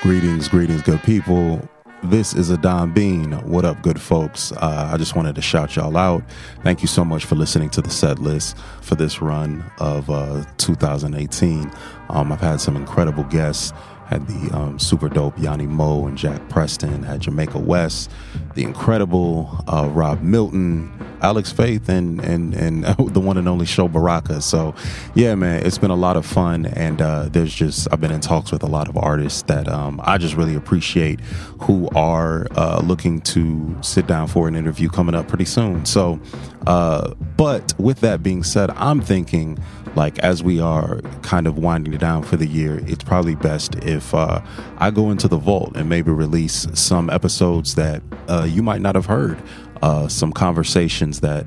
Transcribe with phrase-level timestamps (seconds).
[0.00, 1.68] Greetings, greetings, good people.
[2.04, 3.32] This is Adan Bean.
[3.48, 4.52] What up, good folks?
[4.52, 6.22] Uh, I just wanted to shout y'all out.
[6.62, 10.44] Thank you so much for listening to the set list for this run of uh,
[10.58, 11.70] 2018.
[12.08, 13.72] Um, I've had some incredible guests
[14.08, 18.10] had the um, super dope Yanni Moe and Jack Preston, had Jamaica West,
[18.54, 20.90] the incredible uh, Rob Milton,
[21.22, 22.84] Alex Faith, and and and
[23.14, 24.40] the one and only Sho Baraka.
[24.40, 24.74] So,
[25.14, 28.20] yeah, man, it's been a lot of fun, and uh, there's just I've been in
[28.20, 31.20] talks with a lot of artists that um, I just really appreciate
[31.62, 35.84] who are uh, looking to sit down for an interview coming up pretty soon.
[35.84, 36.20] So,
[36.66, 39.58] uh, but with that being said, I'm thinking
[39.98, 43.74] like as we are kind of winding it down for the year, it's probably best
[43.76, 44.40] if uh,
[44.78, 48.94] I go into the vault and maybe release some episodes that uh, you might not
[48.94, 49.42] have heard,
[49.82, 51.46] uh, some conversations that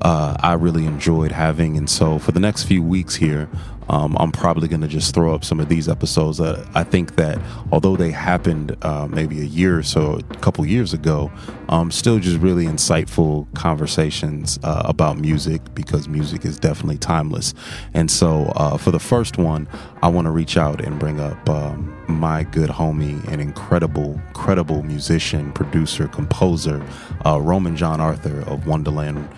[0.00, 1.76] uh, I really enjoyed having.
[1.76, 3.48] And so for the next few weeks here,
[3.92, 6.38] um, I'm probably going to just throw up some of these episodes.
[6.38, 7.38] that I think that
[7.70, 11.30] although they happened uh, maybe a year or so, a couple years ago,
[11.68, 17.52] um, still just really insightful conversations uh, about music because music is definitely timeless.
[17.92, 19.68] And so uh, for the first one,
[20.02, 24.82] I want to reach out and bring up um, my good homie and incredible, incredible
[24.82, 26.82] musician, producer, composer,
[27.26, 29.30] uh, Roman GianArthur of Wondaland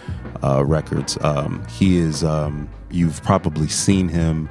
[0.45, 1.19] uh, Records.
[1.23, 4.48] Um, he is um, You've probably seen him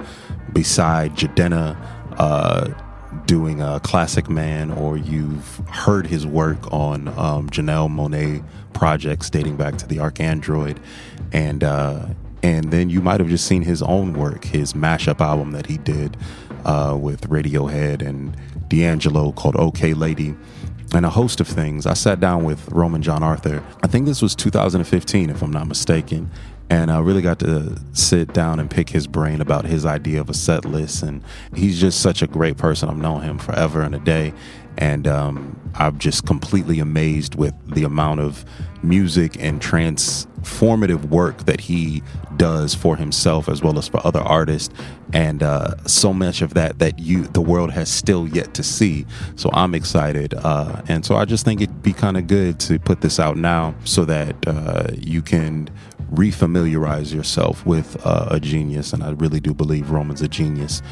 [0.52, 1.78] beside Jidenna
[2.18, 2.68] uh,
[3.24, 9.56] doing a Classic Man, or you've heard his work on um, Janelle Monáe projects dating
[9.56, 10.76] back to the ArchAndroid,
[11.32, 12.06] and uh,
[12.42, 15.78] and then you might have just seen his own work, his mashup album that he
[15.78, 16.18] did
[16.66, 18.36] uh, with Radiohead and
[18.68, 20.34] D'Angelo called OK Lady
[20.92, 21.86] and a host of things.
[21.86, 23.64] I sat down with Roman GianArthur.
[23.82, 26.30] I think this was 2015, if I'm not mistaken
[26.70, 30.30] and I really got to sit down and pick his brain about his idea of
[30.30, 31.02] a set list.
[31.02, 31.22] And
[31.54, 32.88] he's just such a great person.
[32.88, 34.32] I've known him forever and a day,
[34.76, 38.44] and um, I'm just completely amazed with the amount of
[38.82, 42.02] music and transformative work that he
[42.36, 44.74] does for himself as well as for other artists
[45.12, 49.06] and uh, so much of that that you the world has still yet to see
[49.36, 52.78] so i'm excited uh, and so i just think it'd be kind of good to
[52.78, 55.70] put this out now so that uh, you can
[56.12, 60.82] refamiliarize yourself with uh, a genius, and I really do believe Roman's a genius.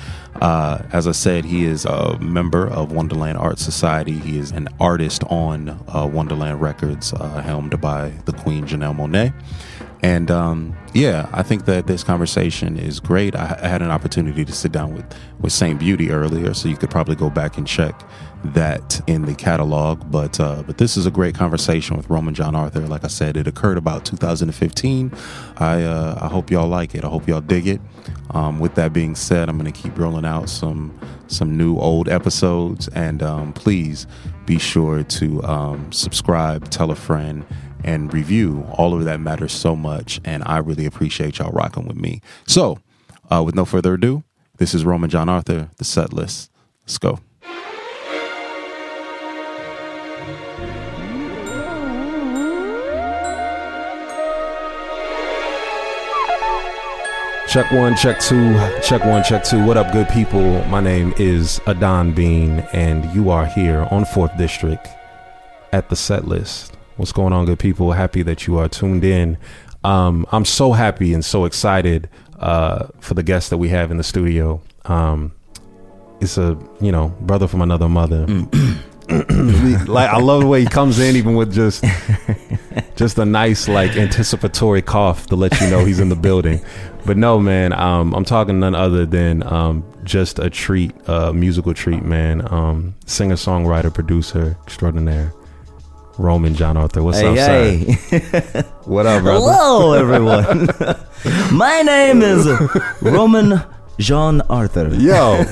[0.41, 4.19] Uh, as I said, he is a member of Wondaland Art Society.
[4.19, 9.33] He is an artist on uh, Wondaland Records, uh, helmed by the Queen Janelle Monáe.
[10.03, 13.37] And um, yeah, I think that this conversation is great.
[13.37, 15.05] I, I, had an opportunity to sit down with
[15.41, 18.03] with Saint Beauty earlier, so you could probably go back and check
[18.45, 20.11] that in the catalog.
[20.11, 22.89] But uh, but this is a great conversation with Roman GianArthur.
[22.89, 25.13] Like I said, it occurred about 2015.
[25.59, 27.05] I uh, I hope y'all like it.
[27.05, 27.81] I hope y'all dig it.
[28.31, 32.09] Um, with that being said, I'm going to keep rolling out some some new old
[32.09, 34.07] episodes, and um, please
[34.47, 37.45] be sure to um, subscribe, tell a friend
[37.85, 38.67] and review.
[38.73, 42.21] All of that matters so much, and I really appreciate y'all rocking with me.
[42.47, 42.79] So,
[43.31, 44.25] uh, with no further ado,
[44.59, 46.51] this is Roman GianArthur, the set list.
[46.85, 47.19] Let's go.
[57.53, 59.63] Check one, check two, check one, check two.
[59.63, 60.65] What up, good people?
[60.69, 64.89] My name is Adan Bean, and you are here on 4th District
[65.71, 66.75] at the set list.
[66.97, 67.93] What's going on, good people?
[67.93, 69.37] Happy that you are tuned in.
[69.85, 72.09] Um, I'm so happy and so excited
[72.39, 74.63] uh, for the guest that we have in the studio.
[74.87, 75.35] Um,
[76.23, 78.27] it's a you know brother from another mother.
[79.09, 81.85] Like I love the way he comes in, even with just
[82.97, 86.61] just a nice like anticipatory cough to let you know he's in the building.
[87.05, 91.33] But no, man, um, I'm talking none other than um, just a treat, a uh,
[91.33, 92.47] musical treat, man.
[92.53, 95.33] Um, singer, songwriter, producer extraordinaire.
[96.19, 97.03] Roman GianArthur.
[97.03, 97.95] What's hey, up, hey.
[97.95, 98.63] sir?
[98.85, 99.41] what up, brother?
[99.41, 100.69] Hello, everyone.
[101.57, 102.47] My name is
[103.01, 103.63] Roman
[103.99, 105.01] GianArthur.
[105.01, 105.45] Yo,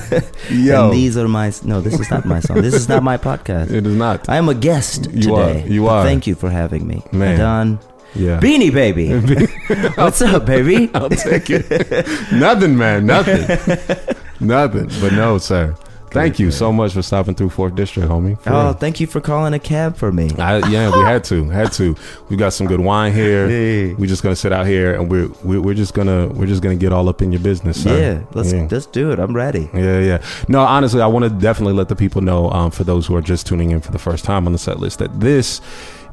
[0.55, 0.85] yo.
[0.85, 1.51] And these are my.
[1.63, 2.61] No, this is not my song.
[2.61, 3.71] This is not my podcast.
[3.77, 4.27] It is not.
[4.29, 5.63] I am a guest you today.
[5.63, 5.67] Are.
[5.67, 6.03] You are.
[6.03, 7.39] Thank you for having me, man.
[7.39, 7.79] Don.
[8.13, 8.39] Yeah.
[8.41, 9.07] Beanie baby.
[9.95, 10.89] What's up, baby?
[10.93, 11.69] I'll take it.
[12.33, 13.05] Nothing, man.
[13.05, 13.47] Nothing.
[14.41, 14.89] Nothing.
[14.99, 15.75] But no, sir.
[16.11, 18.37] Thank you so much for stopping through Fourth District, homie.
[18.45, 18.73] oh, real.
[18.73, 20.29] thank you for calling a cab for me.
[20.37, 21.95] I, yeah, we had to, had to.
[22.29, 23.47] We got some good wine here.
[23.97, 26.75] We're just gonna sit out here, and we're, we're we're just gonna we're just gonna
[26.75, 27.81] get all up in your business.
[27.81, 27.97] Sir.
[27.97, 28.67] Yeah, let's yeah.
[28.69, 29.19] let's do it.
[29.19, 29.69] I'm ready.
[29.73, 30.23] Yeah, yeah.
[30.47, 33.21] No, honestly, I want to definitely let the people know, um, for those who are
[33.21, 35.61] just tuning in for the first time on the set list, that this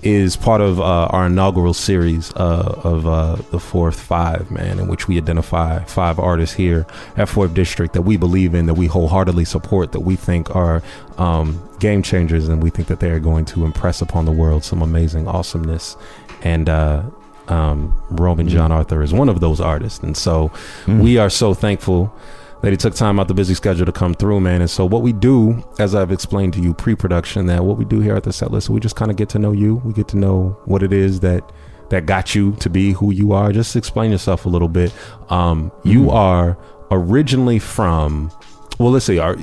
[0.02, 4.88] is part of uh, our inaugural series uh, of uh, the Fourth Five, man, in
[4.88, 6.86] which we identify five artists here
[7.16, 10.82] at Fourth District that we believe in, that we wholeheartedly support, that we think are
[11.16, 14.64] um, game changers, and we think that they are going to impress upon the world
[14.64, 15.96] some amazing awesomeness.
[16.42, 17.02] And uh,
[17.48, 18.56] um, Roman Mm-hmm.
[18.56, 20.52] GianArthur is one of those artists, and so
[20.86, 22.14] we are so thankful
[22.62, 24.60] that he took time out the busy schedule to come through, man.
[24.60, 28.00] And so what we do, as I've explained to you pre-production, that what we do
[28.00, 29.76] here at the set list, we just kind of get to know you.
[29.76, 31.50] We get to know what it is that
[31.90, 33.50] that got you to be who you are.
[33.52, 34.92] Just explain yourself a little bit.
[35.30, 36.58] Um, you are
[36.90, 38.30] originally from,
[38.78, 39.18] well, let's see.
[39.18, 39.36] Are,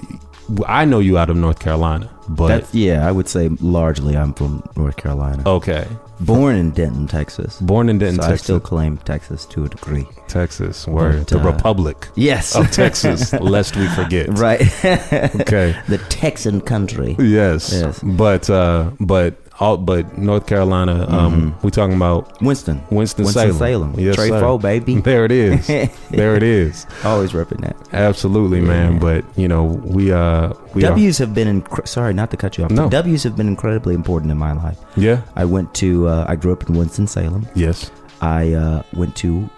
[0.68, 4.34] I know you out of North Carolina, but That's, yeah, I would say largely I'm
[4.34, 5.42] from North Carolina.
[5.48, 5.88] okay,
[6.20, 7.60] Born in Denton, Texas.
[7.60, 10.08] born in Denton, so I still claim Texas to a degree.
[10.28, 12.56] Texas, where the uh, Republic Yes.
[12.56, 14.28] of Texas, lest we forget.
[14.38, 14.62] right.
[14.62, 15.76] Okay.
[15.88, 17.16] the Texan country.
[17.20, 17.72] Yes.
[17.74, 18.00] Yes.
[18.02, 22.84] But uh but all but North Carolina, um we talking about Winston.
[22.90, 23.58] Winston, Winston Salem.
[23.58, 24.00] Salem.
[24.00, 24.30] Yes, Trey.
[24.30, 25.00] Fo, baby.
[25.02, 25.68] There it is.
[26.10, 26.86] there it is.
[27.04, 27.76] Always repping that.
[27.94, 29.00] Absolutely, man.
[29.00, 32.58] But you know, we uh we are, W's have been, inc- sorry, not to cut
[32.58, 32.72] you off.
[32.72, 32.90] No.
[32.90, 34.78] W's have been incredibly important in my life.
[34.98, 35.22] Yeah.
[35.36, 37.48] I went to, uh, I grew up in Winston-Salem.
[37.56, 37.92] Yes.
[38.22, 39.50] I uh, went to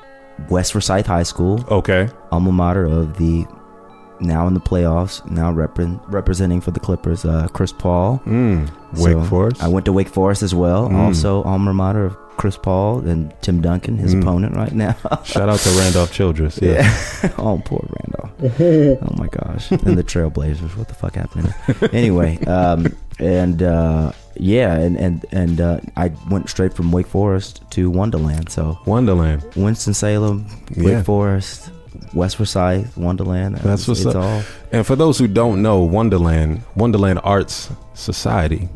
[0.49, 2.09] West Forsyth High School, Okay.
[2.31, 3.47] alma mater of the
[4.21, 8.21] now in the playoffs, now repre- representing for the Clippers, uh, Chris Paul.
[8.25, 8.69] Mm.
[8.95, 9.63] So, Wake Forest.
[9.63, 10.89] I went to Wake Forest as well.
[10.89, 10.95] Mm.
[10.95, 14.21] Also, alma mater of Chris Paul and Tim Duncan, his Mm.
[14.21, 14.95] opponent right now.
[15.23, 16.59] Shout out to Randolph Childress.
[16.61, 16.73] Yeah.
[17.23, 17.31] Yeah.
[17.37, 18.31] oh, poor Randolph.
[19.01, 19.71] oh my gosh.
[19.71, 20.77] And the Trailblazers.
[20.77, 21.53] What the fuck happened?
[21.93, 27.61] anyway, um, and uh, yeah, and and and uh, I went straight from Wake Forest
[27.71, 28.49] to Wondaland.
[28.49, 29.55] So Wondaland.
[29.55, 30.83] Winston Salem, Yeah.
[30.97, 31.71] Wake Forest,
[32.13, 33.61] West Forsyth, Wondaland.
[33.61, 34.23] That's what's it's up.
[34.23, 34.43] all.
[34.71, 38.69] And for those who don't know, Wondaland, Wondaland Arts Society.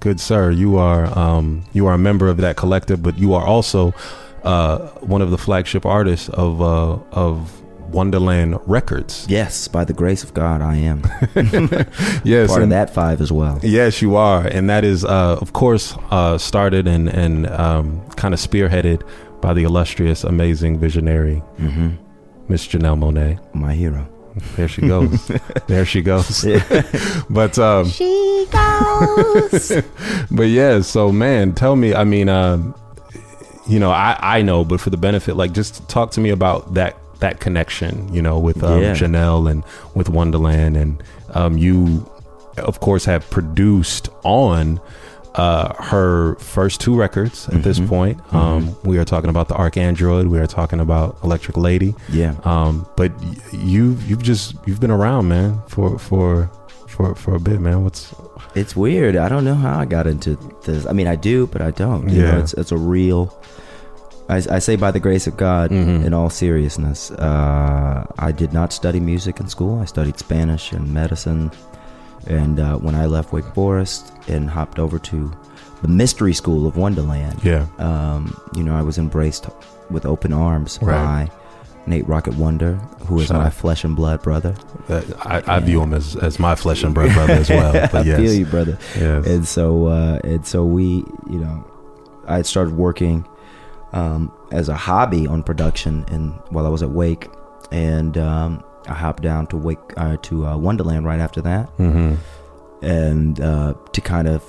[0.00, 3.44] Good sir, you are um, you are a member of that collective, but you are
[3.44, 3.94] also
[4.42, 7.62] uh, one of the flagship artists of uh, of
[7.92, 9.26] Wondaland Records.
[9.28, 11.02] Yes, by the grace of God, I am
[12.24, 13.60] Yes, part of that five as well.
[13.62, 18.34] Yes, you are, and that is, uh, of course, uh, started and and um, kind
[18.34, 19.02] of spearheaded
[19.40, 21.90] by the illustrious, amazing visionary hmm
[22.48, 23.38] Miss Janelle Monáe.
[23.54, 24.06] My hero.
[24.56, 25.30] There she goes.
[25.66, 26.44] there she goes.
[26.44, 26.62] Yeah.
[27.30, 29.72] but um, She goes.
[30.30, 31.94] but yeah, so man, tell me.
[31.94, 32.74] I mean, um,
[33.68, 36.74] you know, I I know, but for the benefit, like, just talk to me about
[36.74, 38.12] that that connection.
[38.12, 38.94] You know, with um, Yeah.
[38.94, 41.02] Janelle and with Wondaland, and
[41.34, 42.10] um, you,
[42.56, 44.80] of course, have produced on.
[45.34, 47.88] Uh, her first two records at this Mhm.
[47.88, 48.20] point.
[48.34, 50.28] Um, We are talking about the ArchAndroid.
[50.28, 51.94] We are talking about Electric Lady.
[52.10, 52.34] Yeah.
[52.44, 56.50] Um, but y- you you've just you've been around, man, for for
[56.86, 57.82] for for a bit, man.
[57.82, 58.14] What's
[58.54, 59.16] It's weird.
[59.16, 60.84] I don't know how I got into this.
[60.86, 62.10] I mean, I do, but I don't.
[62.10, 62.32] You Yeah.
[62.32, 63.32] know, it's it's a real.
[64.28, 66.04] I, I say by the grace of God, Mhm.
[66.04, 69.80] in all seriousness, uh, I did not study music in school.
[69.80, 71.50] I studied Spanish and medicine,
[72.26, 75.32] and uh, when I left Wake Forest and hopped over to
[75.82, 77.66] the Mystery School of Wondaland, yeah?
[77.78, 79.48] um, you know, I was embraced
[79.90, 81.28] with open arms Right.
[81.28, 81.30] by
[81.86, 82.74] Nate Rocket Wonder,
[83.06, 83.54] who is Shout my out.
[83.54, 84.54] flesh and blood brother.
[84.88, 87.72] Uh, I, I view him as, as my flesh and blood brother as well.
[87.72, 88.78] But I yes, feel you, brother.
[88.96, 89.26] yes.
[89.26, 91.64] and so uh, and so we you know
[92.28, 93.26] i started working
[93.92, 97.28] um, as a hobby on production and while i was at wake
[97.72, 102.14] and um, i hopped down to wake uh, to uh, wondaland right after that hmm
[102.82, 104.42] and uh, to kind of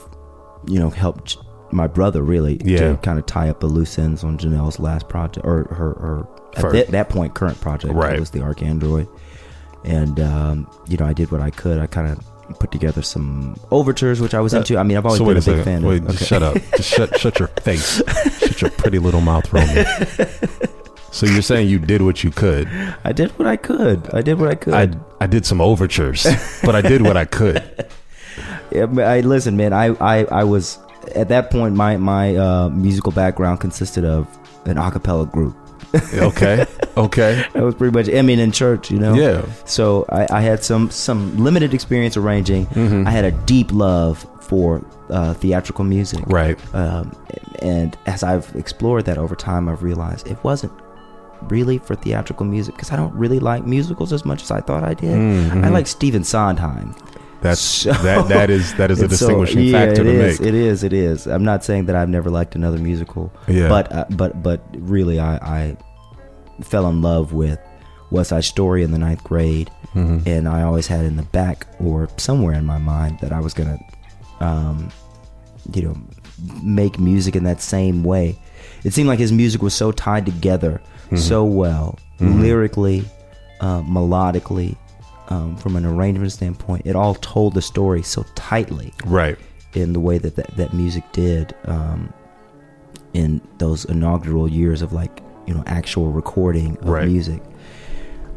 [0.67, 1.39] you know help j-
[1.71, 2.77] my brother really Yeah.
[2.93, 6.27] to kind of tie up the loose ends on janelle's last project or her, her
[6.55, 6.91] at First.
[6.91, 8.19] that, point current project Right.
[8.19, 9.07] was the archandroid
[9.83, 12.19] and um, you know i did what i could i kind of
[12.59, 15.33] put together some overtures which i was Uh, into i mean i've always so been
[15.37, 15.63] a big second.
[15.63, 16.25] fan Wait, of okay.
[16.25, 16.55] shut up.
[16.75, 18.01] Just shut shut your face.
[18.39, 19.85] shut your pretty little mouth, Roman.
[21.13, 22.67] So you're saying you did what you could.
[23.03, 24.09] I did what I could.
[24.13, 24.73] I did what I could.
[24.73, 24.89] I
[25.21, 26.25] I did some overtures,
[26.63, 27.61] but I did what I could.
[28.71, 29.71] Yeah, I listen, man.
[29.71, 30.79] I, I, I was
[31.15, 31.75] at that point.
[31.75, 34.25] My my uh, musical background consisted of
[34.65, 35.55] an a cappella group.
[36.15, 36.65] Okay.
[36.97, 37.45] Okay.
[37.53, 38.09] That was pretty much.
[38.09, 39.13] I mean, in church, you know.
[39.13, 39.45] Yeah.
[39.65, 42.65] So I, I had some some limited experience arranging.
[42.67, 43.05] Mhm.
[43.05, 46.23] I had a deep love for uh, theatrical music.
[46.25, 46.57] Right.
[46.73, 47.11] Um,
[47.61, 50.73] and as I've explored that over time, I've realized it wasn't
[51.51, 54.83] really for theatrical music because I don't really like musicals as much as I thought
[54.83, 55.15] I did.
[55.17, 55.63] Mhm.
[55.65, 56.95] I like Stephen Sondheim.
[57.41, 60.09] That's So- that that is that is a And so, distinguishing yeah, factor it to
[60.11, 60.47] is, make.
[60.49, 60.83] It is.
[60.83, 61.27] It is.
[61.27, 63.67] I'm not saying that I've never liked another musical, Yeah.
[63.67, 65.77] but uh, but but really, I, I
[66.61, 67.59] fell in love with
[68.11, 70.25] West Side Story in the ninth grade, Mhm.
[70.25, 73.53] and I always had in the back or somewhere in my mind that I was
[73.53, 73.77] gonna
[74.39, 74.89] um,
[75.73, 75.95] you know,
[76.61, 78.37] make music in that same way.
[78.83, 80.81] It seemed like his music was so tied together
[81.15, 83.03] so well, lyrically,
[83.59, 84.75] uh, melodically,
[85.29, 86.83] um, from an arrangement standpoint.
[86.85, 89.37] It all told the story so tightly Right.
[89.73, 92.13] in the way that that, that music did um,
[93.13, 97.07] in those inaugural years of like you know actual recording of Right.
[97.07, 97.41] music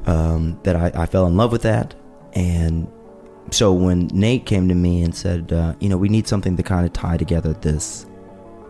[0.07, 1.95] um, that I, I fell in love with that
[2.35, 2.87] and
[3.51, 6.63] so when Nate came to me and said uh, you know we need something to
[6.63, 8.06] kind of tie together this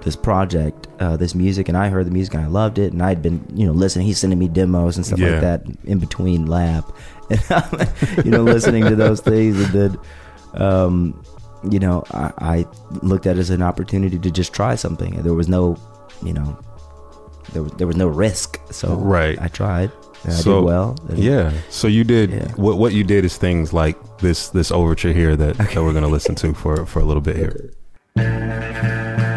[0.06, 3.02] this project uh, this music and I heard the music and I loved it and
[3.02, 5.32] I'd been you know listening he's sending me demos and stuff Yeah.
[5.32, 6.84] like that in between lab
[7.30, 9.98] and I'm, you know listening to those things and then
[10.54, 11.22] um,
[11.70, 12.66] you know, I, I
[13.02, 15.16] looked at it as an opportunity to just try something.
[15.16, 15.76] And there was no,
[16.22, 16.56] you know,
[17.52, 18.60] there was there was no risk.
[18.70, 19.36] So Right.
[19.40, 19.90] I tried.
[20.25, 20.96] And I So, did well.
[21.08, 21.52] and- Yeah.
[21.68, 22.52] So you did Yeah.
[22.56, 26.14] what what you did is things like this this overture here that, that we're gonna
[26.18, 27.56] listen to for for a little bit here.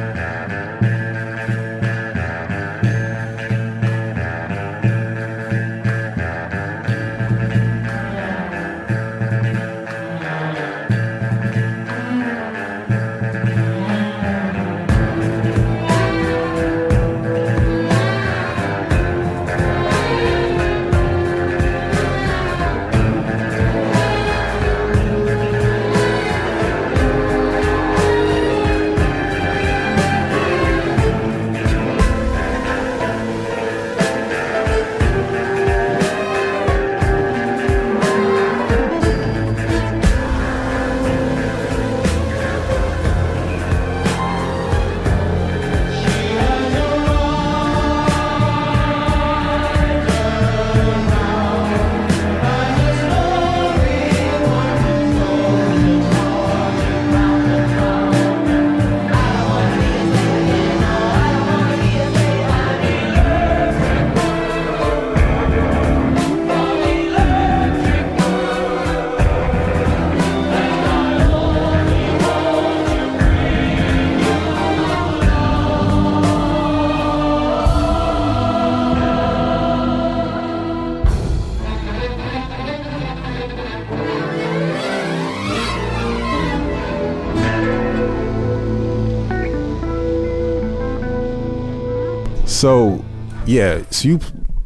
[93.49, 94.19] yeah, so you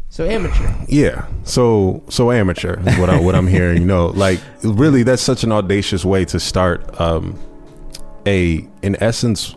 [0.10, 0.70] So amateur.
[0.88, 3.82] yeah, so so amateur is what I what I'm hearing.
[3.82, 7.40] You know, like really, that's such an audacious way to start um,
[8.28, 9.56] a in essence.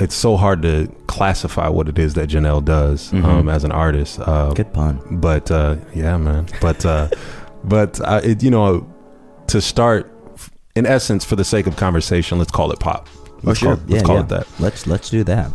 [0.00, 4.20] It's so hard to classify what it is that Janelle does um, as an artist.
[4.20, 5.00] Uh, Good pun.
[5.20, 6.46] but uh, yeah, man.
[6.60, 7.08] But uh,
[7.64, 8.86] but uh, it, you know,
[9.48, 10.08] to start,
[10.76, 13.08] in essence, for the sake of conversation, let's call it pop.
[13.42, 14.22] Let's call, it, let's Oh, yeah, call yeah.
[14.22, 14.46] it that.
[14.60, 15.50] Let's let's do that.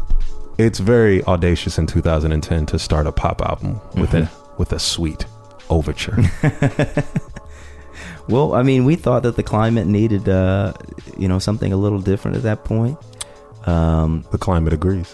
[0.57, 4.23] It's very audacious in 2010 to start a pop album with Mm-hmm.
[4.25, 5.25] a with a sweet
[5.69, 6.17] overture.
[8.29, 10.71] Well, I mean, we thought that the climate needed, uh,
[11.17, 12.97] you know, something a little different at that point.
[13.67, 15.13] Um, the climate agrees.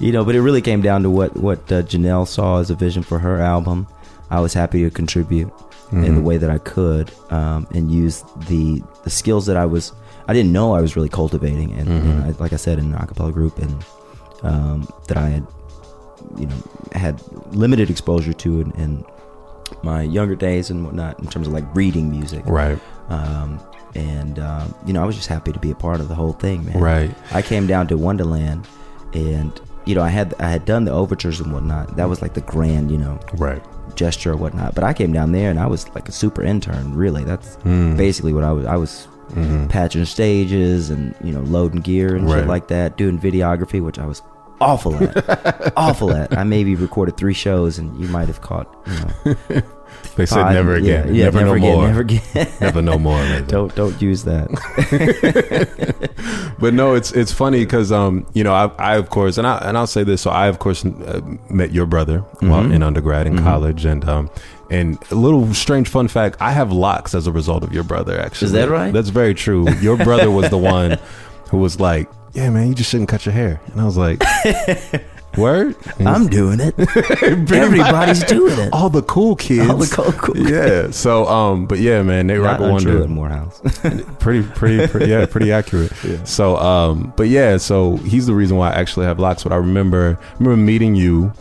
[0.00, 2.74] you know, but it really came down to what what uh, Janelle saw as a
[2.74, 3.86] vision for her album.
[4.28, 5.52] I was happy to contribute
[5.92, 9.92] in the way that I could um, and use the the skills that I was
[10.28, 12.98] I didn't know I was really cultivating, and, and I, like I said in an
[12.98, 13.84] acapella group, and
[14.42, 15.46] um, that I had
[16.38, 16.56] you know
[16.92, 17.20] had
[17.54, 19.04] limited exposure to in, in
[19.82, 22.78] my younger days and whatnot in terms of like reading music, Right.
[23.08, 23.60] um,
[23.94, 26.32] and um, you know I was just happy to be a part of the whole
[26.34, 26.78] thing, man.
[26.78, 27.14] Right.
[27.32, 28.64] I came down to Wondaland,
[29.14, 31.96] and you know I had I had done the overtures and whatnot.
[31.96, 33.62] That was like the grand, you know, Right.
[33.96, 34.74] gesture or whatnot.
[34.76, 36.94] But I came down there and I was like a super intern.
[36.94, 37.96] Really, that's Hmm.
[37.96, 38.66] basically what I was.
[38.66, 39.08] I was
[39.68, 42.40] patching stages and you know loading gear and Right.
[42.40, 44.22] shit like that, doing videography, which I was
[44.60, 45.72] awful at.
[45.76, 46.36] awful at.
[46.36, 48.68] I maybe recorded three shows, and you might have caught.
[48.86, 49.62] You know,
[50.16, 51.14] They said five- never again.
[51.14, 51.86] Yeah, never, no again, more.
[51.86, 52.48] Never again.
[52.60, 53.18] Never no more.
[53.22, 53.46] maybe.
[53.46, 54.48] don't don't use that.
[56.58, 59.58] but no, it's it's funny because um you know I, I of course and I
[59.58, 61.20] and I'll say this so I of course uh,
[61.50, 62.72] met your brother Mm-hmm.
[62.72, 64.28] in undergrad in college and um
[64.72, 68.18] and a little strange fun fact I have locks as a result of your brother
[68.18, 68.92] actually Is that right?
[68.92, 70.98] that's very true your brother was the one
[71.50, 74.22] who was like yeah man you just shouldn't cut your hair and I was like
[75.38, 76.74] word I'm doing it.
[77.50, 78.70] Everybody's doing it.
[78.72, 82.38] all the cool kids All the cool- cool yeah so um but yeah man Nate
[82.40, 83.60] Not Rocker untrue Wonder at Morehouse.
[84.20, 86.22] pretty pretty, pretty yeah pretty accurate Yeah.
[86.24, 89.56] so um but yeah so he's the reason why i actually have locks but i
[89.56, 91.32] remember remember meeting you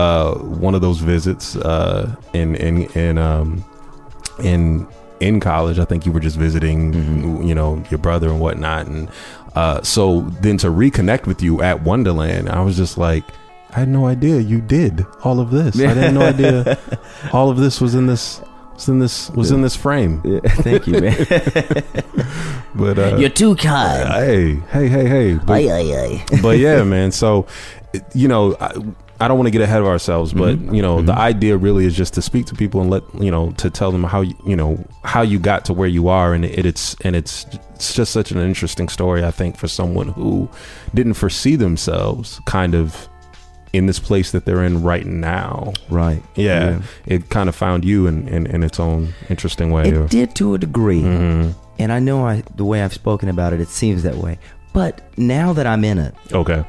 [0.00, 3.64] uh one of those visits uh in in in um
[4.42, 4.86] in
[5.20, 5.78] in college.
[5.78, 7.42] I think you were just visiting, Mm-hmm.
[7.48, 8.86] you know, your brother and whatnot.
[8.86, 9.08] And
[9.54, 13.24] uh, so then to reconnect with you at Wondaland, I was just like,
[13.76, 15.78] I had no idea you did all of this.
[15.78, 16.78] I had no idea
[17.34, 18.40] all of this was in this
[18.74, 20.22] was in this was in this frame.
[20.24, 21.16] Yeah, thank you, man.
[22.74, 24.08] But uh, You're too kind.
[24.08, 25.34] hey, hey, hey, hey.
[25.34, 26.24] But, Ay, ay, ay.
[26.40, 27.10] but yeah, man.
[27.12, 27.46] So,
[28.14, 28.70] you know, I,
[29.20, 30.74] I don't want to get ahead of ourselves, but Mm-hmm.
[30.74, 33.52] you know, the idea really is just to speak to people and let you know
[33.58, 36.44] to tell them how you you know how you got to where you are, and
[36.44, 39.24] it, it's and it's it's just such an interesting story.
[39.24, 40.48] I think for someone who
[40.94, 43.08] didn't foresee themselves kind of
[43.72, 45.72] in this place that they're in right now.
[45.90, 46.22] right.
[46.34, 49.86] Yeah, it kind of found you in, in, in its own interesting way.
[49.88, 51.02] It or- did to a degree.
[51.02, 51.54] Mhm.
[51.78, 54.38] And I know I the way I've spoken about it, it seems that way.
[54.72, 56.64] But now that I'm in it, Okay,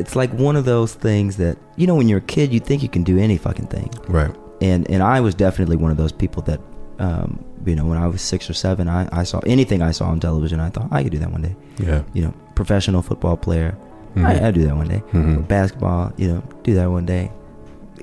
[0.00, 2.82] it's like one of those things that you know when you're a kid you think
[2.82, 3.88] you can do any fucking thing.
[4.08, 4.34] right.
[4.62, 6.60] And and I was definitely one of those people that
[6.98, 10.06] um, you know, when I was six or seven, I, I saw anything I saw
[10.08, 10.60] on television.
[10.60, 11.54] I thought I could do that one day.
[11.78, 12.02] Yeah.
[12.14, 13.76] You know, professional football player,
[14.14, 14.24] Mhm.
[14.24, 15.02] I, I'd do that one day.
[15.12, 15.46] Mhm.
[15.46, 17.30] Basketball, you know, do that one day.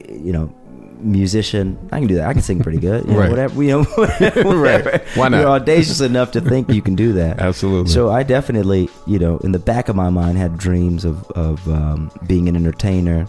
[0.09, 0.53] You know,
[1.03, 2.27] musician, I can do that.
[2.27, 3.05] I can sing pretty good.
[3.05, 3.29] You know, Right.
[3.29, 3.61] Whatever.
[3.63, 4.41] You know, whatever.
[4.57, 5.01] Right.
[5.15, 5.39] Why not?
[5.41, 7.39] You're audacious enough to think you can do that.
[7.39, 7.91] Absolutely.
[7.91, 11.67] So I definitely, you know, in the back of my mind, had dreams of of
[11.67, 13.27] um, being an entertainer.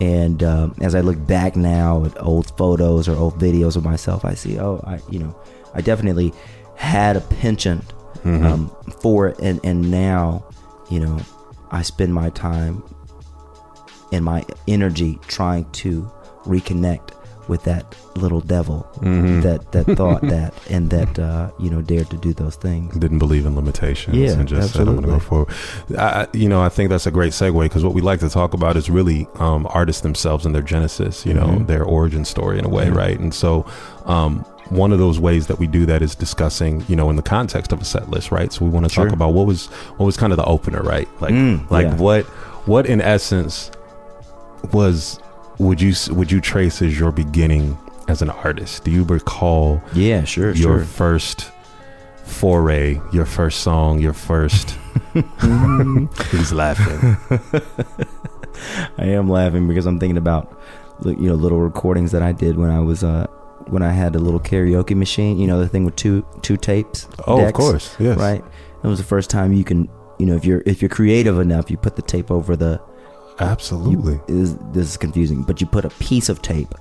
[0.00, 4.26] And um, as I look back now at old photos or old videos of myself,
[4.26, 5.34] I see, oh, I, you know,
[5.74, 6.32] I definitely
[6.76, 7.92] had a penchant
[8.24, 8.44] Mm-hmm.
[8.44, 10.44] um, for it, and and now,
[10.90, 11.20] you know,
[11.70, 12.82] I spend my time
[14.10, 16.10] and my energy trying to
[16.46, 17.10] reconnect
[17.48, 19.40] with that little devil Mhm.
[19.42, 22.92] that that thought that and that uh, you know dared to do those things.
[22.96, 25.54] didn't believe in limitations Yeah, and just said I'm going to go absolutely.
[25.54, 26.00] forward.
[26.00, 28.52] I, you know, I think that's a great segue because what we like to talk
[28.52, 31.66] about is really um, artists themselves and their genesis, you know, Mhm.
[31.68, 32.94] their origin story in a way, Yeah.
[32.96, 33.18] right?
[33.20, 33.64] And so,
[34.06, 37.22] um, one of those ways that we do that is discussing, you know, in the
[37.22, 38.52] context of a set list, right?
[38.52, 39.04] So we want to Sure.
[39.04, 39.66] talk about what was
[39.98, 41.08] what was kind of the opener, right?
[41.20, 41.94] Like, Mm, like yeah.
[41.94, 42.24] what
[42.66, 43.70] what in essence
[44.72, 45.20] was
[45.58, 48.84] would you would you trace as your beginning as an artist?
[48.84, 49.82] Do you recall?
[49.92, 50.84] Yeah, sure, your sure.
[50.84, 51.50] first
[52.24, 54.76] foray, your first song, your first.
[56.30, 57.16] He's laughing.
[58.98, 60.60] I am laughing because I'm thinking about
[61.04, 63.26] you know little recordings that I did when I was uh
[63.68, 65.38] when I had a little karaoke machine.
[65.38, 67.08] You know the thing with two two tapes.
[67.26, 68.18] Oh, of course, yes.
[68.18, 68.44] Right.
[68.82, 69.88] It was the first time you can
[70.18, 72.80] you know if you're if you're creative enough, you put the tape over the.
[73.38, 76.74] Absolutely, You, is, this is confusing, but you put a piece of tape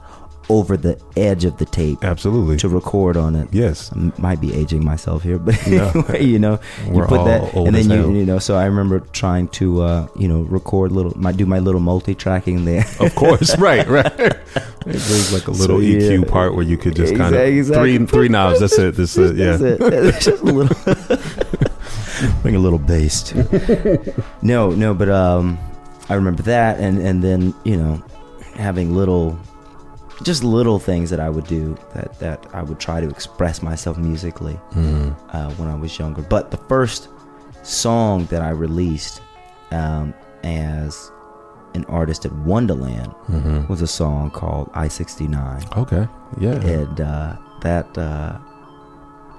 [0.48, 2.56] over the edge of the tape absolutely.
[2.56, 3.48] to record on it.
[3.52, 5.90] yes, I might be aging myself here, but No.
[5.90, 8.12] anyway, you know, We're you put that, and then you, hell.
[8.12, 8.38] you know.
[8.38, 12.64] So I remember trying to, uh, you know, record little, my do my little multi-tracking
[12.64, 12.86] there.
[13.00, 13.58] of course.
[13.60, 14.16] right, right.
[14.86, 15.98] There's like a little So, yeah.
[16.12, 17.98] EQ part where you could just kind of Exactly, exactly.
[17.98, 18.60] three three knobs.
[18.60, 18.96] That's it.
[18.96, 19.36] That's it.
[19.36, 19.58] Yeah.
[19.58, 19.94] That's it.
[19.94, 20.78] It's just a little,
[22.44, 23.34] bring a little bass.
[24.44, 25.58] No, no, but um,
[26.10, 28.04] I remember that, and and then you know,
[28.56, 29.38] having little,
[30.24, 33.98] just little things that I would do that that I would try to express myself
[33.98, 34.60] musically.
[34.74, 35.16] Mhm.
[35.34, 36.22] uh, when I was younger.
[36.22, 37.10] But the first
[37.64, 39.22] song that I released
[39.72, 40.14] um,
[40.44, 41.12] as
[41.74, 43.68] an artist at Wondaland Mhm.
[43.68, 45.64] was a song called I 69.
[45.76, 46.08] Okay.
[46.40, 46.54] Yeah.
[46.54, 48.38] And uh, that, uh,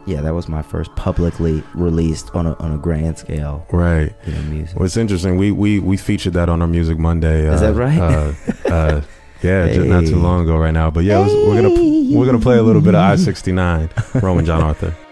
[0.06, 4.14] yeah, that was my first publicly released on a, on a grand scale, Right.
[4.26, 4.76] you know, music.
[4.76, 5.36] Well, it's interesting.
[5.36, 7.46] We we we featured that on our Music Monday.
[7.52, 7.98] Is uh, that right?
[7.98, 8.32] Uh,
[8.72, 9.00] uh,
[9.42, 10.90] yeah, just not too long ago, right now.
[10.90, 13.52] But yeah, it was- we're gonna we're gonna play a little bit of I sixty
[13.52, 14.94] nine, Roman GianArthur.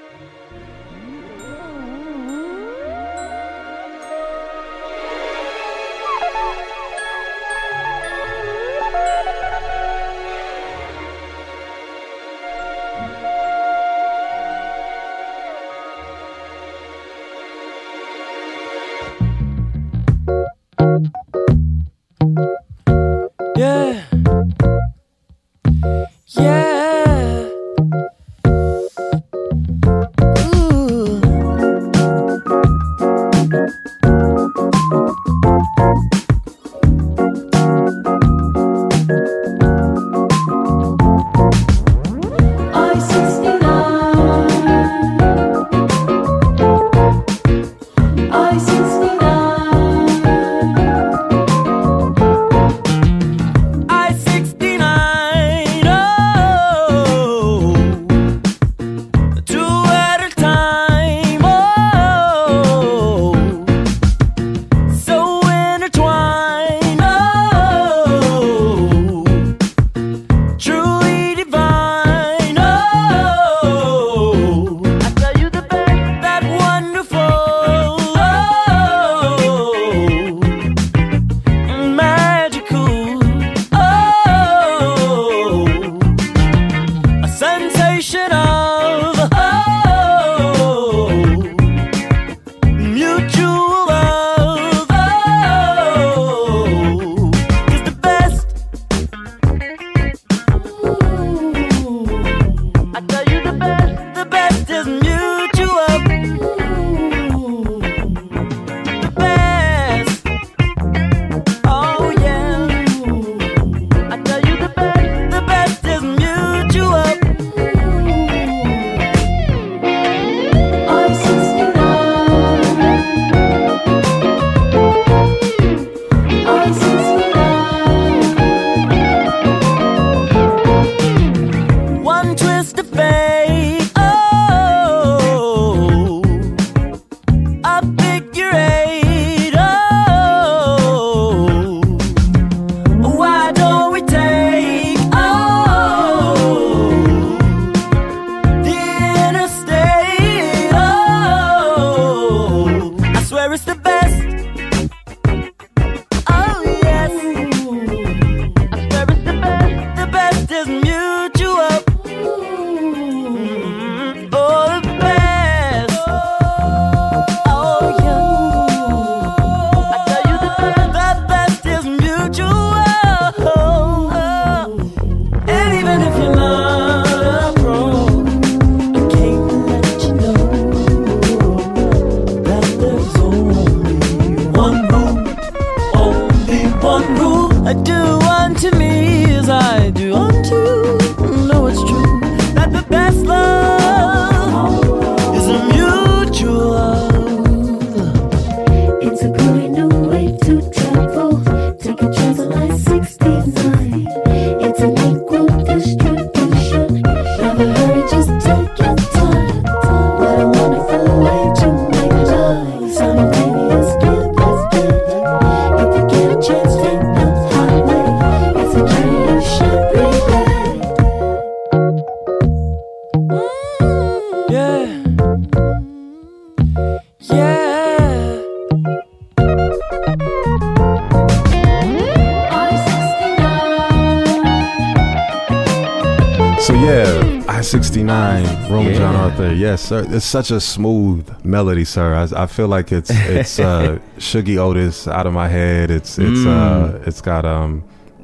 [239.55, 240.05] Yes, sir.
[240.09, 242.14] It's such a smooth melody, sir.
[242.14, 245.90] I, I feel like it's it's uh, Shuggie Otis out of my head.
[245.90, 247.83] It's it's uh, it's got um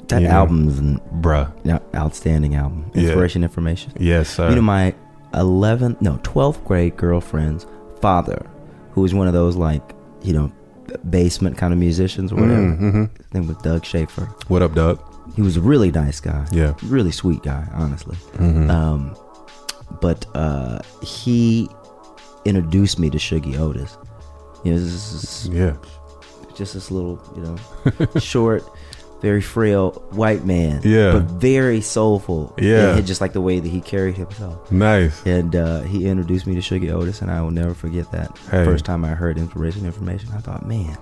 [0.09, 1.53] That know, album's an bruh.
[1.65, 2.91] yeah, outstanding album.
[2.95, 3.03] Yeah.
[3.05, 3.93] Inspiration, information.
[3.99, 4.49] Yes, sir.
[4.51, 4.95] You know, my
[5.35, 7.65] 11th, no, 12th grade girlfriend's
[8.01, 8.45] father,
[8.93, 10.51] who was one of those like, you know,
[11.09, 12.61] basement kind of musicians or whatever.
[12.63, 13.05] mm-hmm.
[13.23, 14.25] His name was Doug Schaefer.
[14.49, 14.99] What up, Doug?
[15.37, 16.45] He was a really nice guy.
[16.51, 16.75] Yeah.
[16.83, 18.17] Really sweet guy, honestly.
[18.39, 18.69] Mhm.
[18.69, 19.15] Um,
[20.01, 21.69] but uh, he
[22.45, 23.97] introduced me to Shuggie Otis.
[24.65, 25.77] You know, this is yeah.
[26.55, 28.63] just this little, you know, short,
[29.23, 30.81] very frail white man.
[30.85, 31.13] Yeah.
[31.13, 32.55] But very soulful.
[32.59, 32.97] Yeah.
[32.97, 34.71] And just like the way that he carried himself.
[34.71, 35.25] Nice.
[35.27, 38.37] And uh, he introduced me to Shuggie Otis, and I will never forget that.
[38.51, 38.65] Hey.
[38.65, 40.97] First time I heard Inspiration Information, I thought, man,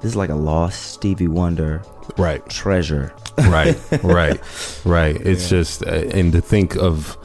[0.00, 1.82] this is like a lost Stevie Wonder
[2.16, 2.46] Right.
[2.48, 3.14] treasure.
[3.38, 4.38] right right
[4.84, 7.16] right it's just uh, and to think of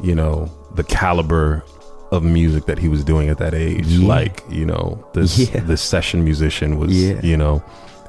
[0.00, 1.62] you know the caliber
[2.10, 4.06] of music that he was doing at that age Yeah.
[4.08, 5.60] like you know this Yeah.
[5.60, 7.20] this session musician was Yeah.
[7.22, 7.62] you know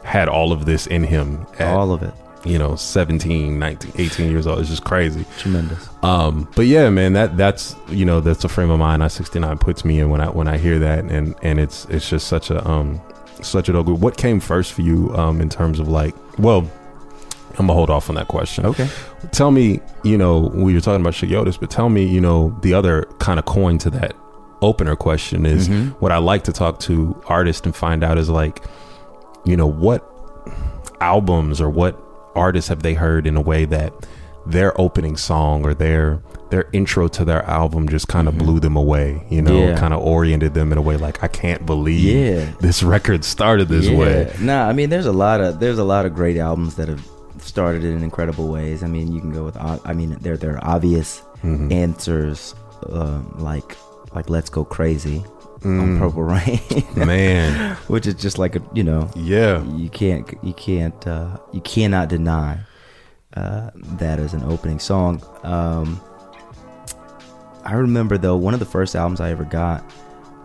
[0.03, 2.13] had all of this in him at All of it.
[2.43, 5.89] you know 17 19 18 years old it's just crazy Tremendous.
[6.03, 9.57] um but yeah man that that's you know that's a frame of mind i 69
[9.57, 12.51] puts me in when i when i hear that and and it's it's just such
[12.51, 13.01] a um
[13.41, 13.99] such a dope group.
[13.99, 16.69] what came first for you um in terms of like well
[17.57, 18.87] i'm gonna hold off on that question Okay.
[19.31, 22.57] tell me you know we were talking about Shuggie Otis, but tell me you know
[22.61, 24.13] the other kind of coin to that
[24.61, 25.91] opener question is Mhm.
[25.99, 28.63] what i like to talk to artists and find out is like
[29.45, 30.01] you know what
[31.01, 31.99] albums or what
[32.35, 33.93] artists have they heard in a way that
[34.45, 38.75] their opening song or their their intro to their album just kind of blew them
[38.75, 39.69] away you know Mm-hmm.
[39.71, 39.77] Yeah.
[39.77, 41.99] kind of oriented them in a way like i can't believe
[42.37, 42.51] Yeah.
[42.59, 43.97] this record started this yeah.
[43.97, 46.87] way Nah, I mean, there's a lot of there's a lot of great albums that
[46.87, 47.05] have
[47.39, 48.83] started in incredible ways.
[48.83, 51.71] I mean, you can go with I mean, there there are obvious Mhm.
[51.71, 52.55] answers
[52.89, 53.75] um, like
[54.13, 55.23] like Let's Go Crazy
[55.61, 55.81] Mm.
[55.81, 56.59] on Purple Rain,
[57.07, 61.61] man which is just like a you know yeah you can't you can't uh, you
[61.61, 62.59] cannot deny
[63.35, 65.21] uh, that as an opening song.
[65.43, 65.99] Um,
[67.63, 69.83] I remember though one of the first albums I ever got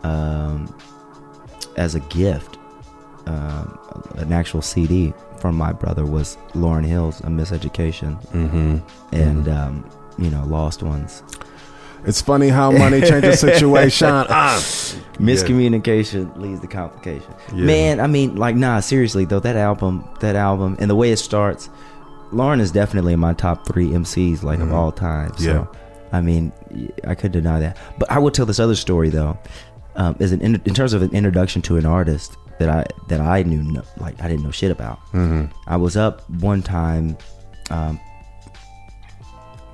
[0.04, 0.74] um,
[1.76, 2.56] as a gift,
[3.26, 3.78] um,
[4.16, 8.78] an actual CD from my brother was Lauryn Hill's "A Miseducation" mm-hmm.
[9.12, 11.22] and um, you know "Lost Ones."
[12.04, 14.08] It's funny how money changes situation.
[14.08, 14.56] Ah.
[15.18, 17.32] Miscommunication leads to complication.
[17.54, 17.64] Yeah.
[17.64, 21.18] Man, I mean, like, nah, seriously though, that album, that album, and the way it
[21.18, 21.68] starts,
[22.32, 24.62] Lauryn is definitely in my top three MCs, like Mhm.
[24.62, 25.32] of all time.
[25.36, 25.64] So, Yeah.
[26.12, 26.52] I mean,
[27.06, 27.76] I could deny that.
[27.98, 29.38] But I will tell this other story though,
[29.96, 33.20] um, as an in, in terms of an introduction to an artist that I that
[33.20, 35.00] I knew no, like I didn't know shit about.
[35.12, 35.50] Mhm.
[35.66, 37.16] I was up one time,
[37.70, 37.98] um,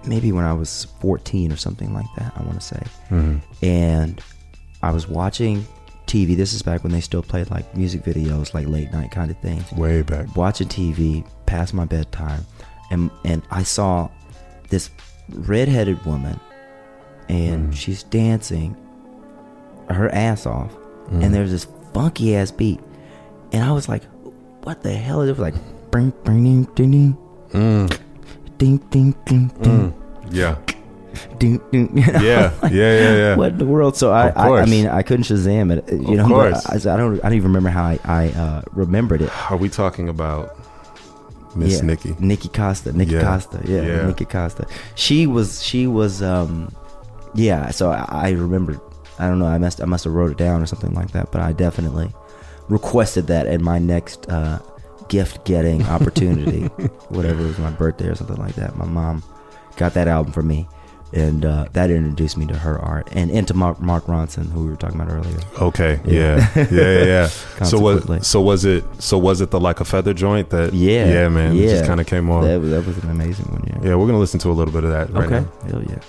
[0.07, 2.33] maybe when I was 14 or something like that.
[2.37, 3.40] I want to say Mhm.
[3.62, 4.20] and
[4.83, 5.66] I was watching
[6.07, 6.37] TV.
[6.37, 9.37] This is back when they still played like music videos, like late night kind of
[9.38, 9.64] thing.
[9.77, 10.35] Way back.
[10.37, 12.46] Watching TV past my bedtime,
[12.92, 14.09] and and I saw
[14.68, 14.90] this
[15.31, 16.38] redheaded woman,
[17.29, 17.77] and Mm.
[17.77, 18.77] she's dancing
[19.90, 20.70] her ass off,
[21.11, 21.25] Mm.
[21.25, 22.80] and there's this funky ass beat,
[23.52, 24.02] and I was like,
[24.64, 25.54] "What the hell?" is It was like,
[25.90, 27.16] "Bring, bring, ding, ding, ding,
[27.52, 27.98] Mm.
[28.59, 29.92] ding, ding, ding, ding, Mm.
[30.30, 30.56] Yeah.
[31.38, 32.20] ding, ding." You know?
[32.20, 32.52] Yeah.
[32.68, 32.68] Yeah.
[32.70, 33.16] Yeah.
[33.16, 33.37] Yeah.
[33.37, 33.96] what in the world?
[33.96, 35.88] So I, I, I mean, I couldn't Shazam it.
[35.90, 36.66] You Of know, course.
[36.66, 39.30] I, I don't, I don't even remember how I, I uh, remembered it.
[39.50, 40.52] Are we talking about
[41.56, 41.87] Miss yeah.
[41.88, 42.20] Nikka?
[42.20, 43.22] Nikka Costa, Nikka Yeah.
[43.22, 44.06] Costa, yeah, Yeah.
[44.06, 44.66] Nikka Costa.
[44.96, 46.68] She was, she was, um,
[47.35, 47.70] yeah.
[47.70, 48.78] So I, I remember.
[49.18, 49.46] I don't know.
[49.46, 51.33] I must, I must have wrote it down or something like that.
[51.33, 52.12] But I definitely
[52.68, 54.59] requested that at my next uh,
[55.09, 56.66] gift getting opportunity,
[57.09, 58.76] whatever it was my birthday or something like that.
[58.76, 59.22] My mom
[59.76, 60.68] got that album for me.
[61.12, 64.70] And uh, that introduced me to her art and into Mark, Mark Ronson, who we
[64.70, 65.38] were talking about earlier.
[65.62, 66.00] Okay.
[66.05, 66.50] Yeah.
[66.57, 66.66] Yeah.
[66.70, 67.05] Yeah.
[67.05, 67.26] Yeah.
[67.62, 71.07] so was so was it so was it the like a feather joint that Yeah,
[71.09, 71.70] yeah man it yeah.
[71.70, 73.90] just kind of came on That, was- that was an amazing one, yeah.
[73.90, 75.40] yeah we're gonna listen to a little bit of that right okay.
[75.40, 75.70] now.
[75.70, 76.00] Hell yeah.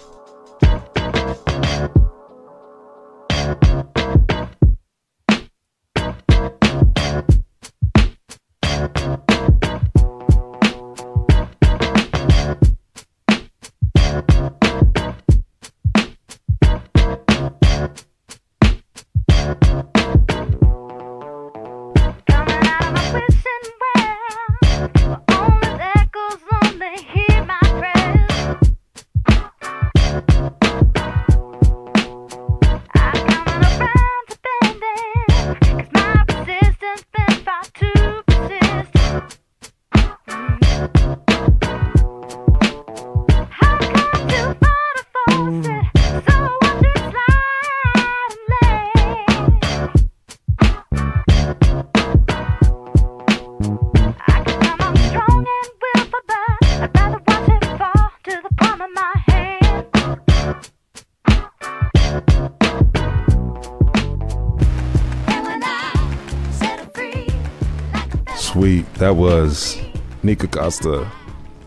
[68.97, 69.77] That was
[70.23, 71.09] Nikka Costa,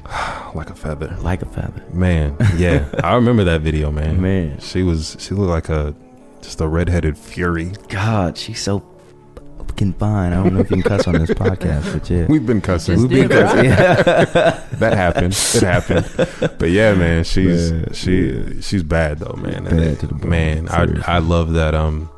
[0.54, 1.16] like a feather.
[1.20, 1.84] Like a feather.
[1.92, 4.20] Man, yeah, I remember that video, man.
[4.20, 4.58] Man.
[4.58, 5.94] she was she looked like a
[6.42, 7.72] just a redheaded fury.
[7.88, 8.82] God, she's so
[9.58, 10.32] fucking fine.
[10.32, 12.26] I don't know if you can cuss on this podcast, but yeah.
[12.26, 13.00] We've been cussing.
[13.02, 13.70] We've been cussing.
[14.80, 15.34] That happened.
[15.34, 16.58] It happened.
[16.58, 19.64] But yeah, man, she's Man, she she's bad though, man.
[19.64, 21.16] Bad it- to the bone, man, I.
[21.16, 21.74] I love that.
[21.74, 22.08] Um,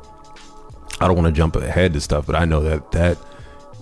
[1.01, 3.17] I don't want to jump ahead to stuff, but I know that that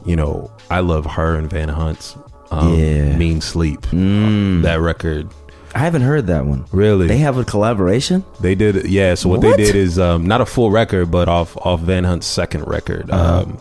[0.05, 2.15] you know I love her and Van Hunt's
[2.51, 3.15] um, Yeah.
[3.17, 3.81] Mean Sleep.
[3.81, 4.61] Mm.
[4.63, 5.29] That record,
[5.73, 6.65] I haven't heard that one.
[6.71, 7.07] really.
[7.07, 8.25] They have a collaboration?
[8.41, 9.15] They did, yeah.
[9.15, 9.57] So what, What?
[9.57, 13.09] they did is um, not a full record, but off off Van Hunt's second record.
[13.09, 13.41] Uh-huh.
[13.43, 13.53] Um,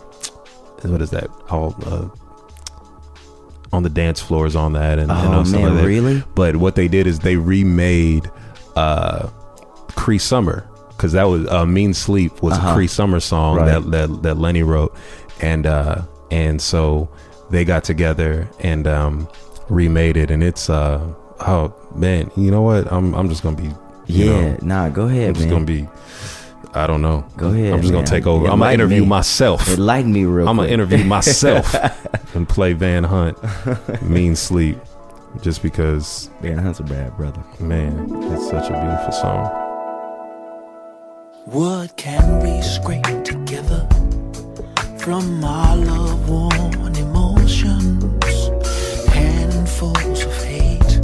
[0.91, 1.29] what is that?
[1.51, 2.09] All uh,
[3.73, 5.87] on the dance floors on that, and, and Oh, stuff man, like that.
[5.87, 6.23] really?
[6.35, 8.29] But what they did is they remade
[8.77, 9.29] uh,
[9.95, 12.71] Cree Summer because that was uh, Mean Sleep was Uh-huh.
[12.71, 13.67] a Cree Summer song Right.
[13.67, 14.97] that, that that Lenny wrote,
[15.41, 17.09] and uh, and so
[17.51, 19.29] they got together and um,
[19.69, 21.01] remade it, and it's uh,
[21.41, 22.91] oh man, you know what?
[22.93, 23.71] I'm I'm just gonna be
[24.07, 24.41] you Yeah.
[24.53, 25.55] know, nah, go ahead, I'm just man.
[25.55, 25.89] gonna be.
[26.73, 27.25] I don't know.
[27.37, 28.05] Go ahead, I'm just man.
[28.05, 28.47] gonna take over.
[28.47, 29.07] I'm gonna interview me.
[29.09, 29.69] myself.
[29.69, 31.75] Enlighten me real I'm gonna interview myself
[32.37, 33.37] and play Van Hunt,
[34.03, 34.79] Mean Sleep,
[35.43, 37.43] just because, Van Hunt's a bad brother.
[37.59, 39.47] man, it's such a beautiful song.
[41.47, 43.89] What can we scrape together
[45.01, 48.35] from our love worn emotions?
[49.09, 50.95] Handfuls of hate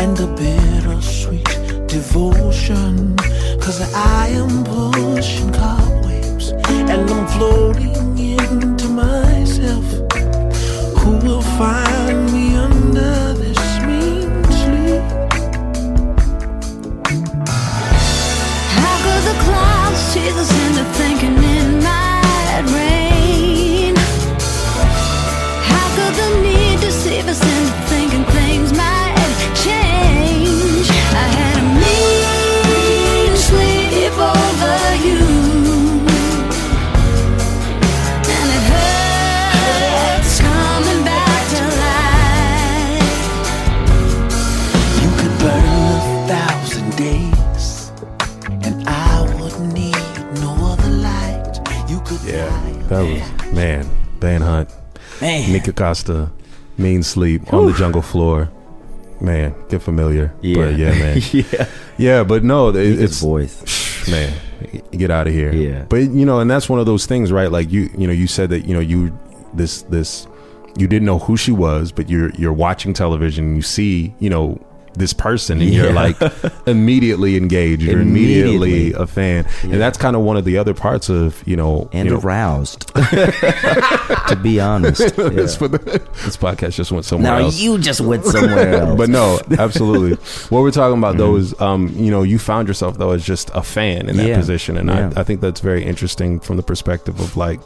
[0.00, 1.44] and a bittersweet
[1.86, 3.16] devotion.
[3.60, 9.84] Cause I am pushing cobwebs and I'm floating into myself.
[10.98, 12.03] Who will find
[53.54, 53.84] man,
[54.20, 54.70] Van Hunt,
[55.20, 55.52] Man.
[55.52, 56.30] Nikka Costa,
[56.78, 58.50] Mean Sleep on the jungle floor.
[59.20, 60.28] Man, get familiar.
[60.42, 61.68] but yeah, man, yeah.
[61.96, 63.82] yeah, but no, it, it's voice.
[64.10, 64.34] man
[64.92, 65.84] get out of here Yeah.
[65.88, 68.26] but you know and that's one of those things right like you you know you
[68.26, 69.18] said that you know you
[69.54, 70.26] this this
[70.76, 74.28] you didn't know who she was but you're you're watching television and you see you
[74.30, 74.58] know
[74.94, 76.16] this person and you're like
[76.66, 78.92] immediately engaged you're immediately, Immediately.
[79.02, 79.72] a fan Yeah.
[79.72, 82.20] and that's kind of one of the other parts of you know And you know,
[82.20, 82.86] aroused.
[82.94, 85.00] to be honest.
[85.18, 85.28] Yeah.
[85.30, 85.78] this, for the,
[86.24, 88.96] this podcast just went somewhere Now else you just went somewhere else.
[88.98, 90.14] but no, absolutely.
[90.48, 91.54] what we're talking about though Mm-hmm.
[91.54, 94.36] is, um, you know, you found yourself though as just a fan in that Yeah.
[94.36, 95.10] position, and Yeah.
[95.16, 97.60] I, I think that's very interesting from the perspective of like.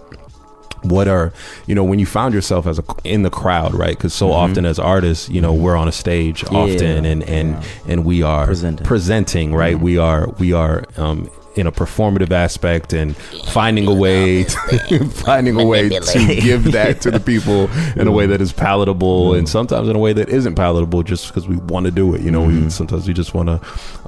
[0.82, 1.32] What are
[1.66, 4.64] you know when you found yourself as a in the crowd right because so often
[4.66, 7.06] as artists you know we're on a stage often Mm-hmm.
[7.06, 7.62] And and Yeah.
[7.92, 8.86] and we are Presenting.
[8.86, 9.80] presenting right Mhm.
[9.80, 14.44] we are we are um in a performative aspect and finding a way
[14.88, 18.52] to, finding a way to give that to the people in a way that is
[18.52, 22.14] palatable and sometimes in a way that isn't palatable just because we want to do
[22.14, 22.64] it you know Mm-hmm.
[22.64, 23.60] we sometimes we just want to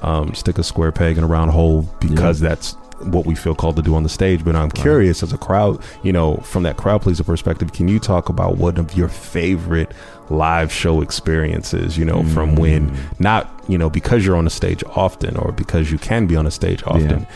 [0.06, 3.76] um, stick a square peg in a round hole because that's what we feel called
[3.76, 6.76] to do on the stage but i'm curious as a crowd you know from that
[6.76, 9.92] crowd pleaser perspective can you talk about one of your favorite
[10.28, 13.20] live show experiences you know from when mm.
[13.20, 16.46] not you know because you're on a stage often or because you can be on
[16.46, 17.26] a stage often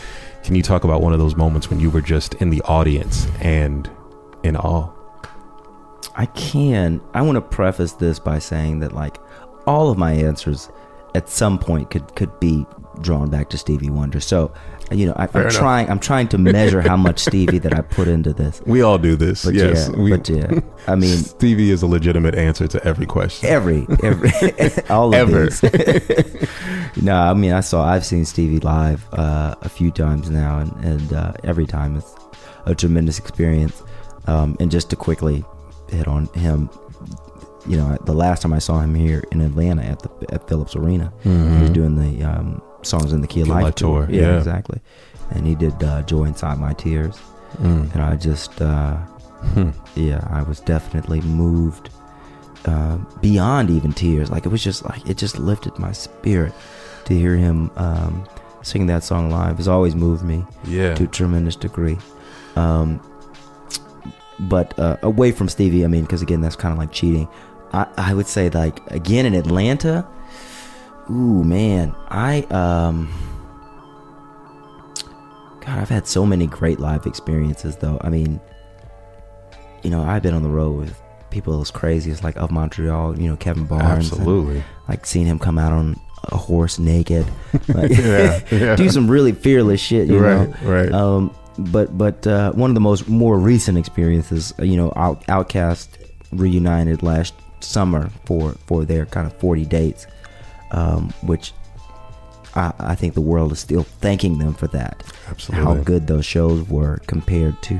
[0.45, 3.25] can you talk about one of those moments when you were just in the audience
[3.41, 3.89] and
[4.43, 4.91] in awe?
[6.15, 7.01] I can.
[7.15, 9.17] I want to preface this by saying that like
[9.65, 10.69] all of my answers
[11.15, 12.65] at some point could could be
[13.01, 14.19] drawn back to Stevie Wonder.
[14.21, 14.53] So,
[14.91, 15.53] you know, I, I'm enough.
[15.53, 15.89] trying.
[15.89, 18.61] I'm trying to measure how much Stevie that I put into this.
[18.65, 20.59] we all do this But yes yeah, we, but yeah.
[20.87, 24.31] I mean, stevie is a legitimate answer to every question every every
[24.89, 25.47] all of Ever.
[25.49, 26.47] these.
[27.01, 30.71] no, I mean I saw I've seen Stevie live uh, a few times now, and
[30.85, 32.13] and uh, every time it's
[32.65, 33.81] a tremendous experience.
[34.27, 35.45] Um, and just to quickly
[35.89, 36.67] hit on him,
[37.67, 40.75] you know, the last time I saw him here in Atlanta at the at Phillips
[40.75, 44.21] Arena, he was doing the um, songs in the Key of Life, Life tour, Yeah,
[44.21, 44.37] yeah.
[44.37, 44.79] exactly.
[45.31, 47.17] And he did uh, "Joy Inside My Tears,"
[47.61, 47.93] Mm.
[47.93, 48.61] and I just.
[48.61, 48.97] Uh,
[49.53, 49.69] Hmm.
[49.95, 51.91] yeah, I was definitely moved
[52.65, 54.31] uh, beyond even tears.
[54.31, 56.51] Like it was just like it just lifted my spirit
[57.05, 58.27] to hear him um,
[58.63, 59.57] sing that song live.
[59.57, 61.97] Has always moved me yeah to a tremendous degree.
[62.55, 62.99] Um,
[64.39, 67.27] but uh, away from Stevie, I mean, because again, that's kind of like cheating.
[67.75, 70.07] I, I would say like again in Atlanta.
[71.09, 73.09] Ooh man, I um.
[75.65, 77.97] God, I've had so many great live experiences though.
[78.01, 78.39] I mean,
[79.83, 83.19] you know, I've been on the road with people as crazy as like of Montreal,
[83.19, 84.11] you know, Kevin Barnes.
[84.11, 84.63] and, Absolutely.
[84.87, 87.25] like seeing him come out on a horse naked,
[87.69, 88.75] like, Yeah, yeah.
[88.77, 90.07] do some really fearless shit.
[90.07, 90.69] You Right, know?
[90.71, 90.91] right.
[90.91, 95.87] Um, but but uh, one of the most more recent experiences, you know, Out, Outkast
[96.37, 100.07] reunited last summer for for their kind of forty dates,
[100.71, 101.53] um, which
[102.55, 105.03] I, I think the world is still thanking them for that.
[105.29, 105.65] Absolutely.
[105.65, 107.79] How good those shows were compared to,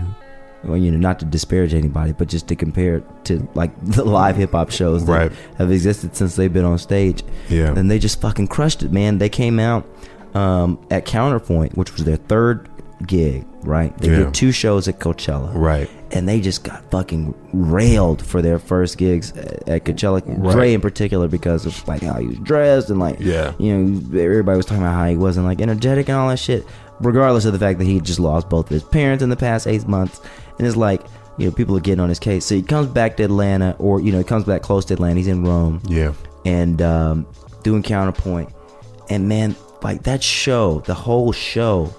[0.63, 4.03] well, you know, not to disparage anybody, but just to compare it to like the
[4.03, 5.31] live hip hop shows that Right.
[5.57, 7.23] have existed since they've been on stage.
[7.49, 7.73] Yeah.
[7.75, 9.17] And they just fucking crushed it, man.
[9.17, 9.87] They came out
[10.33, 12.67] um, at Counterpoint, which was their third
[13.05, 13.95] gig, right?
[13.97, 14.17] They Yeah.
[14.25, 15.51] did two shows at Coachella.
[15.53, 15.89] Right.
[16.11, 20.21] And they just got fucking railed for their first gigs at at Coachella.
[20.25, 20.51] Right.
[20.53, 23.51] Dre in particular because of like how he was dressed and like Yeah.
[23.57, 26.65] you know everybody was talking about how he wasn't like energetic and all that shit.
[27.01, 29.67] Regardless of the fact that he just lost both of his parents in the past
[29.67, 30.21] eight months,
[30.57, 31.01] and it's like
[31.37, 32.45] you know people are getting on his case.
[32.45, 35.15] So he comes back to Atlanta, or you know he comes back close to Atlanta.
[35.17, 36.13] He's in Rome Yeah.
[36.45, 37.25] and um,
[37.63, 38.47] doing counterpoint
[39.09, 41.93] and man like that show the whole show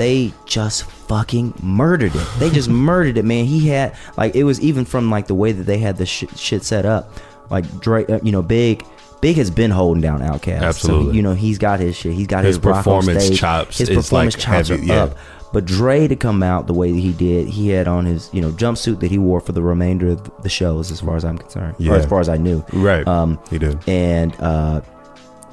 [0.00, 4.58] they just fucking murdered it they just murdered it man he had like it was
[4.60, 7.12] even from like the way that they had the sh- shit set up
[7.50, 8.82] like Drake uh, you know big
[9.20, 10.62] Big has been holding down Outkast.
[10.62, 11.08] Absolutely.
[11.08, 12.14] So, you know, he's got his shit.
[12.14, 13.38] He's got His his, performance stage.
[13.38, 15.02] chops His is, performance like, chops heavy, are yeah.
[15.04, 15.18] up.
[15.52, 18.40] But Dre to come out the way that he did, he had on his, you
[18.40, 21.36] know, jumpsuit that he wore for the remainder of the shows, as far as I'm
[21.36, 21.92] concerned, Yeah.
[21.92, 22.64] or as far as I knew.
[22.72, 23.06] Right.
[23.06, 23.78] Um, he did.
[23.86, 24.80] and uh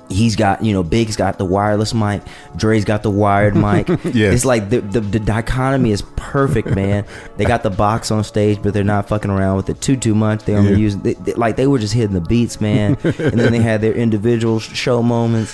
[0.10, 2.22] he's got you know big's got the wireless mic
[2.56, 3.88] dre's got the wired mic.
[4.14, 4.32] Yeah.
[4.32, 7.06] it's like the, the the dichotomy is perfect man.
[7.36, 9.82] They got the box on stage but they're not fucking around with it.
[9.82, 10.46] Too too much.
[10.46, 10.78] They only Yeah.
[10.78, 12.98] use they, they- like they were just hitting the beats man.
[13.04, 15.54] And then they had their individual show moments.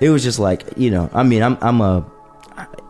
[0.00, 2.04] It was just like you know i mean i'm i'm a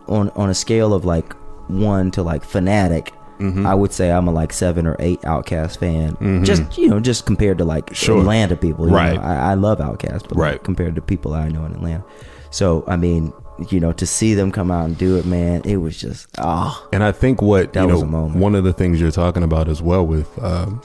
[0.09, 1.33] on on a scale of like
[1.69, 3.13] one to like fanatic
[3.51, 3.67] Mm-hmm.
[3.67, 6.45] I would say I'm a like seven or eight Outkast fan.
[6.45, 8.19] Just you know, just compared to like Sure.
[8.21, 8.89] Atlanta people.
[8.89, 9.17] you Right.
[9.17, 9.23] know.
[9.23, 10.63] I, I love Outkast, but like, Right.
[10.65, 12.05] compared to people I know in Atlanta.
[12.51, 13.33] So I mean,
[13.71, 16.87] you know, to see them come out and do it, man, it was just oh
[16.93, 18.37] And I think what That you know, was a moment.
[18.41, 20.81] one of the things you're talking about as well with, um,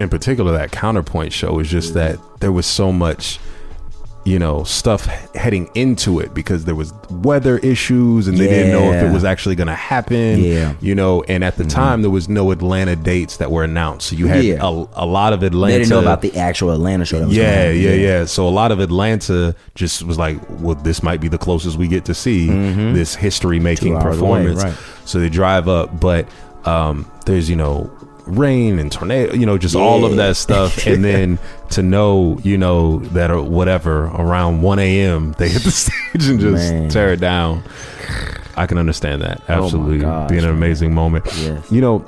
[0.00, 3.38] in particular, that counterpoint show is just that there was so much,
[4.24, 8.92] you know, stuff heading into it because there was weather issues and they didn't know
[8.92, 10.38] if it was actually going to happen.
[10.38, 10.72] Yeah.
[10.72, 10.84] Mm-hmm.
[10.86, 14.14] you know, and at the time there was no Atlanta dates that were announced, so
[14.16, 14.58] you had Yeah.
[14.62, 15.72] a, a lot of Atlanta.
[15.72, 17.18] they didn't know about the actual Atlanta show.
[17.18, 18.24] That was yeah, yeah, yeah.
[18.26, 21.88] So a lot of Atlanta just was like, well, this might be the closest we
[21.88, 24.06] get to see this history making Mm-hmm.
[24.06, 24.62] Hours away, performance.
[24.64, 25.08] right.
[25.08, 26.28] So they drive up, but
[26.64, 27.90] um, there's you know
[28.26, 31.38] rain and tornado, you know, just all of that stuff, and then
[31.70, 35.32] to know, you know, that or whatever around 1 a.m.
[35.38, 36.88] they hit the stage and just Man.
[36.88, 37.62] tear it down.
[38.56, 40.56] I can understand that Oh absolutely gosh, being an man.
[40.56, 41.24] amazing moment.
[41.38, 41.72] Yes.
[41.72, 41.98] You know,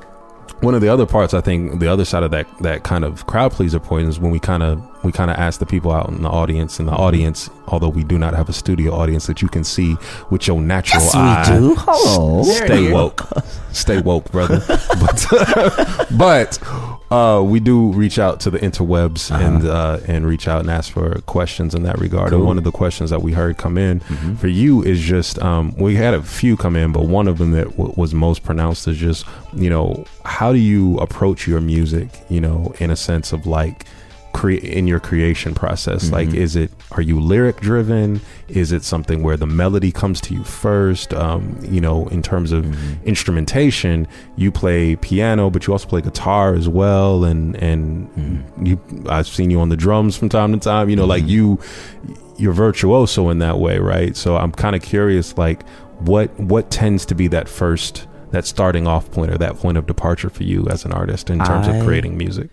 [0.61, 3.27] one of the other parts I think the other side of that that kind of
[3.27, 6.09] crowd pleaser point is when we kind of we kind of ask the people out
[6.09, 9.41] in the audience and the audience although we do not have a studio audience that
[9.43, 9.97] you can see
[10.31, 11.75] with your natural Yes, eye we do.
[11.79, 12.43] Hello.
[12.43, 13.23] stay woke.
[13.73, 14.61] stay woke brother.
[15.01, 16.59] But but
[17.11, 20.93] uh we do reach out to the interwebs and uh and reach out and ask
[20.93, 22.33] for questions in that regard.
[22.33, 24.01] And one of the questions that we heard come in
[24.37, 27.51] for you is just um we had a few come in but one of them
[27.53, 32.09] that w- was most pronounced is just you know how do you approach your music
[32.29, 33.85] you know in a sense of like
[34.45, 36.05] cre- in your creation process?
[36.05, 36.15] Mm-hmm.
[36.15, 38.21] Like is it are you lyric driven?
[38.49, 41.15] Is it something where the melody comes to you first?
[41.15, 43.07] Um, you know in terms of mm-hmm.
[43.07, 48.67] instrumentation you play piano but you also play guitar as well and and mm-hmm.
[48.67, 51.59] you i've seen you on the drums from time to time you know like you
[52.37, 54.17] you're virtuoso in that way right?
[54.17, 55.67] So i'm kind of curious like
[56.01, 59.87] what what tends to be that first that starting off point or that point of
[59.87, 62.51] departure for you as an artist in terms I- of creating music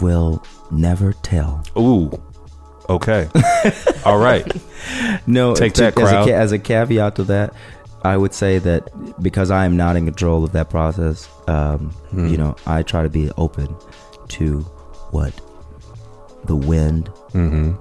[0.00, 1.62] Will never tell.
[1.78, 2.10] Ooh.
[2.88, 3.28] Okay.
[4.04, 4.46] All right.
[5.26, 6.28] No, Take to- that, as a, crowd.
[6.28, 7.54] as a caveat to that,
[8.02, 8.88] I would say that
[9.22, 12.28] because I am not in control of that process, um, Hmm.
[12.28, 13.74] you know, I try to be open
[14.28, 14.60] to
[15.10, 15.32] what
[16.46, 17.72] the wind, Mm-hmm.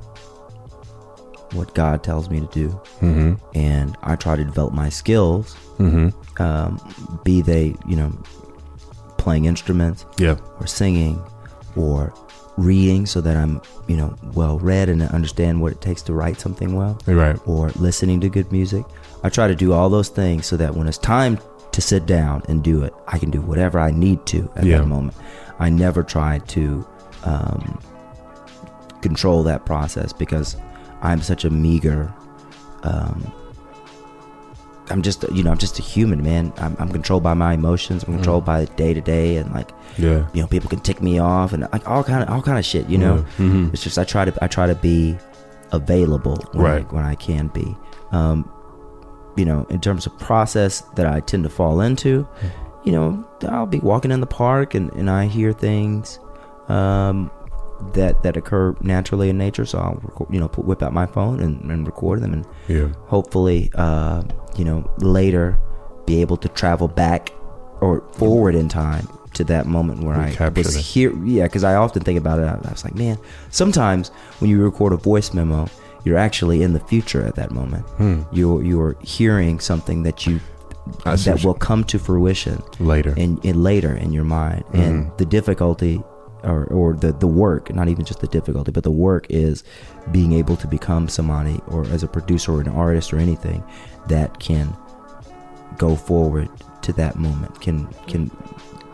[1.57, 2.69] what God tells me to do,
[3.01, 3.33] Mm-hmm.
[3.57, 6.41] and I try to develop my skills, Mm-hmm.
[6.41, 8.11] um, be they, you know,
[9.17, 10.37] playing instruments Yeah.
[10.59, 11.21] or singing
[11.79, 12.13] or
[12.57, 16.39] reading so that I'm, you know, well read and understand what it takes to write
[16.41, 16.97] something well.
[17.07, 17.37] Right.
[17.47, 18.83] or listening to good music.
[19.23, 21.39] I try to do all those things so that when it's time
[21.71, 22.93] to sit down and do it.
[23.07, 24.79] I can do whatever I need to at Yeah.
[24.79, 25.15] that moment.
[25.59, 26.85] I never try to
[27.23, 27.79] um,
[29.01, 30.57] control that process because
[31.01, 32.11] I'm such a meager.
[32.83, 33.31] Um,
[34.91, 36.51] I'm just you know I'm just a human man.
[36.57, 38.03] I'm, I'm controlled by my emotions.
[38.03, 40.27] I'm controlled by day to day and like Yeah.
[40.33, 42.65] you know people can tick me off and like all kind of all kind of
[42.65, 42.87] shit.
[42.89, 43.73] You know, Mhm.
[43.73, 45.17] it's just I try to I try to be
[45.71, 46.85] available when Right.
[46.89, 47.75] I, when I can be.
[48.11, 48.49] Um,
[49.37, 52.27] you know, in terms of process that I tend to fall into,
[52.83, 56.19] you know, I'll be walking in the park and, and I hear things
[56.67, 57.31] um,
[57.93, 59.65] that that occur naturally in nature.
[59.65, 62.45] So I'll record, you know put, whip out my phone and, and record them and
[62.67, 62.87] Yeah.
[63.07, 64.23] hopefully uh,
[64.57, 65.57] you know later
[66.05, 67.29] be able to travel back
[67.81, 70.81] or forward in time to that moment where I Recapture was it.
[70.81, 73.17] here yeah because I often think about it I I was like man
[73.51, 74.09] sometimes
[74.39, 75.67] when you record a voice memo
[76.03, 78.23] you're actually in the future at that moment Hmm.
[78.31, 80.39] you're you're hearing something that you
[81.05, 83.13] I that will come to fruition Later.
[83.15, 85.17] in, in later in your mind and Mm-hmm.
[85.17, 86.01] the difficulty
[86.43, 89.63] or, or the, the work not even just the difficulty but the work is
[90.11, 93.63] being able to become somebody or as a producer or an artist or anything
[94.07, 94.75] that can
[95.77, 96.49] go forward
[96.81, 98.31] to that moment can can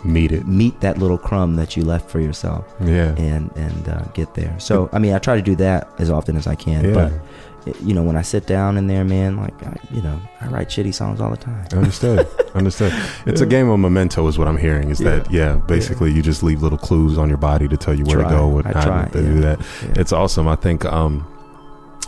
[0.03, 0.47] Meet it.
[0.47, 3.15] meet that little crumb that you left for yourself Yeah.
[3.17, 6.37] and and uh, get there so i mean i try to do that as often
[6.37, 6.93] as i can Yeah.
[6.93, 7.13] but
[7.83, 10.69] you know when i sit down in there man like I, you know i write
[10.69, 12.27] shitty songs all the time Understood.
[12.55, 12.93] Understood.
[13.25, 14.89] It's a game of memento, is what I'm hearing.
[14.89, 15.55] Is that yeah?
[15.67, 18.29] Basically, you just leave little clues on your body to tell you where Try.
[18.29, 19.59] to go, what not to do that.
[19.59, 19.93] Yeah.
[19.97, 20.47] It's awesome.
[20.47, 21.27] I think um,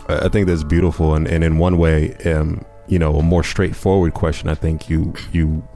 [0.08, 3.44] I I think that's beautiful, and, and in one way, um, you know, a more
[3.44, 4.48] straightforward question.
[4.48, 5.66] I think you you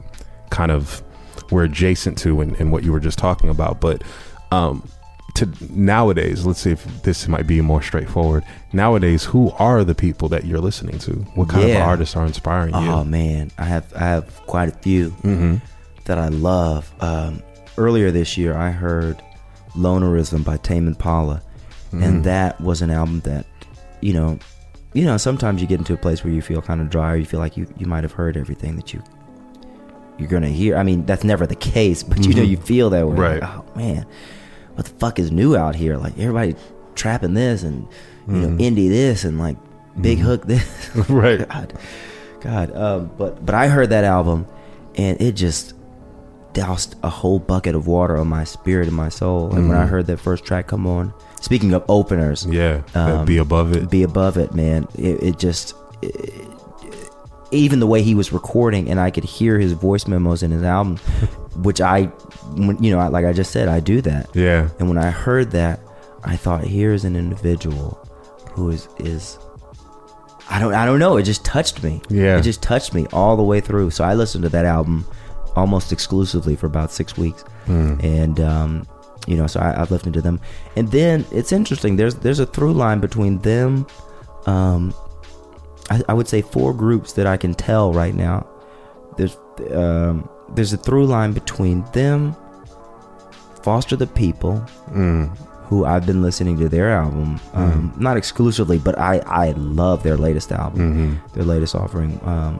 [0.49, 1.03] kind of
[1.51, 4.03] were adjacent to in, in what you were just talking about, but
[4.51, 4.87] um,
[5.35, 8.43] to nowadays, let's see if this might be more straightforward.
[8.71, 11.13] Nowadays, who are the people that you're listening to?
[11.35, 12.89] What kind of artists are inspiring you?
[12.91, 15.55] Oh man, I have I have quite a few hmm
[16.05, 16.91] that I love.
[16.99, 17.41] Um,
[17.77, 19.21] earlier this year, I heard
[19.75, 21.41] "Lonerism" by Tame Impala,
[21.91, 22.03] Mm.
[22.03, 23.45] and that was an album that,
[24.01, 24.39] you know,
[24.93, 27.15] you know, sometimes you get into a place where you feel kind of dry, or
[27.17, 29.01] you feel like you you might have heard everything that you
[30.19, 30.75] you're gonna hear.
[30.77, 32.49] I mean, that's never the case, but you know, Mhm.
[32.49, 33.15] you feel that way.
[33.15, 33.41] Right.
[33.41, 34.05] Like, oh man,
[34.75, 35.97] what the fuck is new out here?
[35.97, 36.55] Like everybody
[36.95, 37.87] trapping this and
[38.27, 38.59] you know Mhm.
[38.59, 39.57] indie this and like
[39.99, 40.21] big Mhm.
[40.21, 40.89] hook this.
[41.09, 41.47] right.
[41.47, 41.73] God,
[42.41, 42.75] God.
[42.75, 44.45] Um, but but I heard that album,
[44.95, 45.73] and it just
[46.53, 49.53] doused a whole bucket of water on my spirit and my soul.
[49.55, 49.89] And when I Mhm.
[49.89, 51.11] heard that first track come on,
[51.41, 53.89] speaking of openers, Yeah, Um, be above it.
[53.89, 54.87] be above it, man.
[54.95, 55.73] It, it just.
[56.01, 56.31] it-
[57.51, 60.63] even the way he was recording, and I could hear his voice memos in his
[60.63, 60.97] album,
[61.57, 62.11] which I,
[62.55, 64.29] you know, like I just said, I do that.
[64.33, 65.79] yeah, And when I heard that,
[66.23, 67.99] I thought, here's an individual
[68.53, 69.37] who is is
[70.49, 71.17] I don't I don't know.
[71.17, 72.01] It just touched me.
[72.09, 72.37] Yeah.
[72.37, 73.91] It just touched me all the way through.
[73.91, 75.05] So I listened to that album
[75.55, 78.03] almost exclusively for about six weeks, Mm.
[78.03, 78.87] and um,
[79.27, 80.39] you know, so I, I've listened to them.
[80.75, 81.95] And then it's interesting.
[81.95, 83.87] There's there's a through line between them.
[84.45, 84.93] Um,
[85.89, 88.45] I, I would say four groups that I can tell right now.
[89.17, 89.37] There's
[89.71, 92.35] um, there's a through line between them,
[93.63, 94.61] Foster the People,
[94.93, 95.29] Mm.
[95.69, 98.01] who I've been listening to their album, um, Mm.
[98.01, 100.81] not exclusively, but I I love their latest album,
[101.23, 101.33] Mhm.
[101.33, 102.19] their latest offering.
[102.25, 102.59] Um,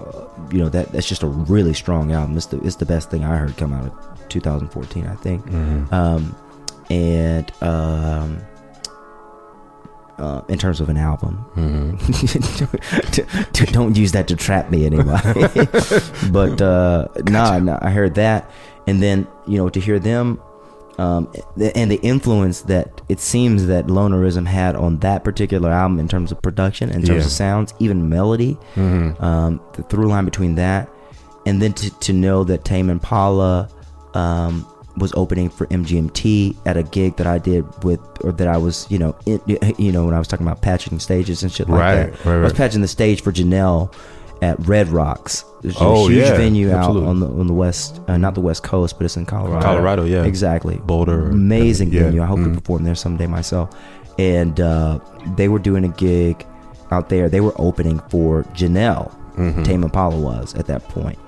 [0.00, 2.36] uh, you know that that's just a really strong album.
[2.36, 3.92] It's the it's the best thing I heard come out of
[4.28, 5.44] 2014, I think.
[5.50, 5.92] Mhm.
[5.92, 6.34] Um,
[6.90, 8.38] and um,
[10.20, 13.72] uh, in terms of an album, Mhm.
[13.72, 15.20] don't use that to trap me anymore.
[16.32, 18.50] but uh, nah, nah, I heard that,
[18.86, 20.40] and then you know to hear them,
[20.98, 21.30] um,
[21.74, 26.32] and the influence that it seems that Lonerism had on that particular album in terms
[26.32, 27.26] of production, in terms Yeah.
[27.26, 29.22] of sounds, even melody, Mhm.
[29.22, 30.88] um, the through line between that,
[31.46, 33.68] and then to, to know that Tame Impala
[34.14, 34.66] um,
[34.96, 38.86] was opening for MGMT at a gig that I did with, or that I was,
[38.90, 39.40] you know, in,
[39.78, 42.24] you know, when I was talking about patching stages and shit like Right, that.
[42.24, 43.94] right, I was patching the stage for Janelle
[44.42, 45.44] at Red Rocks.
[45.64, 47.02] A Oh, huge yeah, venue absolutely.
[47.06, 49.62] out on the on the west, uh, not the west coast, but it's in Colorado.
[49.64, 50.24] Colorado, yeah.
[50.24, 50.76] exactly.
[50.84, 52.22] Boulder, amazing yeah, venue.
[52.22, 52.54] I hope to mhm.
[52.54, 53.70] perform there someday myself.
[54.18, 54.98] And uh,
[55.36, 56.44] they were doing a gig
[56.90, 57.28] out there.
[57.28, 59.12] They were opening for Janelle.
[59.36, 59.64] Mhm.
[59.64, 61.18] Tame Impala was at that point,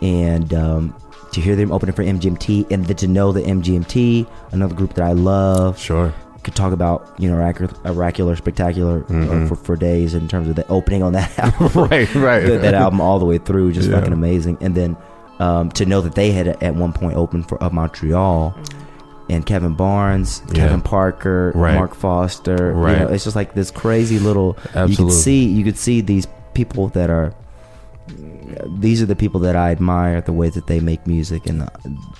[0.00, 0.94] and um,
[1.32, 5.04] to hear them opening for MGMT, and then to know that MGMT, another group that
[5.04, 6.12] I love, Sure.
[6.44, 9.48] could talk about you know oracular, oracular spectacular uh, Mhm.
[9.48, 12.40] for, for days in terms of the opening on that album right, right.
[12.46, 13.96] that, that album all the way through just Yeah.
[14.00, 14.96] fucking amazing and then
[15.38, 18.54] um, to know that they had at one point opened for of Montreal
[19.30, 20.54] and Kevin Barnes Yeah.
[20.66, 21.76] Kevin Parker Right.
[21.76, 22.98] Mark Foster Right.
[22.98, 25.04] you know, it's just like this crazy little you Absolutely.
[25.06, 27.32] could see you could see these people that are
[28.66, 31.66] these are the people that I admire, the way that they make music, and uh,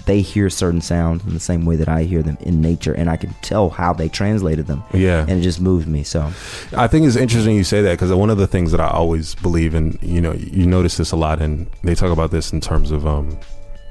[0.07, 3.09] they hear certain sounds in the same way that I hear them in nature, and
[3.11, 4.83] I can tell how they translated them.
[4.93, 5.23] Yeah.
[5.29, 6.03] and it just moved me.
[6.03, 6.33] So
[6.77, 9.35] I think it's interesting you say that because one of the things that I always
[9.37, 12.61] believe in, you know, you notice this a lot, and they talk about this in
[12.61, 13.39] terms of, um,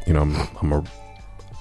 [0.07, 0.83] you know, I'm, I'm a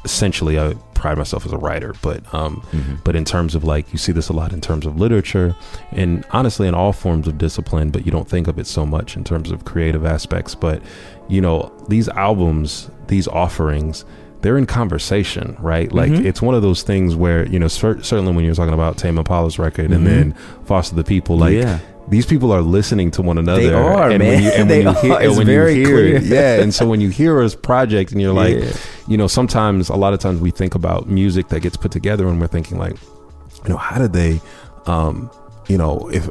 [0.05, 2.97] essentially I pride myself as a writer, but um, mm-hmm.
[3.05, 5.57] but in terms of like you see this a lot in terms of literature,
[5.93, 9.17] and honestly in all forms of discipline, but you don't think of it so much
[9.17, 10.55] in terms of creative aspects.
[10.55, 10.83] But
[11.29, 14.05] you know, these albums, these offerings.
[14.43, 15.93] They're in conversation, right?
[15.93, 16.25] Like mm-hmm.
[16.25, 19.19] it's one of those things where you know, cer- certainly when you're talking about Tame
[19.19, 20.31] Impala's record and mm-hmm.
[20.31, 20.33] then
[20.65, 21.79] Foster the People, like Yeah.
[22.11, 23.61] These people are listening to one another.
[23.63, 24.29] They are, and man.
[24.35, 25.23] When you, and They when you hear, are.
[25.23, 26.35] It's when very you hear it, clear.
[26.57, 26.63] yeah.
[26.63, 28.73] And so when you hear a project and you're like, Yeah.
[29.09, 32.29] you know, sometimes a lot of times we think about music that gets put together
[32.29, 32.97] and we're thinking like,
[33.65, 34.41] you know, how did they,
[34.87, 35.31] um,
[35.69, 36.29] you know, if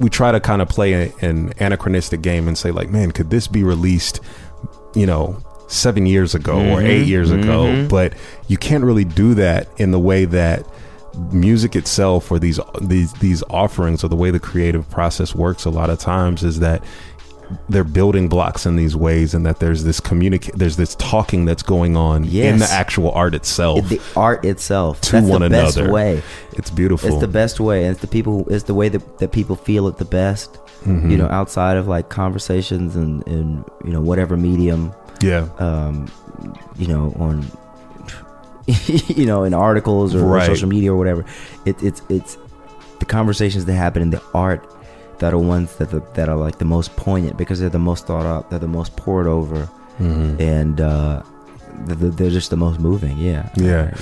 [0.00, 3.30] we try to kind of play a, an anachronistic game and say like, man, could
[3.30, 4.20] this be released,
[4.94, 6.86] you know, seven years ago or Mm-hmm.
[6.86, 7.86] eight years ago?
[7.88, 8.12] But
[8.48, 10.66] you can't really do that in the way that
[11.32, 15.70] music itself or these these these offerings or the way the creative process works a
[15.70, 16.82] lot of times is that
[17.68, 21.62] they're building blocks in these ways and that there's this communicate there's this talking that's
[21.62, 25.76] going on in the actual art itself the art itself to that's one the best
[25.76, 26.22] another way.
[26.54, 27.84] it's beautiful It's the best way.
[27.84, 28.46] It's the people.
[28.48, 30.54] It's the way that, that people feel it the best.
[30.84, 31.10] Mm-hmm.
[31.10, 34.92] You know, outside of like conversations and and you know whatever medium.
[35.22, 36.10] yeah Um,
[36.76, 37.46] you know on.
[39.08, 40.46] you know, in articles or, Right.
[40.46, 41.24] social media or whatever,
[41.64, 42.36] it, it's it's
[42.98, 44.66] the conversations that happen in the art
[45.18, 48.06] that are ones that the, that are like the most poignant because they're the most
[48.06, 50.40] thought out, they're the most poured over, Mm-hmm.
[50.42, 51.22] and uh,
[51.86, 53.16] they're, they're just the most moving.
[53.16, 53.94] Yeah, Yeah.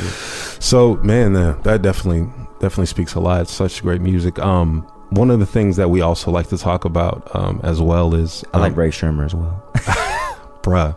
[0.61, 2.29] So man, uh, that definitely
[2.61, 3.43] definitely speaks a lot.
[3.43, 4.39] It's such great music.
[4.39, 8.15] Um, one of the things that we also like to talk about um, as well
[8.15, 9.63] is I like um, Rae Sremmurd as well.
[10.63, 10.97] bruh,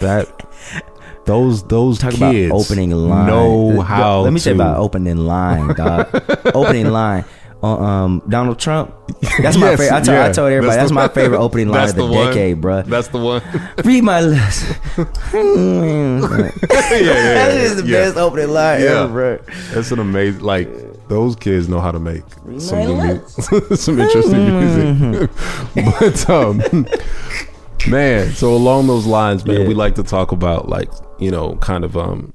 [0.00, 0.26] that
[1.26, 3.26] those those Talk kids about opening line.
[3.26, 4.20] know how.
[4.22, 6.08] Let me say about opening line, dog.
[6.54, 7.24] opening line.
[7.62, 8.94] Uh, um, Donald Trump.
[9.40, 9.92] That's my Yes, favorite.
[9.92, 12.12] I told, I told everybody That's that's, the- my favorite opening line of the, the
[12.26, 12.84] decade, bruh.
[12.84, 13.42] That's the one.
[13.82, 14.62] Read my lips.
[14.98, 15.04] yeah,
[17.00, 18.04] yeah, that is the yeah.
[18.04, 19.04] best opening line Yeah.
[19.04, 19.72] ever, bruh.
[19.74, 20.42] That's an amazing.
[20.42, 20.68] Like
[21.08, 22.22] those kids know how to make
[22.58, 25.30] some my new some interesting music.
[25.74, 26.86] but um,
[27.88, 29.68] man, so along those lines, man, Yeah.
[29.68, 32.32] we like to talk about like you know, kind of um,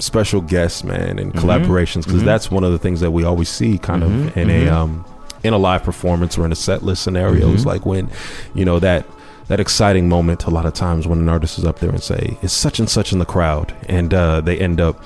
[0.00, 3.78] special guests, man, and collaborations because that's one of the things that we always see,
[3.78, 5.04] kind of in a um,
[5.44, 7.50] in a live performance or in a set list scenario.
[7.52, 8.10] Is like when
[8.54, 9.06] you know that
[9.48, 12.36] that exciting moment a lot of times when an artist is up there and say
[12.40, 15.02] it's such and such in the crowd and uh, they end up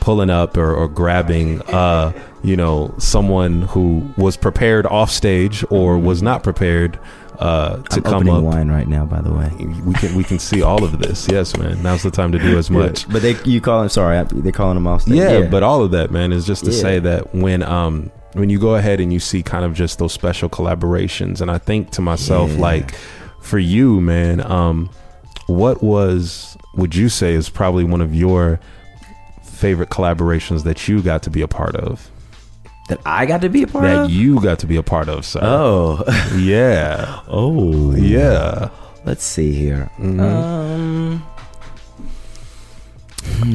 [0.00, 2.12] pulling up or, or grabbing uh,
[2.44, 6.98] you know someone who was prepared off stage or was not prepared
[7.38, 9.50] uh, to I'm come up wine right now, by the way.
[9.84, 12.56] we can we can see all of this yes man now's the time to do
[12.58, 13.88] as much But they, you call him?
[13.88, 15.16] Sorry, they're calling him off stage.
[15.16, 16.80] yeah, but all of that, man, is just to Yeah.
[16.80, 20.12] say that when um when you go ahead and you see kind of just those
[20.12, 22.60] special collaborations, and I think to myself, Yeah.
[22.60, 22.94] like
[23.40, 24.90] for you, man, um,
[25.46, 28.60] what was would you say is probably one of your
[29.42, 32.10] favorite collaborations that you got to be a part of?
[32.88, 33.90] That I got to be a part of.
[33.90, 34.10] That of.
[34.10, 35.40] you got to be a part of, sir.
[35.42, 36.02] oh,
[36.36, 37.20] Yeah.
[37.28, 38.70] oh, Yeah.
[39.04, 39.90] Let's see here.
[39.98, 40.20] Mhm.
[40.20, 41.22] Um,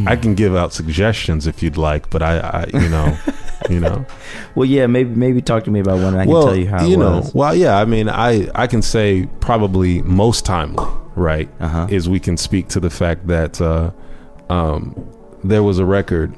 [0.08, 3.18] I can give out suggestions if you'd like, but I, I you know,
[3.70, 4.06] you know.
[4.56, 6.14] well, yeah, maybe maybe talk to me about one.
[6.14, 7.34] And I can tell you how it know, was.
[7.34, 7.78] well, yeah.
[7.78, 11.50] I mean, I I can say probably most timely, right?
[11.60, 11.88] Uh-huh.
[11.90, 13.92] Is we can speak to the fact that uh,
[14.50, 14.96] um,
[15.44, 16.34] there was a record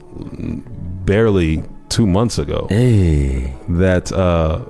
[1.06, 1.64] barely
[1.96, 4.66] two months ago Hey, that uh,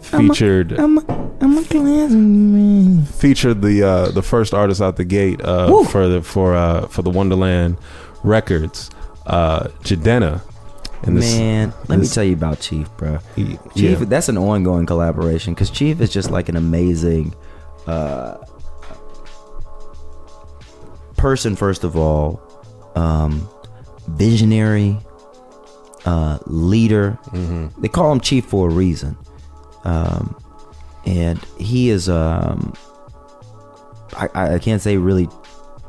[0.00, 1.02] featured I'm a,
[1.40, 3.04] I'm a class man.
[3.04, 7.02] featured the uh, the first artist out the gate uh, for the for uh, for
[7.02, 7.78] the Wondaland
[8.24, 8.90] Records,
[9.26, 10.40] uh, Jidenna.
[11.04, 13.18] And this, Man, let me tell you about Chief, bro.
[13.36, 14.04] he- Chief, yeah.
[14.12, 17.32] that's an ongoing collaboration because Chief is just like an amazing
[17.86, 18.38] uh,
[21.16, 21.54] person.
[21.56, 22.40] First of all,
[22.96, 23.48] um,
[24.08, 24.98] visionary
[26.08, 27.18] uh, leader.
[27.32, 27.80] Mm-hmm.
[27.82, 29.16] They call him Chief for a reason,
[29.84, 30.34] um,
[31.06, 32.08] and he is.
[32.08, 32.72] Um,
[34.16, 35.28] I, I can't say really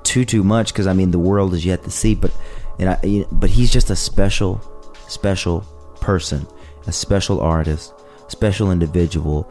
[0.04, 2.32] too too much because I mean the world is yet to see, but
[2.80, 4.60] and I, but he's just a special
[5.08, 5.62] special
[6.02, 6.46] person,
[6.88, 7.94] a special artist,
[8.28, 9.50] special individual.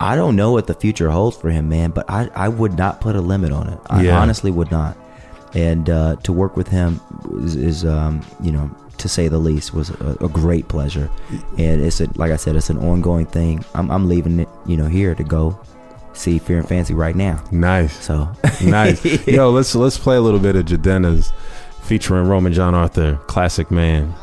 [0.00, 3.00] I don't know what the future holds for him, man, but I, I would not
[3.00, 3.78] put a limit on it.
[3.90, 4.20] I Yeah.
[4.20, 4.96] honestly would not.
[5.54, 7.00] And uh, to work with him
[7.42, 11.10] is, is um, you know, to say the least, was a, a great pleasure.
[11.56, 13.64] And it's a, like I said, it's an ongoing thing.
[13.74, 15.58] I'm, I'm leaving it, you know, here to go
[16.12, 17.42] see Fear and Fancy right now.
[17.50, 18.04] Nice.
[18.04, 18.28] So
[18.64, 19.04] nice.
[19.26, 21.32] Yo, let's let's play a little bit of Jidenna's
[21.82, 24.14] featuring Roman GianArthur, classic man.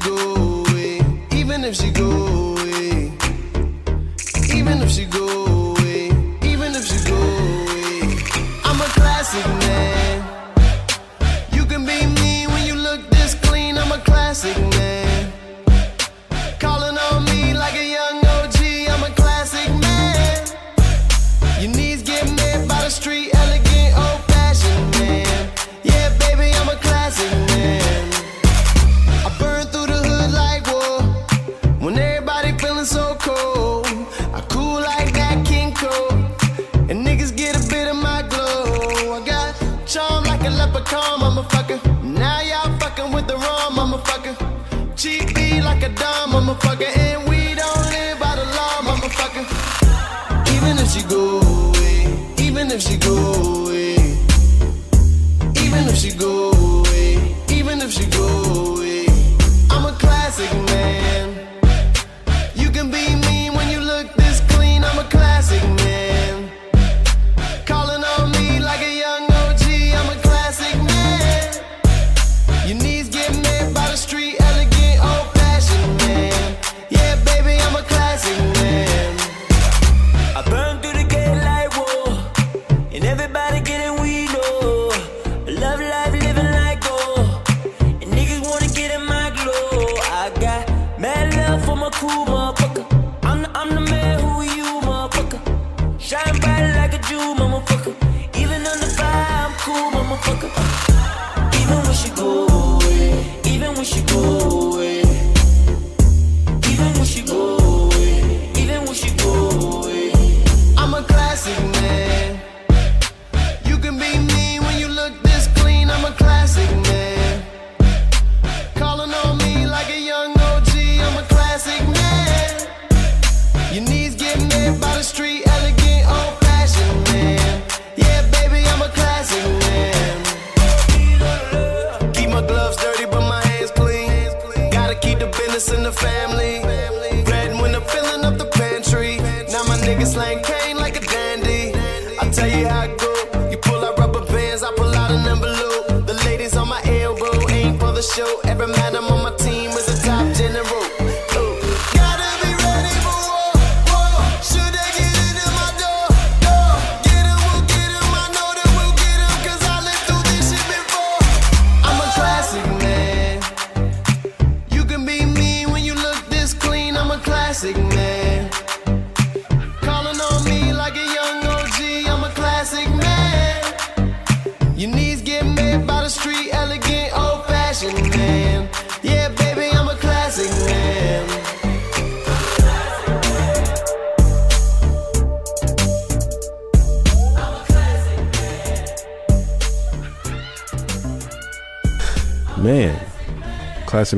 [0.00, 1.00] Go away,
[1.32, 3.12] even if she go away.
[4.54, 5.26] Even if she go
[5.72, 6.06] away,
[6.42, 8.00] even if she go away,
[8.64, 10.24] I'm a classic man.
[11.52, 13.78] You can be mean when you look this clean.
[13.78, 15.32] I'm a classic man.
[16.58, 18.58] Calling on me like a young OG.
[18.92, 20.46] I'm a classic man.
[21.60, 23.29] Your knees get made by the street,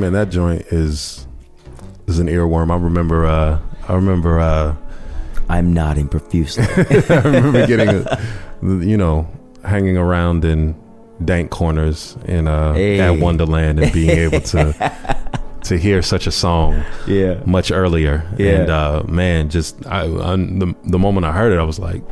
[0.01, 0.13] man.
[0.13, 1.27] That joint is
[2.07, 2.71] is an earworm.
[2.71, 3.27] I remember.
[3.27, 4.41] uh I remember.
[4.41, 4.77] uh
[5.49, 6.65] I'm nodding profusely.
[7.11, 9.29] I remember getting, a, you know,
[9.65, 10.75] hanging around in
[11.25, 13.01] dank corners in uh Hey.
[13.01, 14.73] at Wondaland and being able to
[15.65, 17.41] to hear such a song yeah.
[17.47, 18.25] much earlier.
[18.39, 18.51] Yeah.
[18.61, 22.03] And uh man, just I, I the the moment I heard it, I was like,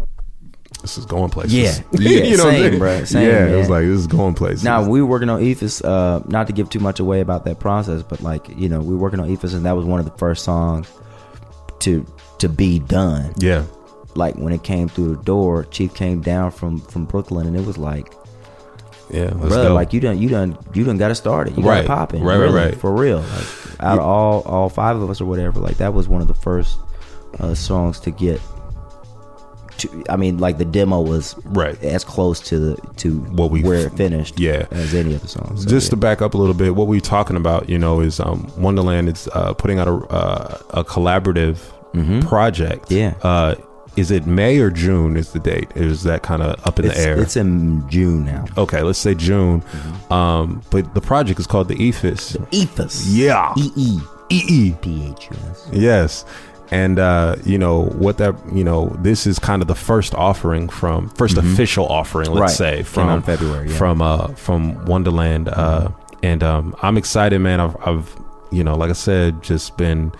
[0.80, 1.52] this is going places.
[1.54, 3.06] Yeah, yeah, what I'm same, saying?
[3.06, 4.64] same, yeah, it was like this is going places.
[4.64, 5.84] Now we were working on Eephus.
[5.84, 8.94] Uh, not to give too much away about that process, but like you know, we
[8.94, 10.90] were working on Eephus, and that was one of the first songs
[11.80, 12.06] to
[12.38, 13.32] to be done.
[13.38, 13.64] yeah,
[14.14, 17.66] Like when it came through the door, Chief came down from from Brooklyn, and it
[17.66, 18.12] was like,
[19.10, 19.30] yeah.
[19.30, 21.56] Bro, like you done you done you done got it started.
[21.56, 22.18] You Right, got it.
[22.18, 22.74] right, right, really, right.
[22.74, 23.20] for real.
[23.20, 26.28] Like out of all all five of us or whatever, like that was one of
[26.28, 26.78] the first
[27.38, 28.40] uh, songs to get.
[29.80, 31.82] To, I mean, like the demo was Right.
[31.82, 34.66] as close to the to What we- where it finished, yeah.
[34.70, 35.62] as any of the songs.
[35.64, 35.90] So, just yeah.
[35.90, 38.46] to back up a little bit, what we were talking about, you know, is um,
[38.58, 41.58] Wondaland is uh, putting out a uh, a collaborative
[42.26, 42.88] project.
[42.88, 42.94] Mm-hmm.
[42.96, 43.14] Yeah.
[43.22, 43.54] Uh,
[43.96, 45.16] is it May or June?
[45.16, 45.68] Is the date?
[45.74, 47.20] Is that kind of up in it's, the air?
[47.20, 48.44] it's in June now.
[48.56, 49.60] okay, let's say June.
[49.62, 50.12] Mm-hmm.
[50.12, 52.36] Um, but the project is called the Eephus.
[52.52, 53.04] Eephus.
[53.08, 53.52] Yeah.
[53.56, 53.98] E E.
[54.32, 54.70] E.
[54.80, 55.68] PHUS.
[55.72, 56.24] Yes.
[56.72, 60.68] And uh, you know what that you know this is kind of the first offering
[60.68, 62.62] from 1st official offering let's Mm-hmm.
[62.64, 62.78] Right.
[62.78, 63.76] say from February, yeah.
[63.76, 65.88] from uh from Wondaland uh
[66.22, 68.16] and um I'm excited man I've, I've
[68.52, 70.12] you know like I said just been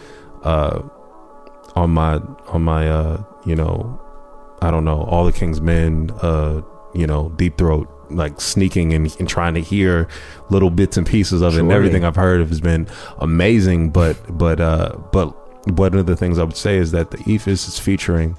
[0.43, 0.83] uh
[1.77, 4.01] on my on my uh you know
[4.61, 6.63] I don't know all the King's Men uh
[6.95, 10.09] you know deep throat like sneaking and, and trying to hear
[10.49, 12.89] little bits and pieces of it and everything I've heard has been
[13.19, 15.33] amazing but but uh but
[15.67, 18.37] one of the things I would say is that the Eephus is featuring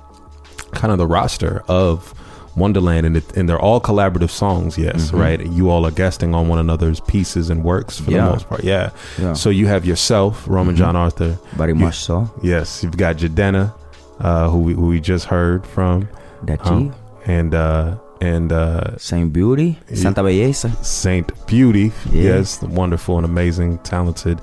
[0.74, 2.13] kind of the roster of
[2.55, 4.78] Wondaland, and, it, and they're all collaborative songs.
[4.78, 5.39] Yes, right.
[5.45, 8.26] You all are guesting on one another's pieces and works for Yeah.
[8.26, 8.63] the most part.
[8.63, 8.89] Yeah.
[9.17, 9.34] Yeah.
[9.34, 11.38] So you have yourself, Roman GianArthur.
[11.51, 12.30] Very much so.
[12.41, 13.74] Yes, you've got Jidenna,
[14.19, 16.09] uh, who we, who we just heard from,
[16.43, 16.93] That um,
[17.26, 19.80] and uh, and uh, Saint Beauty.
[19.93, 20.76] Santa Belleza.
[20.84, 21.91] Saint Beauty.
[22.11, 22.24] Yeah.
[22.24, 24.39] Yes, the wonderful and amazing, talented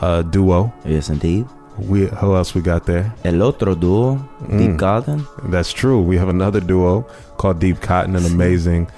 [0.00, 0.72] uh, duo.
[0.86, 1.46] Yes, indeed.
[1.78, 3.12] We who else we got there?
[3.24, 4.18] El otro dúo,
[4.48, 4.58] Mm.
[4.58, 5.26] Deep Cotton.
[5.50, 6.00] That's true.
[6.02, 7.02] We have another duo
[7.36, 8.88] called Deep Cotton, an amazing.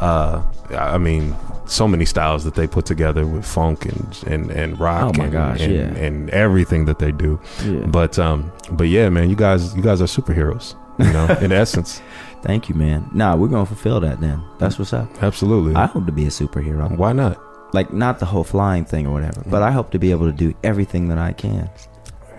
[0.00, 1.34] Uh, I mean,
[1.66, 5.14] so many styles that they put together with funk and and, and rock.
[5.14, 6.04] Oh my and, gosh, and, yeah.
[6.04, 7.40] and everything that they do.
[7.64, 7.86] Yeah.
[7.86, 10.74] But um, but yeah, man, you guys, you guys are superheroes.
[10.98, 12.02] You know, in essence,
[12.42, 13.08] Thank you, man.
[13.12, 14.42] Nah, we're gonna fulfill that then.
[14.58, 15.22] That's what's up.
[15.22, 15.74] absolutely.
[15.74, 16.96] I hope to be a superhero.
[16.96, 17.38] Why not?
[17.74, 20.32] Like not the whole flying thing or whatever, but I hope to be able to
[20.32, 21.68] do everything that I can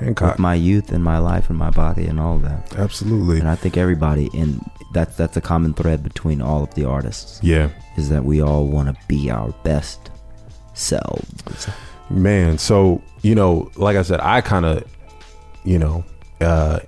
[0.01, 2.75] with my youth and my life and my body and all that.
[2.77, 3.39] Absolutely.
[3.39, 4.59] And I think everybody in
[4.93, 8.67] that's that's a common thread between all of the artists Yeah, is that we all
[8.67, 10.09] want to be our best
[10.73, 11.67] selves.
[12.09, 12.57] man.
[12.57, 14.83] So you know, like I said, I kind of,
[15.63, 16.03] you know,
[16.41, 16.79] uh,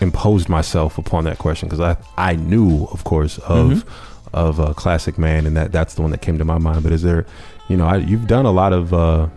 [0.00, 3.84] imposed myself upon that question because I I knew, of course, of
[4.32, 6.82] of uh, classic man, and that that's the one that came to my mind.
[6.82, 7.26] But is there,
[7.68, 8.92] you know, I, you've done a lot of.
[8.92, 9.28] Uh,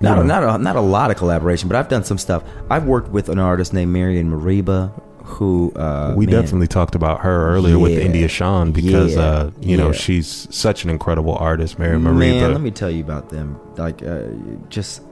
[0.00, 2.42] you Not know, not a, not a lot of collaboration, but I've done some stuff.
[2.70, 4.90] I've worked with an artist named Marian Mereba,
[5.24, 9.22] who uh, we man, definitely talked about her earlier with India Shawn because Yeah.
[9.22, 13.02] uh, you know she's such an incredible artist, Mary Man, Mariba, let me tell you
[13.04, 13.58] about them.
[13.76, 14.22] Like, uh,
[14.70, 15.02] just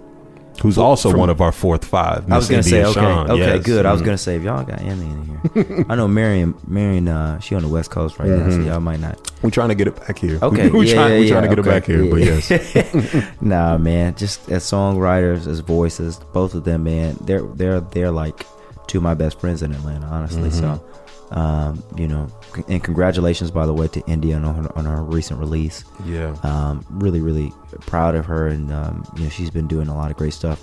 [0.63, 2.31] who's also from- one of our fourth five.
[2.31, 3.65] I was gonna say, India okay, Shawn, okay, yes.
[3.65, 3.87] good.
[3.87, 4.05] I was Mm.
[4.07, 7.63] gonna say, if y'all got Andy in here, I know Marian, Marian, uh, she on
[7.63, 9.31] the West Coast right now, so y'all might not.
[9.43, 10.39] We're trying to get it back here.
[10.43, 12.21] Okay, we, we yeah, trying, yeah, we trying to get it back okay, here, but
[12.21, 18.11] yes, Nah, man, just as songwriters, as voices, both of them, man, they're they're they're
[18.11, 18.45] like
[18.89, 20.51] two of my best friends in Atlanta, honestly.
[20.51, 20.83] So,
[21.31, 22.27] um, you know,
[22.68, 25.84] and congratulations, by the way, to India on her, on her recent release.
[26.05, 26.36] yeah.
[26.42, 27.53] Um, really, really
[27.86, 30.62] proud of her, and um, you know, she's been doing a lot of great stuff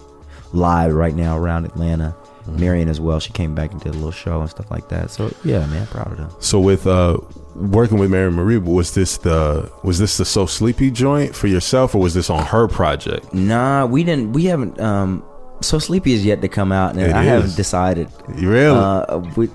[0.53, 2.15] live right now around Atlanta.
[2.47, 3.19] Marian as well.
[3.19, 5.09] She came back and did a little show and stuff like that.
[5.09, 6.29] So yeah, man, proud of them.
[6.39, 7.17] So with uh,
[7.55, 11.95] working with Mary Marie, was this the was this the So Sleepy joint for yourself,
[11.95, 13.33] or was this on her project?
[13.33, 14.33] Nah, we didn't.
[14.33, 14.79] We haven't.
[14.79, 15.23] Um,
[15.61, 17.27] so sleepy is yet to come out, and It I is.
[17.29, 18.09] haven't decided.
[18.27, 18.67] Really?
[18.77, 19.49] Uh, which,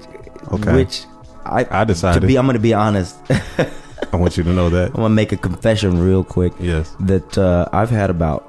[0.50, 0.74] Okay.
[0.74, 1.04] which
[1.44, 2.20] I I decided.
[2.20, 2.36] to be.
[2.36, 3.16] I'm going to be honest.
[4.12, 4.86] I'm want you to know that.
[4.88, 6.52] I'm going to make a confession real quick.
[6.58, 6.96] Yes.
[7.00, 8.46] That uh, I've had about.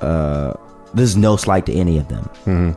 [0.00, 0.54] Uh,
[0.94, 2.70] this is no slight to any of them, hmm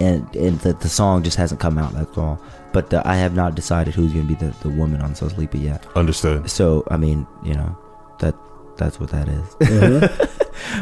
[0.00, 1.92] and and that the song just hasn't come out.
[1.92, 2.40] That's all.
[2.72, 5.28] But uh, I have not decided who's going to be the, the woman on So
[5.28, 5.86] Sleepy yet.
[5.96, 6.48] Understood.
[6.50, 7.76] So I mean, you know,
[8.20, 8.34] that
[8.76, 10.08] that's what that is.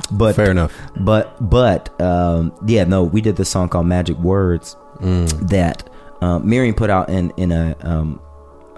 [0.10, 0.72] but Fair enough.
[0.96, 5.48] But but um, yeah, no, we did this song called Magic Words Mm.
[5.50, 5.88] that
[6.22, 8.18] um, Miriam put out in in a um,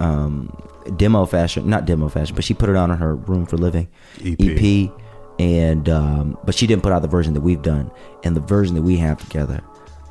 [0.00, 0.56] um,
[0.96, 3.88] demo fashion, not demo fashion, but she put it on her Room for Living
[4.24, 4.36] EP.
[4.40, 4.90] EP,
[5.38, 7.90] and um, but she didn't put out the version that we've done,
[8.24, 9.60] and the version that we have together,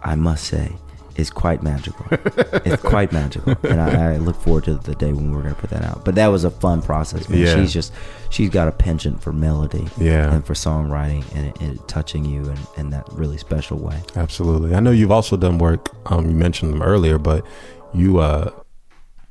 [0.03, 0.71] I must say,
[1.15, 2.05] is quite magical.
[2.11, 5.69] it's quite magical, and I, I look forward to the day when we're gonna put
[5.71, 6.05] that out.
[6.05, 7.27] But that was a fun process.
[7.27, 7.39] Man.
[7.39, 7.55] Yeah.
[7.55, 7.91] She's just
[8.29, 10.33] she's got a penchant for melody, Yeah.
[10.33, 14.01] and for songwriting, and it, it touching you in, in that really special way.
[14.15, 14.75] Absolutely.
[14.75, 15.89] I know you've also done work.
[16.11, 17.45] Um, you mentioned them earlier, but
[17.93, 18.51] you uh,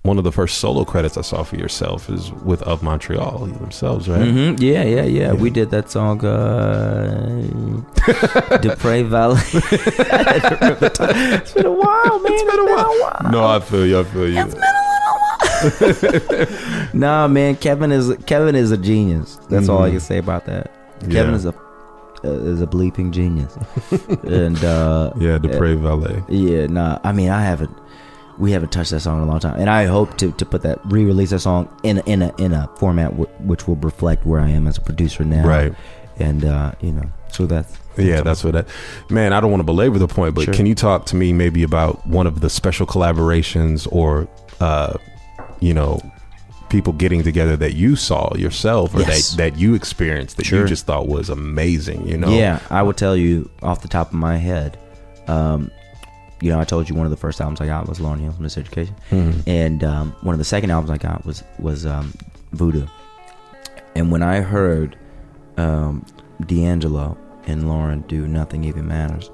[0.07, 4.09] one of the first solo credits I saw for yourself is with Of Montreal themselves,
[4.09, 4.28] right?
[4.28, 7.42] hmm Yeah, yeah, yeah, We did that song, uh,
[8.62, 9.40] Dupre Valley.
[9.52, 12.32] it's been a while, man.
[12.32, 13.30] It's been a while.
[13.32, 14.00] No, I feel you.
[14.00, 14.40] I feel you.
[14.40, 16.46] It's been a little while.
[16.94, 17.57] nah, man.
[17.57, 19.38] Kevin is Kevin is a genius.
[19.48, 20.70] That's all I can say about that.
[21.02, 21.09] Yeah.
[21.14, 21.54] Kevin is a
[22.24, 23.57] uh, is a bleeping genius,
[24.24, 26.22] and uh, Yeah, Dupre Valet.
[26.28, 26.98] Yeah, nah.
[27.04, 27.76] I mean, I haven't.
[28.39, 30.62] We haven't touched that song in a long time, and I hope to, to put
[30.62, 34.26] that re-release that song in a, in a in a format w- which will reflect
[34.26, 35.47] where I am as a producer now.
[35.47, 35.74] Right.
[36.18, 38.68] And uh, you know, so that's Yeah, that's what that.
[39.11, 40.55] Man, I don't want to belabor the point, but Sure.
[40.55, 44.28] can you talk to me maybe about one of the special collaborations or,
[44.61, 44.95] uh,
[45.61, 46.01] you know,
[46.68, 49.30] people getting together that you saw yourself or Yes.
[49.30, 52.07] that that you experienced that you just thought was amazing.
[52.07, 54.78] You know, Yeah, I would tell you off the top of my head.
[55.28, 55.70] Um,
[56.41, 58.37] you know, I told you one of the first albums I got was Lauryn Hill's
[58.37, 58.95] Miseducation,
[59.47, 62.12] and um, one of the second albums I got was was um,
[62.53, 62.87] Voodoo.
[63.95, 64.99] And when I heard
[65.57, 66.05] um,
[66.45, 67.16] D'Angelo
[67.47, 69.30] and Lauryn do "Nothing Even Matters,"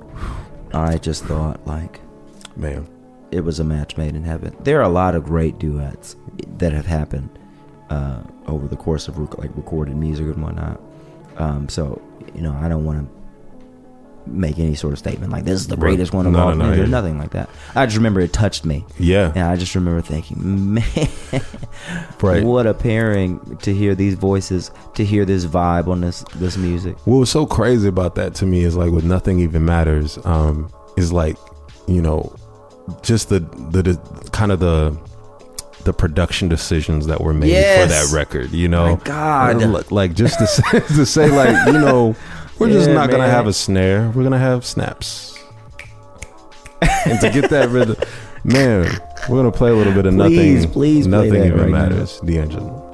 [0.73, 2.01] I just thought like
[2.57, 2.87] man.
[3.31, 4.55] it was a match made in heaven.
[4.61, 6.15] There are a lot of great duets
[6.59, 7.31] that have happened
[7.91, 10.81] uh, over the course of rec- like recorded music and whatnot.
[11.37, 12.01] Um, so
[12.35, 13.22] you know, I don't want to
[14.27, 16.55] make any sort of statement like this is the greatest one of No, all.
[16.55, 17.51] no, no, nothing like that.
[17.75, 20.85] I just remember it touched me, Yeah, and I just remember thinking, man,
[22.23, 22.45] right.
[22.45, 26.97] what a pairing to hear these voices, to hear this vibe on this this music.
[27.07, 30.19] What was so crazy about that to me is like with nothing even matters.
[30.25, 31.37] Um, is like
[31.87, 32.35] you know,
[33.03, 34.97] just the the, the kind of the
[35.85, 37.83] the production decisions that were made Yes.
[37.83, 38.53] for that record.
[38.53, 39.57] You know, My God.
[39.63, 42.15] Look, like just to say, to say like you know,
[42.63, 44.11] we're just Yeah, not gonna have a snare.
[44.15, 45.39] We're gonna have snaps,
[47.07, 47.97] and to get that rhythm,
[48.45, 48.87] man,
[49.29, 50.73] we're gonna play a little bit of Please, nothing.
[50.73, 51.89] please nothing even right now.
[51.89, 52.21] matters.
[52.21, 52.89] D'Angelo.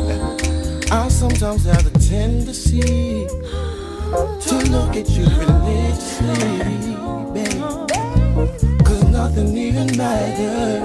[0.92, 3.28] I sometimes have the tendency
[4.48, 6.36] to look at you religiously,
[7.32, 7.62] babe.
[8.84, 10.82] Cause nothing even matters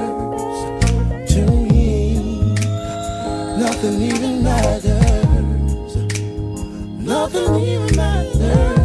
[1.32, 2.54] to me.
[3.58, 5.96] Nothing even matters.
[7.00, 8.77] Nothing even matters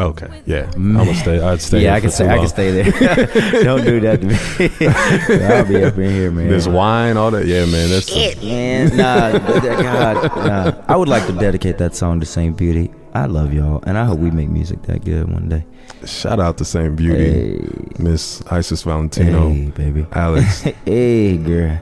[0.00, 1.40] Okay, yeah, I'm gonna stay.
[1.40, 1.82] I'd stay.
[1.82, 2.26] yeah, I can stay.
[2.28, 2.84] I can stay there.
[3.64, 4.86] Don't do that to me.
[5.44, 6.48] I'll be up in here, man.
[6.48, 7.46] There's wine, all that.
[7.46, 7.90] Yeah, man.
[7.90, 8.10] That's
[8.42, 10.82] Man, nah, th- th- God, nah.
[10.88, 12.90] I would like to dedicate that song to Saint Beauty.
[13.12, 15.66] I love y'all, and I hope we make music that good one day.
[16.06, 20.06] shout out to Saint Beauty, Hey, Miss Isis Valentino, hey, baby.
[20.12, 20.60] Alex.
[20.86, 21.78] hey, girl.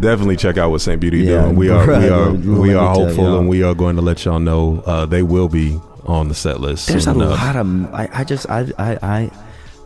[0.00, 1.56] Definitely check out what Saint Beauty Yeah, doing.
[1.56, 4.82] We are, we are, we are hopeful, and we are going to let y'all know
[4.86, 6.88] uh, they will be on the set list.
[6.88, 7.30] There's a enough.
[7.30, 7.94] lot of.
[7.94, 8.48] I, I just.
[8.48, 8.66] I.
[8.78, 8.98] I.
[9.02, 9.30] I,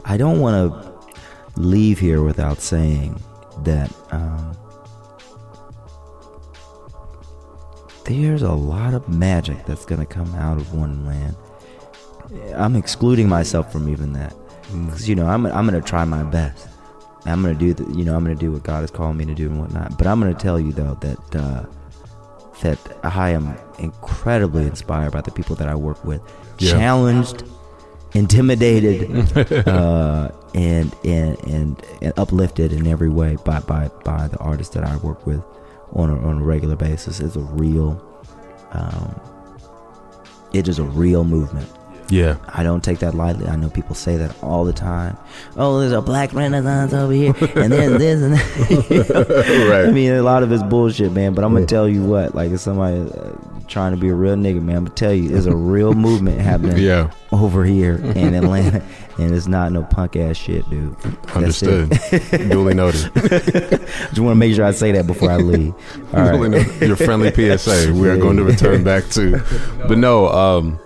[0.05, 3.21] I don't want to leave here without saying
[3.65, 3.93] that.
[4.11, 4.57] Um,
[8.05, 11.35] there's a lot of magic that's going to come out of Wondaland.
[12.55, 16.23] I'm excluding myself from even that because you know I'm I'm going to try my
[16.23, 16.69] best.
[17.25, 19.17] I'm going to do the you know I'm going to do what God has called
[19.17, 19.99] me to do and whatnot.
[19.99, 21.65] But I'm going to tell you though that uh,
[22.63, 26.23] that I am incredibly inspired by the people that I work with,
[26.59, 26.73] Yeah.
[26.73, 27.45] challenged,
[28.15, 29.37] intimidated,
[29.69, 34.85] uh, and, and and and uplifted in every way by by by the artists that
[34.85, 35.45] I work with
[35.93, 37.21] on a, on a regular basis.
[37.21, 38.03] It's a real,
[38.73, 39.21] um,
[40.55, 41.69] it is a real movement.
[42.09, 42.37] Yeah.
[42.49, 43.47] I don't take that lightly.
[43.49, 45.17] I know people say that all the time.
[45.57, 48.87] Oh, there's a black renaissance over here, and there's this and that.
[49.51, 49.71] You know?
[49.71, 49.87] Right.
[49.89, 51.35] I mean, a lot of it's bullshit, man.
[51.35, 53.33] But I'm gonna tell you what, like, if somebody uh,
[53.67, 56.41] trying to be a real nigga, man, I'm gonna tell you, there's a real movement
[56.41, 57.11] happening Yeah.
[57.33, 58.83] over here in Atlanta,
[59.19, 60.95] and it's not no punk ass shit, dude.
[61.35, 61.91] Understood.
[62.51, 63.11] Duly noted.
[63.15, 65.75] Just want to make sure I say that before I leave.
[66.15, 66.33] All right.
[66.33, 66.83] Duly noted.
[66.87, 67.93] Your friendly PSA.
[67.93, 69.43] We are going to return back to,
[69.89, 70.29] but no.
[70.29, 70.79] Um,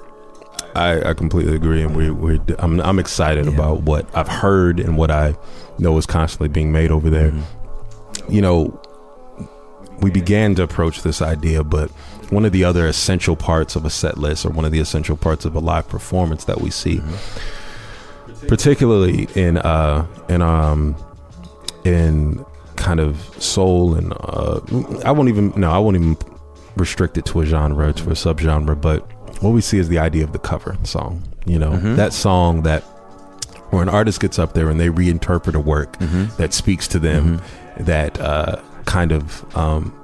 [0.74, 3.52] I, I completely agree, and we we I'm I'm excited Yeah.
[3.52, 5.34] about what I've heard and what I
[5.78, 7.30] know is constantly being made over there.
[7.32, 8.32] Mm-hmm.
[8.32, 8.80] You know,
[10.00, 11.90] we began to approach this idea, but
[12.30, 15.16] one of the other essential parts of a set list, or one of the essential
[15.16, 17.00] parts of a live performance that we see,
[18.48, 20.96] particularly in uh in um
[21.84, 22.44] in
[22.76, 24.60] kind of soul and uh
[25.04, 26.16] I won't even no I won't even
[26.76, 29.06] restrict it to a genre to a subgenre, but
[29.40, 31.22] what we see is the idea of the cover song.
[31.46, 32.82] You know, that song that
[33.70, 35.96] where an artist gets up there and they reinterpret a work
[36.36, 37.40] that speaks to them,
[37.78, 39.94] that uh, kind of um,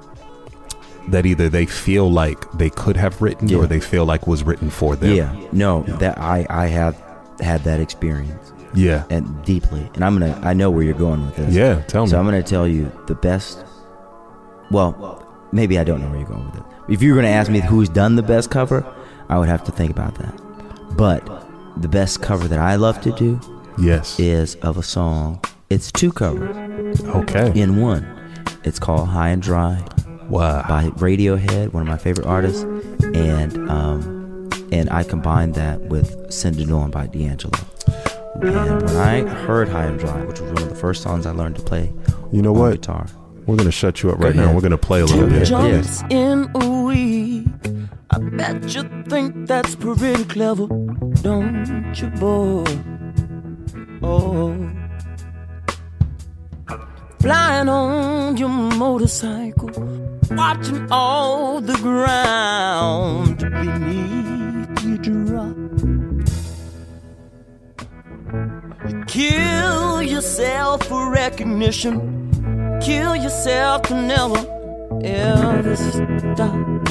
[1.09, 3.57] that either they feel like they could have written Yeah.
[3.59, 5.13] or they feel like was written for them.
[5.15, 6.95] Yeah, no, that I I have
[7.39, 11.35] had that experience yeah, and deeply, and I'm gonna I know where you're going with
[11.35, 11.53] this.
[11.53, 11.81] yeah.
[11.83, 12.09] Tell me.
[12.09, 13.63] So I'm gonna tell you the best.
[14.71, 16.63] Well, maybe I don't know where you're going with it.
[16.89, 18.85] If you're gonna ask me who's done the best cover,
[19.29, 20.33] I would have to think about that.
[20.95, 21.25] But
[21.81, 23.39] the best cover that I love to do
[23.77, 24.19] yes.
[24.19, 25.41] is of a song.
[25.69, 27.51] It's two covers okay.
[27.59, 28.05] in one.
[28.63, 29.83] It's called "High and Dry"
[30.29, 30.65] wow.
[30.67, 32.63] by Radiohead, one of my favorite artists,
[33.13, 37.59] and um, and I combined that with "Send It On" by D'Angelo.
[38.41, 41.31] And when I heard "High and Dry," which was one of the first songs I
[41.31, 41.91] learned to play,
[42.31, 42.71] You know on what?
[42.73, 43.07] guitar.
[43.45, 44.43] We're gonna shut you up Go right now.
[44.43, 44.55] ahead.
[44.55, 45.39] We're gonna play a little Yeah.
[45.39, 45.47] bit.
[45.47, 46.76] Jumps in a week.
[48.09, 50.67] I bet you think that's pretty clever,
[51.21, 52.63] don't you, boy?
[54.01, 54.55] Oh.
[57.19, 59.71] Flying on your motorcycle,
[60.31, 65.57] watching all the ground beneath you drop.
[68.87, 74.39] You kill yourself for recognition, kill yourself to never
[75.03, 76.86] ever stop.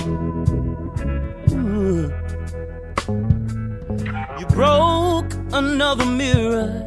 [1.87, 2.11] You
[4.49, 6.83] broke another mirror.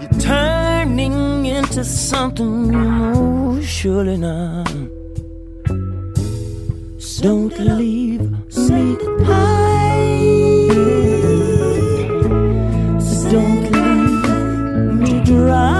[0.00, 4.70] You're turning into something you know surely not.
[7.20, 8.20] Don't leave
[8.68, 10.06] me high.
[13.32, 15.74] Don't leave me dry.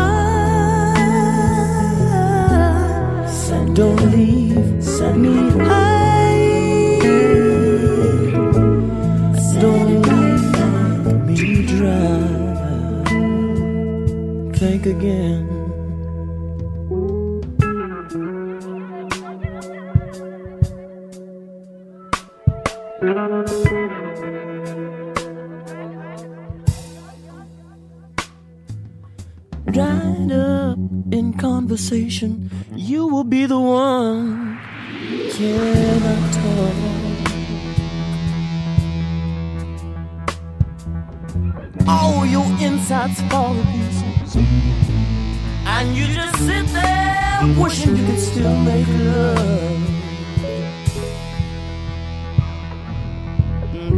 [3.74, 4.82] Don't leave
[5.16, 5.45] me
[14.86, 15.48] Again.
[29.72, 30.78] Dried up
[31.10, 34.56] in conversation, you will be the one.
[35.32, 36.96] Cannot talk.
[41.88, 44.05] all your insides fall.
[44.38, 49.82] And you just sit there wishing you could still make love.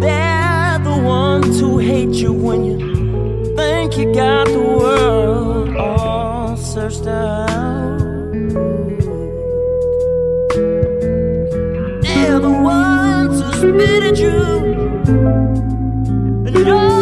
[0.01, 7.07] They're the ones who hate you when you think you got the world all searched
[7.07, 7.49] out.
[12.03, 14.39] They're the ones who spit at you.
[16.47, 16.97] And you're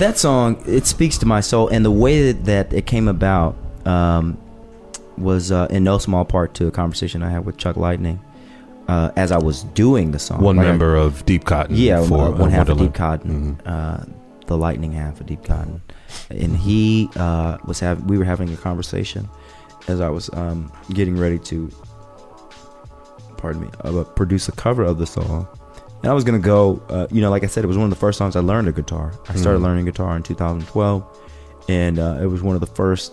[0.00, 3.06] But that song, it speaks to my soul, and the way that, that it came
[3.06, 3.54] about
[3.84, 4.38] um,
[5.18, 8.18] was uh, in no small part to a conversation I had with Chuck Lightning
[8.88, 10.40] uh, as I was doing the song.
[10.40, 11.76] One Like I- member of Deep Cotton.
[11.76, 13.70] yeah, for uh, one uh, half of Deep Cotton, Mhm.
[13.70, 14.04] uh,
[14.46, 15.82] the Lightning half of Deep Cotton,
[16.30, 18.06] and he uh, was having.
[18.06, 19.28] We were having a conversation
[19.86, 21.70] as I was um, getting ready to,
[23.36, 25.46] pardon me, uh, produce a cover of the song.
[26.02, 27.90] And I was gonna go, uh, you know, like I said, it was one of
[27.90, 29.12] the first songs I learned a guitar.
[29.28, 29.64] I started Mhm.
[29.64, 31.04] learning guitar in 2012,
[31.68, 33.12] and uh, it was one of the first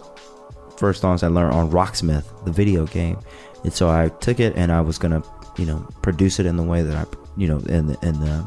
[0.77, 3.17] first songs I learned on Rocksmith, the video game.
[3.63, 5.23] And so I took it and I was gonna,
[5.57, 7.05] you know, produce it in the way that I,
[7.35, 8.43] you know, in the in the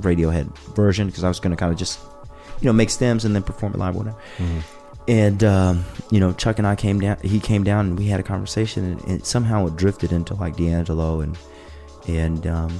[0.00, 1.98] Radiohead version because I was gonna kind of just,
[2.60, 4.16] you know, make stems and then perform it live, whatever.
[5.08, 7.16] And um, you know, Chuck and I came down.
[7.22, 10.56] He came down and we had a conversation, and, and somehow it drifted into like
[10.56, 11.36] D'Angelo, and
[12.06, 12.70] and um,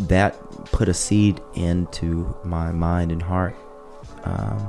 [0.00, 3.56] that put a seed into my mind and heart
[4.24, 4.68] um,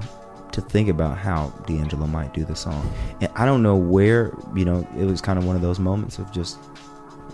[0.52, 2.89] to think about how D'Angelo might do the song.
[3.22, 6.19] And I don't know where, you know, it was kind of one of those moments
[6.19, 6.57] of just,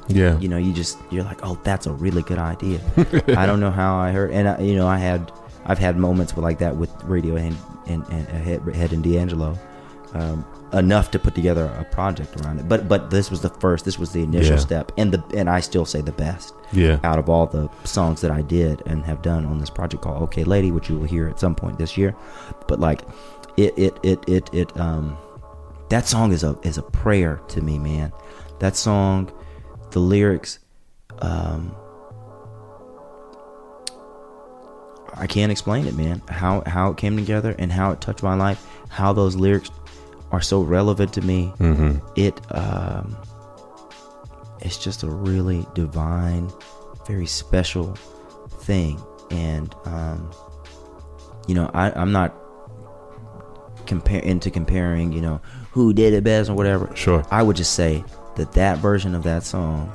[0.08, 0.38] Yeah.
[0.40, 2.80] you know, you just you're like, oh, that's a really good idea.
[3.38, 5.32] I don't know how I heard, and I, you know, I had
[5.66, 7.56] I've had moments with like that with Radiohead
[7.88, 9.58] and, and, and Head, Head and D'Angelo.
[10.14, 10.44] Um,
[10.74, 13.84] enough to put together a project around it, but but this was the first.
[13.86, 14.60] This was the initial Yeah.
[14.62, 16.98] step, and the and I still say the best Yeah.
[17.04, 20.22] out of all the songs that I did and have done on this project called
[20.24, 22.16] Okay Lady, which you will hear at some point this year.
[22.68, 23.02] But like
[23.58, 25.18] it it it it, it um
[25.90, 28.14] that song is a is a prayer to me, man.
[28.60, 29.30] That song,
[29.92, 30.60] the lyrics,
[31.22, 31.76] um
[35.16, 36.22] I can't explain it, man.
[36.30, 39.70] How how it came together and how it touched my life, how those lyrics
[40.32, 41.54] are so relevant to me.
[41.60, 41.98] Mm-hmm.
[42.16, 43.18] It um
[44.60, 46.52] it's just a really divine,
[47.08, 47.96] very special
[48.62, 49.02] thing.
[49.30, 50.32] And um
[51.48, 52.36] you know, I, I'm not
[53.88, 55.42] compare into comparing, you know,
[55.72, 56.96] who did it best or whatever.
[56.96, 57.26] Sure.
[57.32, 58.04] I would just say
[58.36, 59.92] that that version of that song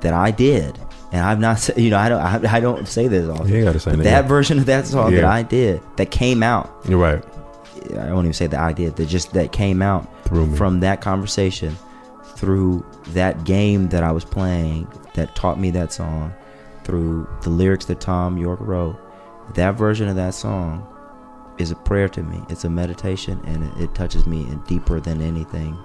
[0.00, 0.78] that I did,
[1.12, 3.48] and I've not, you know, I don't, I, I don't say this often.
[3.48, 4.28] You gotta say that, that yeah.
[4.28, 6.70] version of that song that I did, that came out.
[6.88, 7.22] You're right.
[7.98, 8.90] I won't even say the idea.
[8.90, 10.56] That just that came out Through me.
[10.56, 11.76] from that conversation,
[12.36, 16.32] through that game that I was playing, that taught me that song,
[16.84, 18.96] through the lyrics that Thom Yorke wrote.
[19.54, 20.86] That version of that song
[21.58, 22.40] is a prayer to me.
[22.50, 25.76] It's a meditation, and it, it touches me and deeper than anything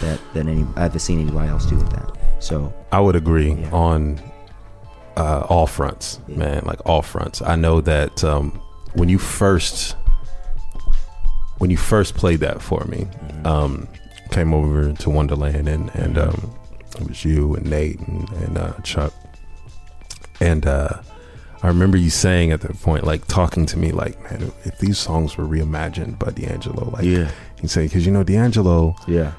[0.00, 2.16] that that any I've seen anybody else do with that.
[2.40, 3.70] So I would agree Yeah.
[3.72, 4.20] on
[5.16, 6.36] uh, all fronts, Yeah.
[6.38, 6.62] man.
[6.64, 7.42] Like all fronts.
[7.42, 8.60] I know that um,
[8.94, 9.96] when you first
[11.58, 13.46] when you first played that for me, Mm-hmm.
[13.46, 13.88] um,
[14.30, 16.54] came over to Wondaland and and um,
[17.00, 19.12] it was you and Nate and, and uh, Chuck,
[20.40, 21.00] and uh,
[21.62, 24.98] I remember you saying at that point, like talking to me, like, man, if these
[24.98, 27.30] songs were reimagined by D'Angelo, like, Yeah.
[27.62, 29.32] you say, because you know D'Angelo, yeah,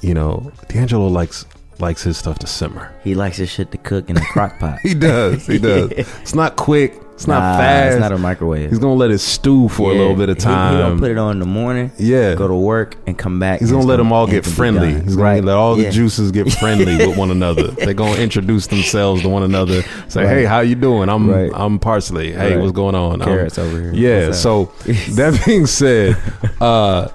[0.00, 1.44] you know D'Angelo likes
[1.78, 2.90] likes his stuff to simmer.
[3.04, 4.78] he likes his shit to cook in a crock pot.
[4.82, 5.46] He does.
[5.46, 5.90] He does.
[6.22, 6.94] It's not quick.
[7.16, 7.94] It's not Nah, fast.
[7.94, 8.68] It's not a microwave.
[8.68, 10.74] He's gonna let it stew for a little bit of time.
[10.76, 11.90] He, gonna put it on in the morning.
[11.96, 12.34] Yeah.
[12.34, 13.60] Go to work and come back.
[13.60, 15.02] He's gonna let them all get it's gonna be friendly.
[15.02, 15.42] He's gonna Right.
[15.42, 17.68] let all the juices get friendly with one another.
[17.70, 19.80] They're gonna introduce themselves to one another.
[20.08, 20.28] Say, Right.
[20.28, 21.08] "Hey, how you doing?
[21.08, 21.50] I'm Right.
[21.54, 22.32] I'm Parsley.
[22.32, 23.22] Hey, what's going on?
[23.22, 23.92] I'm- Carrots over here.
[23.94, 24.32] Yeah.
[24.32, 24.70] So
[25.14, 26.18] that being said,
[26.60, 27.08] uh,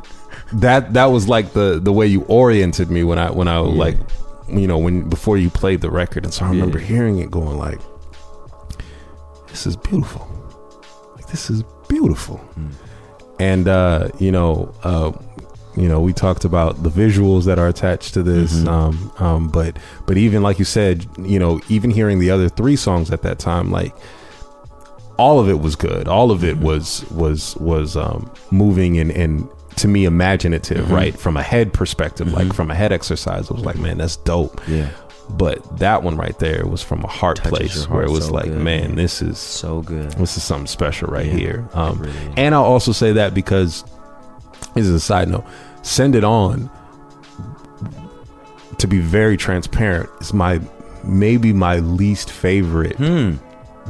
[0.54, 3.98] that that was like the the way you oriented me when I when I like
[4.50, 6.86] you know when before you played the record, and so I remember Yeah.
[6.88, 7.80] hearing it going like,
[9.52, 10.28] "This is beautiful.
[11.16, 12.42] Like this is beautiful."
[13.40, 15.12] And uh, you know, uh,
[15.76, 19.78] you know, we talked about the visuals that are attached to this, um, um, but
[20.06, 23.40] but even like you said, you know, even hearing the other three songs at that
[23.40, 23.94] time, like
[25.18, 26.08] all of it was good.
[26.08, 29.48] All of it was was was um, moving and and
[29.78, 31.18] to me imaginative, right?
[31.18, 34.62] From a head perspective, like from a head exercise, I was like, man, that's dope.
[34.68, 34.90] Yeah.
[35.38, 38.26] But that one right there was from a heart Touches place your where it was
[38.28, 38.96] so like, good, man, man.
[38.96, 40.12] this is So good.
[40.14, 41.70] this is something special right Yeah, here.
[41.74, 43.84] Um, really and I'll also say that because,
[44.76, 45.46] this is a side note,
[45.84, 46.70] Send It On,
[48.78, 50.60] to be very transparent, is my
[51.04, 53.34] maybe my least favorite Hmm.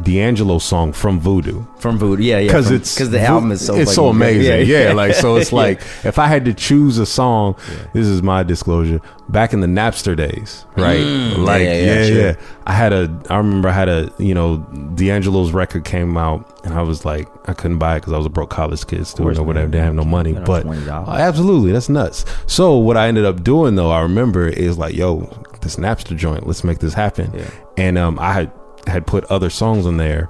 [0.03, 1.63] D'Angelo song from Voodoo.
[1.77, 2.23] From Voodoo.
[2.23, 2.47] Yeah, yeah.
[2.47, 4.67] Because it's because the album is so it's so amazing.
[4.67, 5.57] Yeah, like so it's Yeah.
[5.57, 7.55] like if I had to choose a song,
[7.93, 9.01] this is my disclosure.
[9.29, 10.99] Back in the Napster days, right?
[10.99, 12.35] like yeah, yeah, yeah, yeah.
[12.65, 13.21] I had a.
[13.29, 14.11] I remember I had a.
[14.17, 14.57] You know,
[14.95, 18.25] D'Angelo's record came out, and I was like, I couldn't buy it because I was
[18.25, 19.65] a broke college kid student or whatever.
[19.67, 19.71] man.
[19.71, 21.05] Didn't have no money, but $20.
[21.07, 22.25] Oh, absolutely, that's nuts.
[22.45, 25.21] So what I ended up doing though, I remember is like, yo,
[25.61, 27.31] this Napster joint, let's make this happen.
[27.33, 27.49] Yeah.
[27.77, 28.51] And um, I had
[28.87, 30.29] had put other songs on there,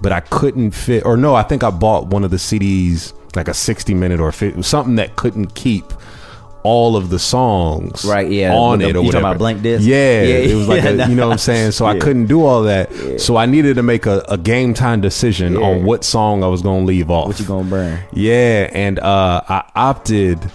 [0.00, 1.04] but I couldn't fit.
[1.04, 4.32] Or no, I think I bought one of the CDs, like a 60 minute or
[4.62, 5.84] something that couldn't keep
[6.64, 8.52] all of the songs Right, yeah.
[8.52, 9.86] on the- it or you talking about blank disc?
[9.86, 11.70] Yeah, Yeah, it was like yeah, a, you know what I'm saying.
[11.70, 13.20] So I couldn't do all that.
[13.20, 15.60] So I needed to make a, a game time decision Yeah.
[15.60, 17.28] on what song I was going to leave off.
[17.28, 18.00] What you gonna burn?
[18.12, 20.50] Yeah, and uh, I opted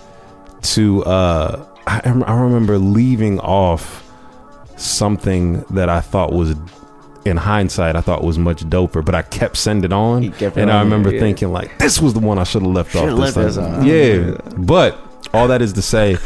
[0.64, 1.03] to.
[1.06, 4.03] Uh, I, I remember leaving off
[4.76, 6.56] something that I thought was,
[7.26, 10.82] in hindsight, I thought was much doper, but I kept sending on, kept and I
[10.82, 11.20] remember yeah.
[11.20, 13.20] thinking like, this was the one I should have left Should've off.
[13.20, 13.82] left this this time.
[13.82, 13.86] on.
[13.88, 14.98] Yeah, but
[15.34, 16.18] all that is to say,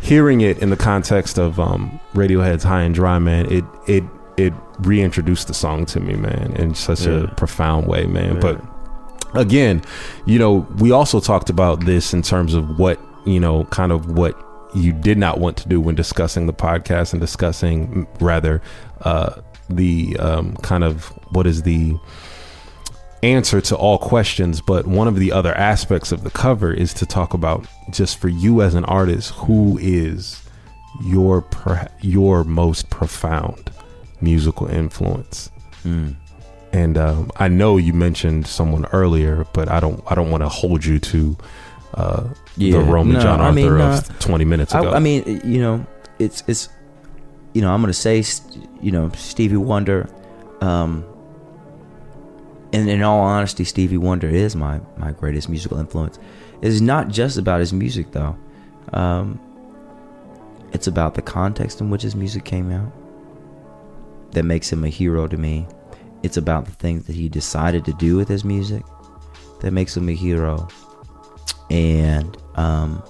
[0.00, 4.04] hearing it in the context of um, Radiohead's "High and Dry," man, it it
[4.36, 8.34] it reintroduced the song to me, man, in such a profound way, man.
[8.34, 8.40] Yeah.
[8.40, 8.60] But
[9.34, 9.82] again,
[10.26, 14.10] you know, we also talked about this in terms of what, you know, kind of
[14.10, 14.36] what
[14.74, 18.60] you did not want to do when discussing the podcast and discussing rather
[19.02, 21.96] uh the um kind of what is the
[23.22, 27.06] answer to all questions but one of the other aspects of the cover is to
[27.06, 30.42] talk about just for you as an artist who is
[31.02, 33.70] your per- your most profound
[34.20, 35.50] musical influence
[36.72, 40.02] and um, I know you mentioned someone earlier, but I don't.
[40.10, 41.36] I don't want to hold you to
[41.94, 42.24] uh,
[42.56, 42.78] Yeah.
[42.78, 44.92] the Roman No, John I Arthur mean, of twenty minutes I, ago.
[44.92, 45.86] I mean, you know,
[46.18, 46.68] it's it's,
[47.54, 48.22] you know, I'm gonna say,
[48.82, 50.10] you know, Stevie Wonder,
[50.60, 51.04] um,
[52.72, 56.18] and in all honesty, Stevie Wonder is my my greatest musical influence.
[56.60, 58.36] It's not just about his music though.
[58.92, 59.40] Um,
[60.72, 62.92] it's about the context in which his music came out
[64.32, 65.66] that makes him a hero to me.
[66.24, 68.82] It's about the things that he decided to do with his music
[69.60, 70.66] that makes him a hero.
[71.70, 73.02] And um,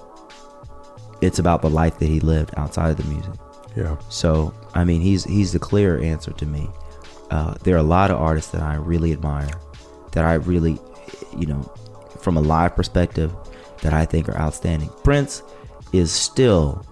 [1.21, 3.33] it's about the life that he lived outside of the music.
[3.75, 6.69] Yeah, So, I mean, he's he's the clear answer to me.
[7.31, 9.49] Uh, there are a lot of artists that I really admire,
[10.11, 10.77] that I really,
[11.37, 11.61] you know,
[12.19, 13.33] from a live perspective,
[13.81, 14.89] that I think are outstanding.
[15.03, 15.43] Prince
[15.91, 16.85] is still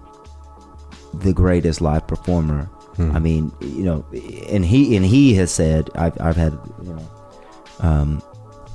[1.14, 2.68] the greatest live performer.
[2.98, 4.04] I mean, you know,
[4.48, 6.52] and he and he has said I've I've had
[6.82, 7.10] you know
[7.80, 8.22] um,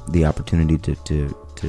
[0.10, 1.68] the opportunity to to to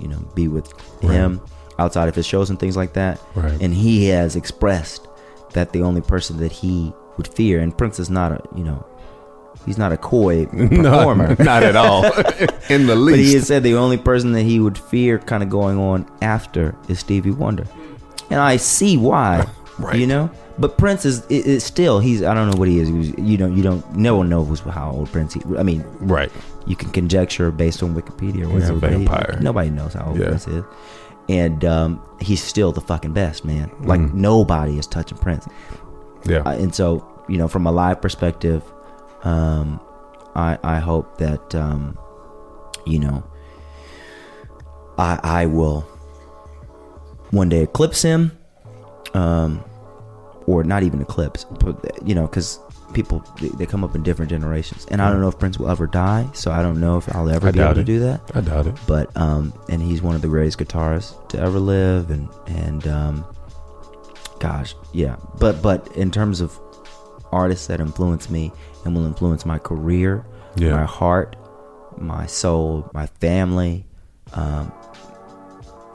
[0.00, 1.40] you know be with him
[1.78, 3.60] outside of his shows and things like that, Right.
[3.62, 5.06] and he has expressed
[5.54, 8.84] that the only person that he would fear, and Prince is not a you know
[9.66, 11.36] he's not a coy performer.
[11.42, 12.04] not at all
[12.68, 13.12] in the least.
[13.16, 16.06] But he has said the only person that he would fear kind of going on
[16.22, 17.66] after is Stevie Wonder.
[18.30, 19.46] And I see why.
[19.78, 19.98] Right.
[19.98, 20.30] You know?
[20.58, 22.88] But Prince is, is, is still he's I don't know what he is.
[22.88, 25.82] He was, you know you don't no one knows how old Prince he, I mean
[26.00, 26.30] right.
[26.66, 29.36] you can conjecture based on Wikipedia or He's a whatever.
[29.38, 30.26] he- nobody knows how old Yeah.
[30.28, 30.62] Prince is.
[31.28, 33.70] And um, he's still the fucking best, man.
[33.80, 34.20] Like Mm-hmm.
[34.20, 35.46] nobody is touching Prince.
[36.26, 36.38] Yeah.
[36.40, 38.62] Uh, and so you know from a live perspective
[39.22, 39.80] um
[40.34, 41.96] i i hope that um
[42.84, 43.22] you know
[44.98, 45.82] i i will
[47.30, 48.32] one day eclipse him
[49.14, 49.62] um
[50.46, 51.76] or not even eclipse but
[52.06, 52.58] you know because
[52.92, 54.86] people they, they come up in different generations.
[54.90, 57.28] And i don't know if prince will ever die so i don't know if i'll
[57.28, 58.20] ever I be able doubt to do that.
[58.34, 58.74] I doubt it.
[58.86, 63.24] but um and he's one of the greatest guitarists to ever live and and um
[64.40, 65.16] gosh yeah.
[65.38, 66.58] But but in terms of
[67.30, 68.52] artists that influence me
[68.84, 70.24] and will influence my career
[70.56, 70.72] Yeah.
[70.76, 71.36] my heart
[71.96, 73.86] my soul my family
[74.34, 74.72] um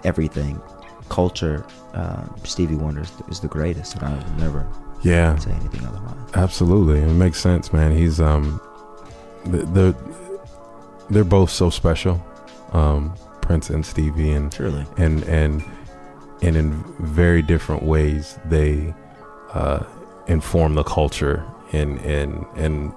[0.03, 0.61] everything
[1.09, 4.67] culture uh, stevie wonder is, is the greatest and i will never
[5.01, 5.37] Yeah.
[5.37, 7.95] say anything otherwise Absolutely, it makes sense, man.
[7.95, 8.59] He's um,
[9.45, 9.95] th- they're
[11.09, 12.23] they're both so special,
[12.73, 14.85] um, Prince and Stevie, and Truly.
[14.97, 15.63] and and
[16.41, 18.93] and in very different ways they
[19.53, 19.83] uh,
[20.27, 22.93] inform the culture and and and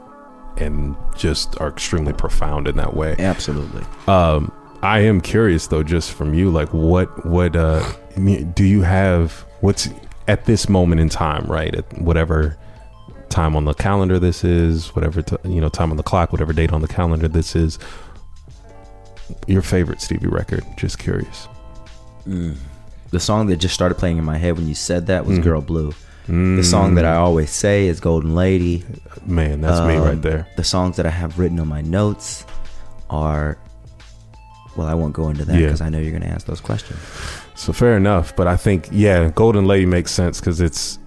[0.56, 3.14] and just are extremely profound in that way.
[3.20, 4.52] absolutely Um,
[4.82, 7.88] I am curious though, just from you, like what what uh,
[8.54, 9.32] do you have?
[9.60, 9.88] What's
[10.28, 11.74] at this moment in time, right?
[11.74, 12.56] At whatever
[13.28, 16.52] time on the calendar this is, whatever t- you know, time on the clock, whatever
[16.52, 17.78] date on the calendar this is.
[19.46, 20.64] Your favorite Stevie record?
[20.76, 21.48] Just curious.
[22.26, 25.42] the song that just started playing in my head when you said that was Mhm.
[25.42, 25.92] girl blue
[26.28, 28.84] the song that i always say is golden lady
[29.26, 30.46] Man, that's me right Um, there.
[30.56, 32.44] The songs that I have written on my notes
[33.08, 33.58] are,
[34.76, 35.66] well, I won't go into that Yeah.
[35.66, 36.98] because I know you're going to ask those questions.
[37.60, 40.98] So fair enough, but I think yeah, Golden Lady makes sense because it's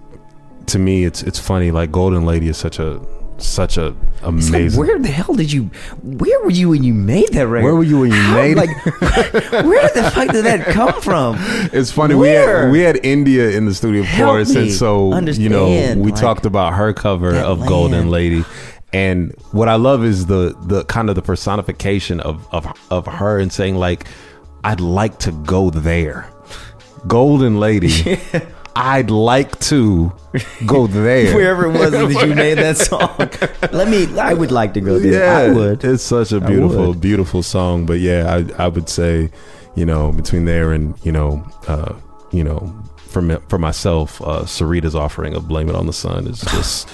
[0.66, 1.72] to me it's it's funny.
[1.72, 3.00] Like Golden Lady is such a
[3.38, 4.28] such a It's like,
[4.60, 4.78] amazing.
[4.78, 5.64] where the hell did you?
[6.04, 7.64] Where were you when you made that record?
[7.64, 8.56] Where were you when you How- made it?
[8.56, 8.84] like,
[9.64, 11.34] where the fuck did that come from?
[11.72, 12.14] It's funny.
[12.14, 12.70] Where?
[12.70, 15.66] We had we had India in the studio, of Help course, and so you know
[15.96, 18.10] we like, talked about her cover of Golden.
[18.10, 18.44] Lady,
[18.92, 23.40] and what I love is the the kind of the personification of of of her
[23.40, 24.06] and saying like
[24.62, 26.30] I'd like to go there.
[27.06, 28.18] Golden Lady.
[28.76, 30.12] I'd like to
[30.66, 31.34] go there.
[31.34, 33.16] Wherever it was that you made that song,
[33.72, 34.18] let me.
[34.18, 35.32] I would like to go there.
[35.32, 35.84] I would.
[35.84, 37.86] It's such a beautiful, beautiful song.
[37.86, 39.30] But yeah, I, I would say,
[39.76, 41.94] you know, between there and you know, uh,
[42.32, 46.26] you know, for me, for myself, uh, Syreeta's offering of "Blame It on the Sun"
[46.26, 46.88] is just,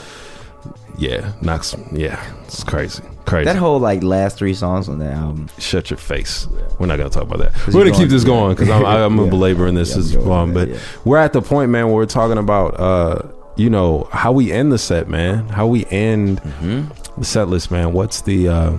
[0.99, 1.75] yeah, knocks.
[1.93, 3.45] Yeah, it's crazy, crazy.
[3.47, 5.49] That whole like last three songs on that album.
[5.59, 6.47] Shut your face.
[6.79, 7.67] We're not gonna talk about that.
[7.67, 9.31] We're gonna keep this going because I'm, I'm Yeah.
[9.31, 10.47] belabor in this Yeah, as going well.
[10.53, 10.79] But yeah.
[11.05, 13.23] we're at the point, man, where we're talking about, uh,
[13.57, 15.49] you know, how we end the set, man.
[15.49, 17.21] How we end Mm-hmm.
[17.21, 17.93] the set list, man.
[17.93, 18.79] What's the uh,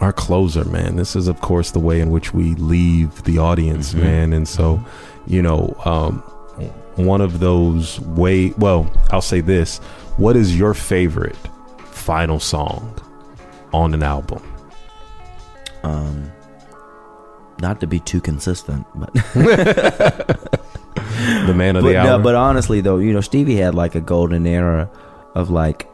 [0.00, 0.96] our closer, man?
[0.96, 4.02] This is, of course, the way in which we leave the audience, Mm-hmm.
[4.02, 4.32] man.
[4.32, 4.84] And so,
[5.26, 6.18] you know, um,
[6.96, 8.50] one of those way.
[8.58, 9.78] Well, I'll say this:
[10.16, 11.36] What is your favorite
[11.78, 12.96] final song
[13.74, 14.42] on an album?
[15.82, 16.32] Um,
[17.60, 19.12] not to be too consistent, but
[21.46, 22.18] The man of but, the no, hour.
[22.22, 24.90] but honestly though, you know, Stevie had like a golden era
[25.34, 25.88] of like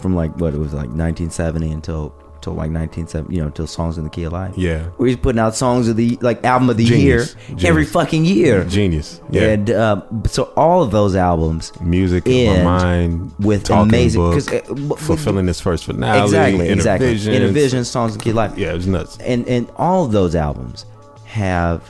[0.00, 2.14] from like what it was like 1970 until
[2.46, 4.54] till like 1970, you know, till songs in the key of life.
[4.56, 7.02] yeah, Where he's putting out songs of the like album of the Genius.
[7.34, 7.64] year Genius.
[7.64, 8.64] every fucking year.
[8.64, 9.20] genius.
[9.30, 14.52] Yeah, And uh, so all of those albums music in my mind with amazing book,
[14.52, 16.22] uh, fulfilling this first finale.
[16.22, 17.34] exactly, exactly, Innervision.
[17.34, 18.56] Innervision, songs of key of life.
[18.56, 19.18] Yeah, it was nuts.
[19.18, 20.86] and and all of those albums
[21.24, 21.82] have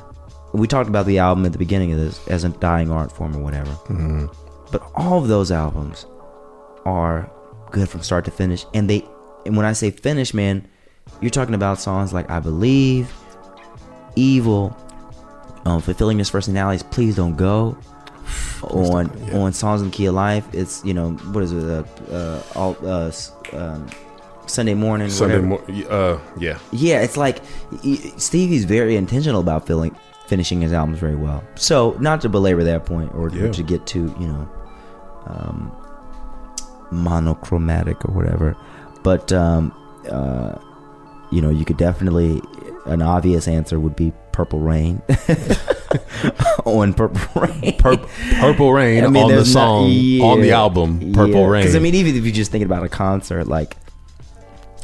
[0.54, 3.36] we talked about the album at the beginning of this as a dying art form
[3.36, 4.26] or whatever Mm-hmm.
[4.72, 6.06] but all of those albums
[6.86, 7.30] are
[7.72, 9.04] good from start to finish and they
[9.46, 10.66] and when i say finish man
[11.20, 13.12] you're talking about songs like i believe
[14.16, 14.76] evil
[15.64, 17.76] um, fulfilling this personalities please don't go
[18.62, 22.42] on on songs in key of life it's you know what is it uh, uh
[22.54, 23.12] all uh
[23.52, 23.86] um,
[24.46, 25.86] sunday morning Sunday morning.
[25.88, 27.42] Uh, yeah, Yeah, it's like
[28.16, 29.94] Stevie's very intentional about filling,
[30.28, 31.42] finishing his albums very well.
[31.56, 33.50] So, not to belabor that point or Yeah.
[33.50, 34.48] to get too, you know,
[35.26, 35.72] um,
[36.92, 38.56] monochromatic or whatever,
[39.06, 39.72] but um,
[40.10, 40.58] uh,
[41.30, 42.42] you know, you could definitely
[42.86, 45.00] an obvious answer would be Purple Rain
[46.64, 47.76] on Purple Rain.
[47.78, 48.04] Pur-
[48.40, 51.62] Purple Rain I mean, on the there's not- song on the album Purple Rain.
[51.62, 53.76] Because I mean, even if you're just thinking about a concert, like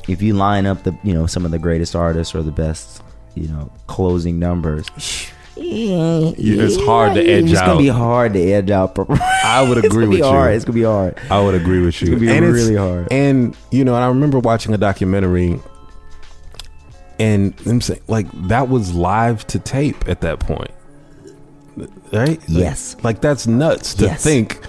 [0.08, 3.02] if you line up the you know some of the greatest artists or the best
[3.34, 4.86] you know closing numbers,
[5.56, 7.52] it's hard to edge It's out.
[7.52, 8.96] It's gonna be hard to edge out.
[9.44, 10.24] I would agree with you.
[10.24, 10.54] hard.
[10.54, 11.18] It's gonna be hard.
[11.30, 12.06] I would agree with you.
[12.06, 13.08] It's gonna be and it's- really hard.
[13.10, 15.60] And you know, and I remember watching a documentary,
[17.18, 20.70] and them saying like that was live to tape at that point,
[22.12, 22.40] right?
[22.48, 22.96] Yes.
[23.02, 24.22] Like, that's nuts to Yes.
[24.24, 24.60] think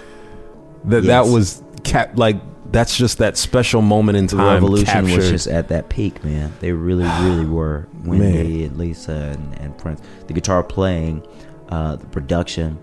[0.84, 2.12] that that was cap.
[2.18, 2.36] Like
[2.74, 4.54] that's just that special moment in The time.
[4.54, 6.52] revolution was just at that peak, man.
[6.60, 7.88] They really, really were.
[8.04, 10.02] Wendy and Lisa and, and Prince.
[10.26, 11.26] The guitar playing,
[11.70, 12.78] uh, the production,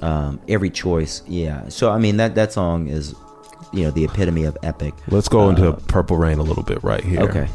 [0.00, 1.22] um, every choice.
[1.26, 1.68] Yeah.
[1.68, 3.14] So I mean that that song is,
[3.74, 4.94] you know, the epitome of epic.
[5.08, 7.20] Let's go into Uh, Purple Rain a little bit right here.
[7.20, 7.48] Okay.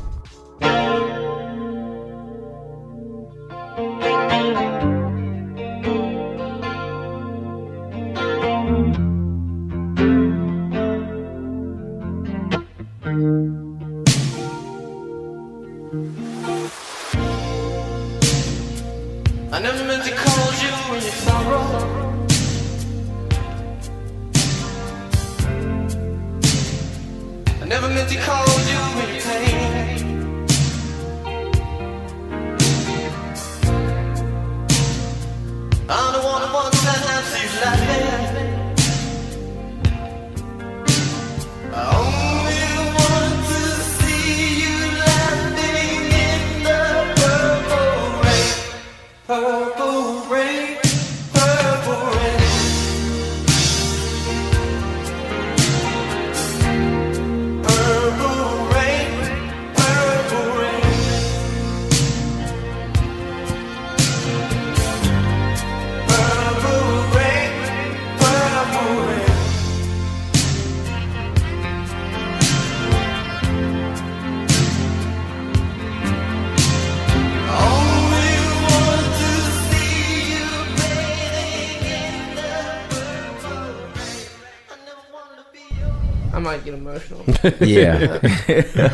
[87.66, 88.94] Yeah.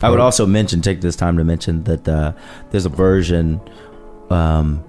[0.00, 2.32] I would also mention, take this time to mention that uh,
[2.70, 3.60] there's a version.
[4.30, 4.82] Um,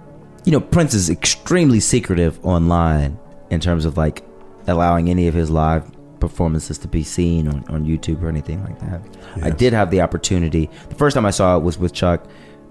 [0.46, 3.20] you know, Prince is extremely secretive online
[3.52, 4.24] in terms of like
[4.68, 5.86] allowing any of his live
[6.20, 9.02] performances to be seen on, on YouTube or anything like that.
[9.44, 10.70] I did have the opportunity.
[10.90, 12.26] The first time I saw it was with Chuck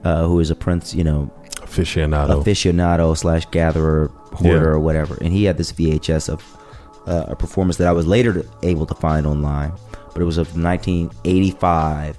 [0.05, 1.31] uh, who is a Prince, you know,
[1.61, 2.43] Aficionado.
[2.43, 4.69] aficionado slash gatherer, hoarder, Yeah.
[4.71, 5.17] or whatever.
[5.21, 6.43] And he had this VHS of
[7.07, 9.73] uh, a performance that I was later able to find online,
[10.13, 12.19] but it was of 1985,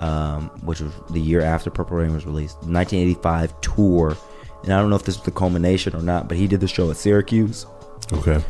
[0.00, 2.56] um, which was the year after Purple Rain was released.
[2.56, 4.16] 1985 tour,
[4.62, 6.68] and I don't know if this was the culmination or not, but he did the
[6.68, 7.66] show at Syracuse
[8.12, 8.42] okay.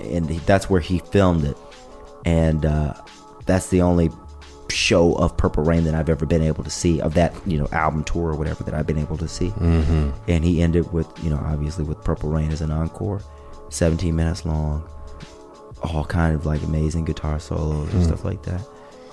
[0.00, 1.56] and he, that's where he filmed it
[2.24, 2.94] and uh,
[3.46, 4.10] that's the only
[4.70, 7.68] show of purple rain that i've ever been able to see of that you know
[7.72, 10.10] album tour or whatever that i've been able to see mm-hmm.
[10.28, 13.20] and he ended with you know obviously with purple rain as an encore
[13.68, 14.88] 17 minutes long
[15.82, 18.60] all kind of like amazing guitar solos and stuff like that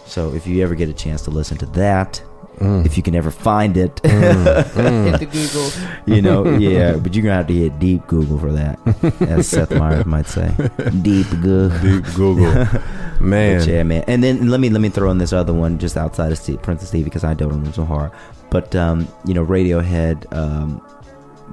[0.05, 2.21] so if you ever get a chance to listen to that
[2.61, 6.15] if you can ever find it Hit the Google.
[6.15, 8.79] you know, yeah, but you're gonna have to hit deep Google for that,
[9.21, 10.53] as Seth Meyers might say.
[11.01, 11.69] Deep Google.
[11.79, 12.51] Deep Google.
[13.21, 13.59] Man.
[13.59, 14.03] But yeah, man.
[14.07, 16.61] And then let me let me throw in this other one just outside of Steve,
[16.61, 18.11] Princess Steve because I don't know them so hard.
[18.49, 20.81] But um, you know, Radiohead, um,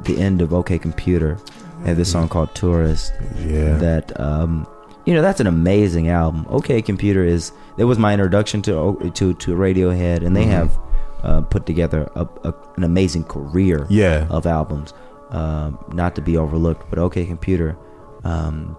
[0.05, 1.39] the end of OK Computer,
[1.85, 3.13] had this song called Tourist.
[3.39, 3.77] Yeah.
[3.79, 4.67] That um,
[5.07, 6.47] you know, that's an amazing album.
[6.51, 10.51] OK Computer is it was my introduction to to to Radiohead, and they Mm-hmm.
[10.51, 10.79] have
[11.23, 14.27] uh, put together a, a, an amazing career Yeah.
[14.31, 14.93] of albums,
[15.31, 16.89] um, not to be overlooked.
[16.91, 17.77] But OK Computer
[18.25, 18.77] um,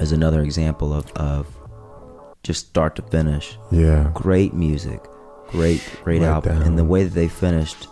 [0.00, 1.46] is another example of, of
[2.42, 3.58] just start to finish.
[3.70, 4.10] Yeah.
[4.14, 5.04] Great music,
[5.48, 6.62] great, great Right album, down.
[6.66, 7.88] and the way that they finished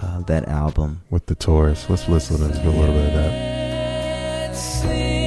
[0.00, 1.02] uh, that album.
[1.10, 1.88] With the Taurus.
[1.90, 5.25] Let's listen to a little bit of that.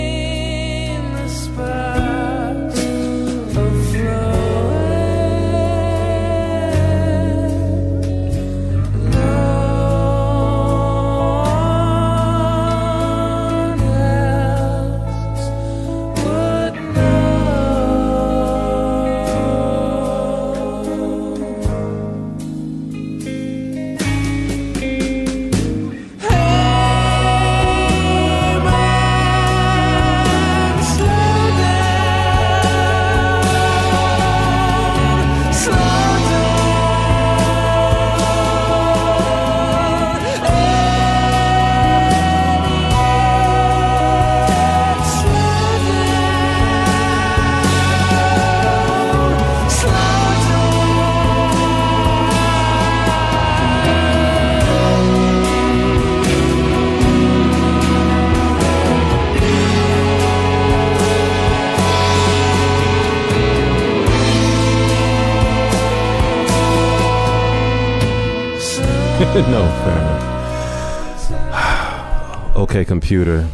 [72.90, 73.48] Computer.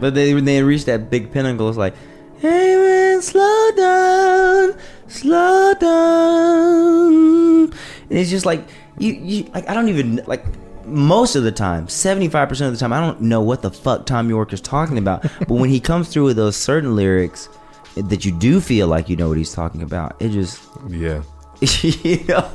[0.00, 1.94] But they when they reached that big pinnacle, it's like,
[2.38, 4.74] hey man, slow down,
[5.08, 7.64] slow down.
[8.08, 8.66] And it's just like
[8.98, 10.42] you, you like I don't even like
[10.86, 13.70] most of the time, seventy five percent of the time, I don't know what the
[13.70, 15.20] fuck Thom Yorke is talking about.
[15.40, 17.50] but when he comes through with those certain lyrics
[17.94, 21.22] that you do feel like you know what he's talking about, it just Yeah.
[21.82, 22.54] you know.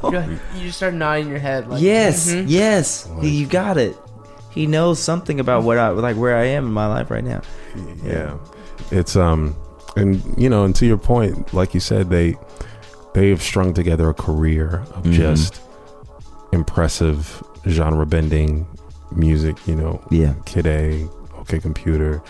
[0.55, 1.67] You just start nodding your head.
[1.69, 2.45] Like, Yes, mhm.
[2.47, 3.95] yes, he, you got it.
[4.55, 7.41] He knows something about what I like where I am in my life right now.
[8.03, 8.37] yeah
[8.91, 9.55] it's um
[9.97, 12.35] and you know and to your point like you said they
[13.13, 15.13] they have strung together a career of Mhm.
[15.13, 15.61] just
[16.51, 18.65] impressive genre bending
[19.11, 20.33] music you know Yeah.
[20.45, 21.07] kid a
[21.41, 22.21] okay computer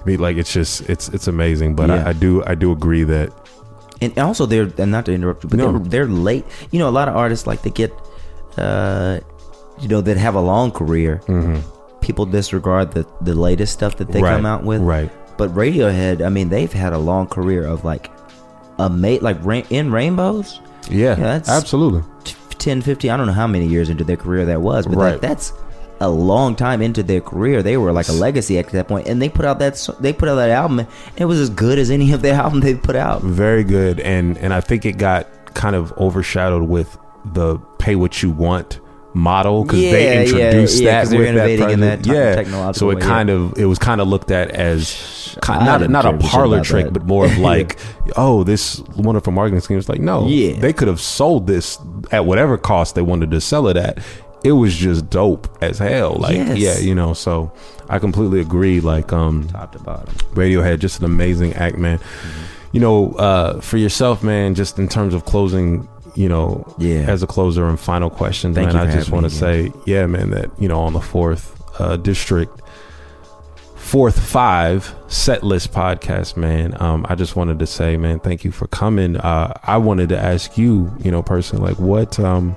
[0.00, 2.04] I mean, like it's just it's it's amazing but Yeah.
[2.06, 3.32] I, I do i do agree that
[4.00, 5.72] and also they're and not to interrupt you, but No.
[5.78, 6.46] they're, they're late.
[6.72, 7.92] You know, a lot of artists like they get,
[8.56, 9.20] uh,
[9.80, 11.20] you know, that have a long career.
[11.26, 11.60] Mm-hmm.
[12.00, 14.80] People disregard the the latest stuff that they Right, come out with.
[14.82, 15.10] right.
[15.36, 18.10] But Radiohead, I mean, they've had a long career of like,
[18.78, 20.60] a mate like rain, in rainbows.
[20.90, 22.02] yeah, that's- absolutely
[22.58, 25.10] 10, 15, I don't know how many years into their career that was, but Right.
[25.12, 25.52] that, that's
[26.02, 27.62] a long time into their career.
[27.62, 30.28] They were like a legacy at that point, and they put out that they put
[30.28, 32.96] out that album, and it was as good as any of their album they put
[32.96, 33.22] out.
[33.22, 36.96] very good and and i think it got kind of overshadowed with
[37.34, 38.78] the pay what you want
[39.12, 42.96] model because Yeah, they introduced yeah, that they're with innovating in that yeah so it
[42.96, 46.02] way, kind of it was kind of looked at as ki- I not didn't a
[46.02, 46.92] care a shit parlor trick that.
[46.92, 47.78] but more of like
[48.16, 50.60] oh this wonderful marketing scheme was like no Yeah.
[50.60, 51.76] they could have sold this
[52.12, 53.98] at whatever cost they wanted to sell it at
[54.44, 56.58] it was just dope as hell like Yes.
[56.58, 57.52] yeah you know so
[57.88, 60.14] i completely agree like um Top to bottom.
[60.34, 61.98] Radiohead, just an amazing act, man.
[62.72, 65.88] You know, uh, for yourself, man, just in terms of closing,
[66.20, 67.06] you know, Yeah.
[67.08, 70.30] as a closer and final question, Thank man, I just want to say, yeah, man,
[70.30, 71.44] that, you know, on the fourth
[71.80, 72.60] uh, district,
[73.74, 78.52] fourth five set list podcast, man, um, I just wanted to say, man, thank you
[78.52, 79.16] for coming.
[79.16, 82.54] Uh, I wanted to ask you, you know, personally, like what, um,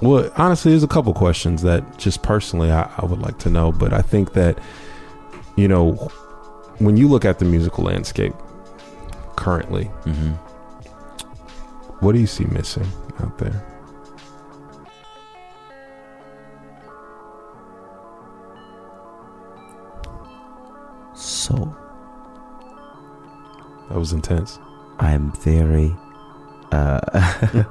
[0.00, 3.72] Well, honestly, there's a couple questions that just personally I, I would like to know,
[3.72, 4.58] but I think that
[5.56, 5.92] you know
[6.78, 8.34] when you look at the musical landscape
[9.36, 10.32] currently, Mm-hmm.
[12.04, 12.86] What do you see missing
[13.20, 13.64] out there?
[21.14, 21.74] So
[23.88, 24.58] That was intense.
[24.98, 25.96] I'm very,
[26.72, 27.64] uh, uh,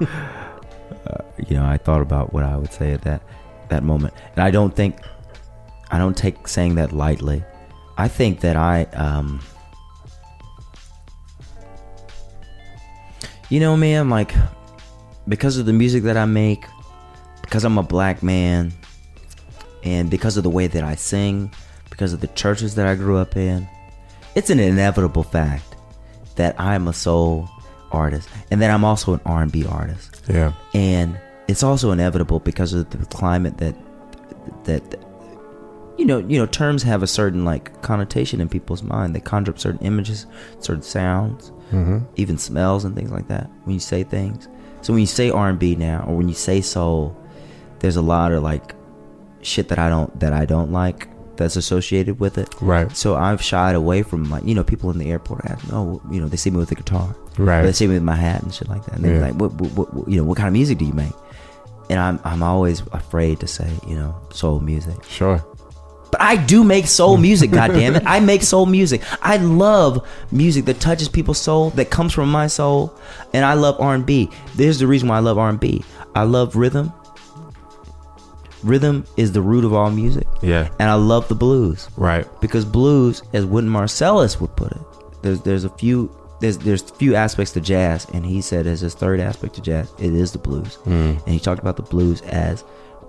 [1.47, 3.22] you know, I thought about what I would say at that
[3.69, 4.97] that moment, and I don't think,
[5.91, 7.43] I don't take saying that lightly.
[7.97, 9.41] I think that I, um,
[13.49, 14.34] you know, man, like
[15.28, 16.65] because of the music that I make,
[17.41, 18.74] because I'm a black man,
[19.84, 21.52] and because of the way that I sing,
[21.90, 23.68] because of the churches that I grew up in,
[24.36, 25.76] it's an inevitable fact
[26.36, 27.49] that I'm a soul
[27.91, 30.24] artist and that I'm also an R&B artist.
[30.28, 30.53] Yeah.
[30.74, 33.76] And it's also inevitable because of the climate that
[34.65, 34.99] that
[35.98, 39.15] you know, you know, terms have a certain like connotation in people's mind.
[39.15, 40.26] They conjure up certain images,
[40.60, 41.98] certain sounds, Mm-hmm.
[42.16, 44.48] even smells and things like that when you say things.
[44.82, 47.16] So when you say R&B now or when you say soul,
[47.80, 48.74] there's a lot of like
[49.41, 52.54] shit that I don't that I don't like that's associated with it.
[52.62, 52.95] Right.
[52.95, 56.22] So I've shied away from like you know people in the airport ask oh you
[56.22, 57.62] know they see me with a guitar, Right.
[57.62, 59.22] Or they see me with my hat and shit like that, and they're Yeah.
[59.28, 61.14] like, what, what, what you know what kind of music do you make?
[61.90, 65.44] And I'm I'm always afraid to say you know soul music, Sure.
[66.14, 67.49] But I do make soul music.
[67.60, 69.02] God damn it, I make soul music.
[69.23, 72.94] I love music that touches people's soul, that comes from my soul,
[73.34, 74.30] and I love R&B.
[74.53, 75.84] There's the reason why I love R&B.
[76.14, 76.94] I love rhythm.
[78.61, 80.69] Rhythm is the root of all music, Yeah.
[80.77, 82.27] and I love the blues Right.
[82.41, 84.81] because blues, as Wynton Marsalis would put it,
[85.23, 86.11] there's there's a few
[86.41, 89.91] there's there's few aspects to jazz, and he said as his third aspect to jazz,
[89.98, 91.18] it is the blues, mm.
[91.26, 92.64] and he talked about the blues as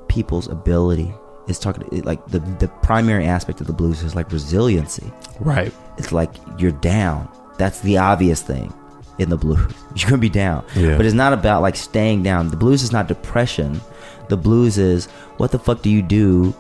[0.09, 1.13] people's ability.
[1.47, 5.13] It's talking it, like the the primary aspect of the blues is like resiliency.
[5.41, 5.73] Right.
[5.99, 7.29] It's like you're down.
[7.59, 8.73] That's the obvious thing
[9.19, 9.73] in the blues.
[9.95, 10.97] You're gonna be down, Yeah.
[10.97, 12.49] but it's not about like staying down.
[12.49, 13.81] The blues is not depression.
[14.29, 15.07] The blues is
[15.37, 16.53] what the fuck do you do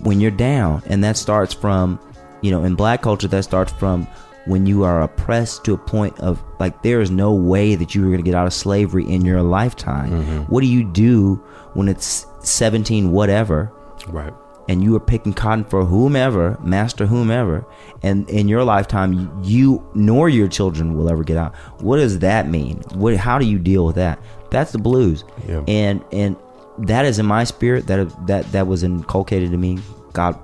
[0.00, 1.98] when you're down and that starts from
[2.42, 4.06] you know in black culture that starts from
[4.46, 8.02] when you are oppressed to a point of like there is no way that you
[8.02, 10.38] are going to get out of slavery in your lifetime mm-hmm.
[10.44, 11.42] what do you do
[11.76, 13.70] when it's 17 whatever
[14.08, 14.32] Right.
[14.68, 17.64] and you are picking cotton for whomever master whomever
[18.02, 22.48] and in your lifetime you nor your children will ever get out what does that
[22.48, 24.18] mean what how do you deal with that
[24.50, 25.62] that's the blues Yeah.
[25.68, 26.36] and and
[26.78, 29.78] that is in my spirit that that that was inculcated to me
[30.12, 30.36] god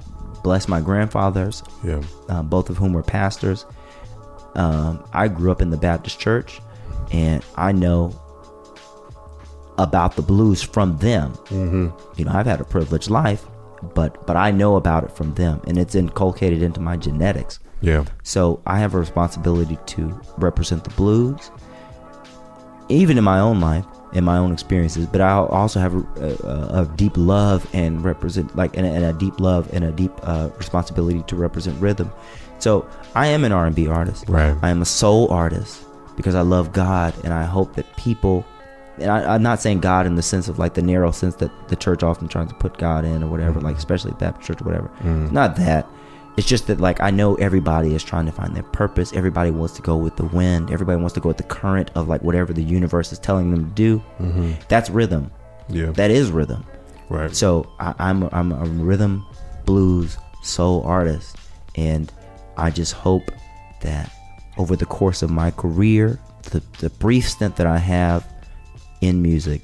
[0.43, 2.03] bless my grandfathers Yeah.
[2.29, 3.65] uh, both of whom were pastors
[4.55, 6.61] um, i grew up in the baptist church
[7.13, 8.15] and i know
[9.79, 11.89] about the blues from them mm-hmm.
[12.17, 13.45] you know i've had a privileged life
[13.95, 18.05] but but i know about it from them and it's inculcated into my genetics Yeah.
[18.23, 21.51] so I have a responsibility to represent the blues,
[22.89, 25.07] even in my own life, in my own experiences.
[25.07, 26.03] But I also have a,
[26.47, 29.91] a, a deep love and represent, like, and a, and a deep love and a
[29.93, 32.13] deep uh, responsibility to represent rhythm.
[32.59, 34.29] So I am an R and B artist.
[34.29, 34.55] Right.
[34.63, 35.85] I am a soul artist
[36.17, 38.45] because I love God, and I hope that people.
[38.99, 41.51] And I, I'm not saying God in the sense of like the narrow sense that
[41.69, 43.79] the church often tries to put God in or whatever, like mm-hmm.
[43.79, 44.89] especially Baptist church or whatever.
[44.89, 45.25] Mm-hmm.
[45.25, 45.87] It's not that.
[46.37, 49.13] It's just that like I know everybody is trying to find their purpose.
[49.13, 50.71] Everybody wants to go with the wind.
[50.71, 53.67] Everybody wants to go with the current of like whatever the universe is telling them
[53.67, 53.99] to do.
[54.19, 54.53] Mm-hmm.
[54.69, 55.31] That's rhythm.
[55.69, 55.91] Yeah.
[55.93, 56.65] That is rhythm.
[57.09, 57.35] right.
[57.35, 59.27] So I, I'm I'm a rhythm
[59.67, 61.37] blues soul artist,
[61.77, 62.13] and
[62.57, 63.31] I just hope
[63.83, 64.11] that
[64.57, 68.27] over the course of my career, the the brief stint that I have
[69.03, 69.61] in music,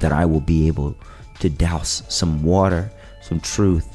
[0.00, 0.96] that I will be able
[1.38, 2.90] to douse some water,
[3.22, 3.86] some truth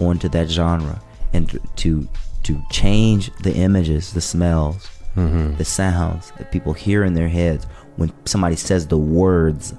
[0.00, 1.00] onto that genre,
[1.32, 2.08] and to to,
[2.44, 5.56] to change the images, the smells, mm-hmm.
[5.56, 7.66] the sounds that people hear in their heads
[7.96, 9.74] when somebody says the words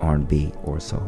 [0.00, 1.02] R&B or soul.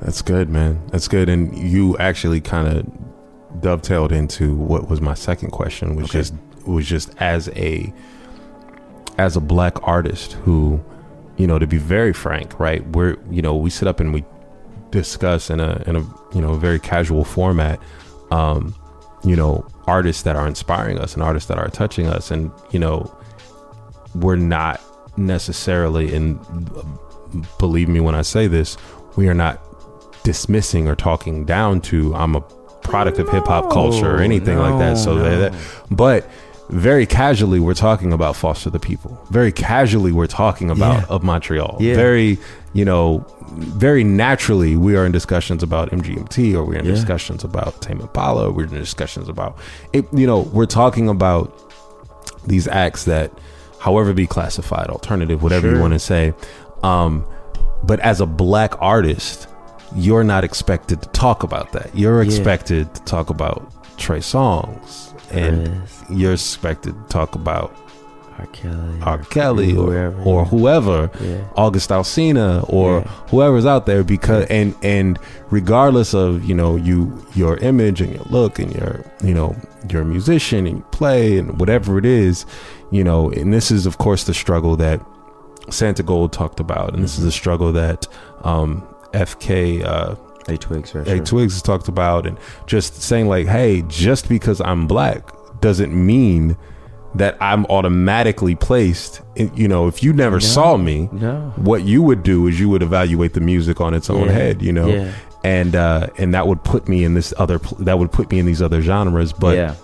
[0.00, 0.80] That's good, man.
[0.90, 1.28] That's good.
[1.28, 6.18] And you actually kind of dovetailed into what was my second question, which Okay.
[6.18, 6.34] just
[6.66, 7.92] was just as a
[9.18, 10.82] as a black artist who,
[11.36, 12.86] you know, to be very frank, right?
[12.88, 14.24] We're you know we sit up and we
[14.90, 16.00] discuss in a in a
[16.34, 17.80] you know very casual format,
[18.30, 18.74] um,
[19.24, 22.78] you know, artists that are inspiring us and artists that are touching us, and you
[22.78, 23.14] know,
[24.14, 24.80] we're not
[25.16, 26.38] necessarily and
[27.58, 28.76] believe me when I say this,
[29.16, 29.62] we are not
[30.22, 32.40] dismissing or talking down to I'm a
[32.82, 34.96] product of hip hop culture or anything like that.
[34.96, 35.38] So no.
[35.38, 35.54] that,
[35.90, 36.28] but
[36.68, 39.18] very casually we're talking about Foster the People.
[39.30, 41.06] Very casually we're talking about Yeah.
[41.08, 41.76] of Montreal.
[41.80, 41.94] Yeah.
[41.94, 42.38] Very,
[42.72, 46.90] you know, very naturally we are in discussions about MGMT or we're in Yeah.
[46.92, 48.50] discussions about Tame Impala.
[48.50, 49.56] We're in discussions about
[49.92, 50.06] it.
[50.12, 51.52] You know, we're talking about
[52.46, 53.30] these acts that,
[53.78, 56.34] however, be classified alternative, whatever you want to say.
[56.82, 57.24] Um,
[57.84, 59.46] but as a black artist,
[59.94, 61.90] you're not expected to talk about that.
[61.94, 66.04] You're expected to talk about Trey Songz, and Chris.
[66.10, 67.74] you're expected to talk about
[68.38, 68.46] R.
[68.52, 68.98] Kelly.
[69.02, 69.18] R.
[69.24, 71.38] Kelly or, whoever, or whoever, Yeah.
[71.56, 73.10] August Alsina or Yeah.
[73.30, 75.18] whoever's out there because and and
[75.50, 79.56] regardless of you know you your image and your look and your you know
[79.90, 82.44] you're a musician and you play and whatever it is,
[82.90, 85.00] you know, and this is of course the struggle that
[85.68, 88.06] Santigold talked about, and this is a struggle that
[88.44, 89.82] um, FK.
[89.84, 90.14] Uh,
[90.48, 91.06] A Twigs, right?
[91.06, 95.28] Hey, Twigs has talked about, and just saying like, hey, just because I'm black
[95.60, 96.56] doesn't mean
[97.14, 99.22] that I'm automatically placed.
[99.36, 101.52] In, you know, if you never saw me, No.
[101.56, 104.32] what you would do is you would evaluate the music on its own Yeah.
[104.32, 104.62] head.
[104.62, 105.12] You know, Yeah.
[105.42, 107.58] and uh, and that would put me in this other.
[107.78, 109.56] That would put me in these other genres, but.
[109.56, 109.74] yeah.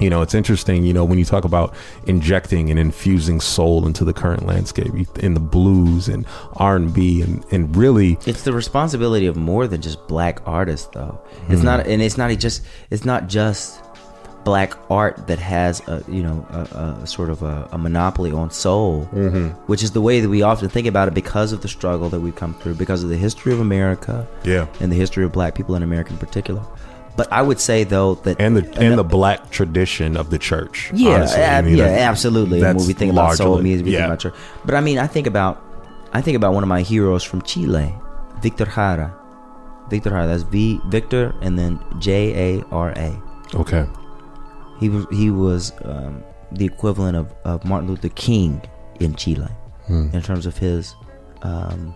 [0.00, 0.84] You know, it's interesting.
[0.84, 1.74] You know, when you talk about
[2.06, 7.22] injecting and infusing soul into the current landscape, in the blues and R and B,
[7.22, 11.20] and and really, It's the responsibility of more than just black artists, though.
[11.48, 11.90] It's not, mm-hmm.
[11.90, 12.62] and it's not just.
[12.90, 13.80] It's not just
[14.42, 18.50] black art that has a you know a, a sort of a, a monopoly on
[18.50, 19.48] soul, mm-hmm.
[19.66, 22.20] which is the way that we often think about it because of the struggle that
[22.20, 24.66] we've come through, because of the history of America, Yeah.
[24.80, 26.62] and the history of black people in America in particular.
[27.20, 30.90] But I would say though that and the and the black tradition of the church.
[30.94, 31.42] Yeah, honestly.
[31.42, 32.62] I mean, yeah, that- absolutely.
[32.62, 33.98] When we think about soul music, we yeah.
[33.98, 34.34] think about church.
[34.64, 35.62] But I mean, I think about,
[36.14, 37.94] I think about one of my heroes from Chile,
[38.40, 39.14] Victor Jara.
[39.90, 40.26] Victor Jara.
[40.28, 43.22] That's V Victor and then J A R A.
[43.54, 43.84] Okay.
[44.78, 48.62] He was he was um, the equivalent of, of Martin Luther King
[48.98, 49.48] in Chile
[49.90, 50.94] in terms of his
[51.42, 51.94] um,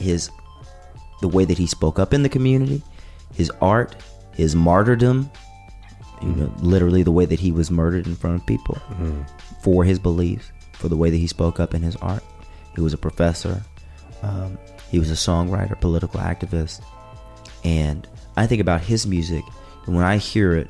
[0.00, 0.30] his
[1.20, 2.82] the way that he spoke up in the community,
[3.34, 3.96] his art,
[4.32, 5.30] his martyrdom.
[6.22, 8.76] You know, literally the way that he was murdered in front of people
[9.62, 12.22] for his beliefs, for the way that he spoke up in his art.
[12.74, 13.62] He was a professor.
[14.22, 14.58] Um,
[14.90, 16.82] he was a songwriter, political activist,
[17.64, 19.42] and I think about his music.
[19.86, 20.68] And when I hear it,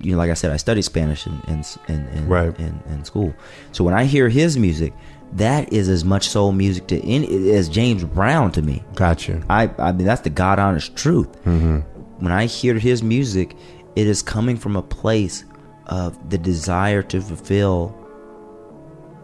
[0.00, 2.56] you know, like I said, I studied Spanish in in in, in, Right.
[2.60, 3.34] in, in school.
[3.72, 4.92] So when I hear his music,
[5.32, 8.84] that is as much soul music to any, as James Brown to me.
[8.94, 9.42] Gotcha.
[9.50, 11.28] I I mean that's the God honest truth.
[11.44, 11.80] Mm-hmm.
[12.22, 13.56] When I hear his music,
[13.96, 15.44] it is coming from a place
[15.86, 17.88] of the desire to fulfill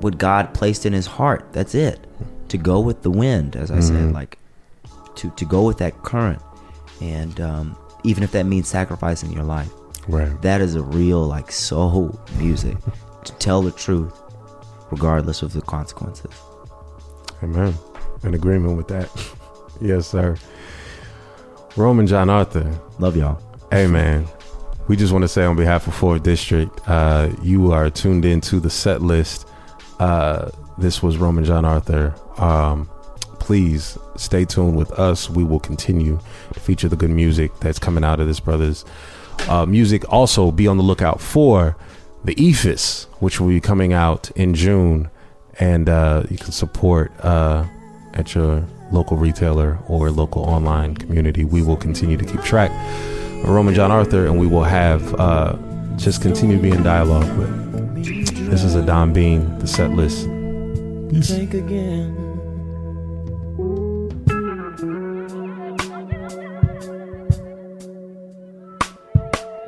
[0.01, 1.47] what God placed in his heart.
[1.53, 2.05] That's it.
[2.49, 4.37] To go with the wind, as I said, like
[5.15, 6.43] to to go with that current,
[7.01, 9.70] and um, even if that means sacrificing your life,
[10.09, 10.43] Right.
[10.43, 12.77] that is a real like soul music
[13.25, 14.12] to tell the truth,
[14.91, 16.33] regardless of the consequences.
[17.45, 17.75] Amen.
[18.25, 19.09] In agreement with that.
[19.81, 20.37] yes, sir.
[21.78, 22.76] Roman GianArthur.
[22.98, 23.40] Love y'all.
[23.70, 24.26] Hey, man.
[24.88, 28.59] We just want to say on behalf of Forth District, uh, you are tuned into
[28.59, 29.48] the SetList.
[30.00, 32.40] Uh, this was Roman GianArthur.
[32.40, 32.90] Um,
[33.38, 35.30] please stay tuned with us.
[35.30, 36.18] We will continue
[36.52, 38.84] to feature the good music that's coming out of this brother's
[39.48, 40.12] uh, music.
[40.12, 41.76] Also, be on the lookout for
[42.24, 45.10] the Eephus, which will be coming out in June,
[45.60, 47.64] and uh, you can support uh,
[48.14, 51.44] at your local retailer or local online community.
[51.44, 52.70] We will continue to keep track
[53.43, 55.56] of Roman GianArthur, and we will have uh,
[55.97, 57.69] just continue to be in dialogue with.
[58.51, 61.10] This is Adan Bean, the SetList.
[61.10, 61.31] Peace.
[61.31, 62.28] Think again.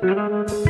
[0.01, 0.60] Thank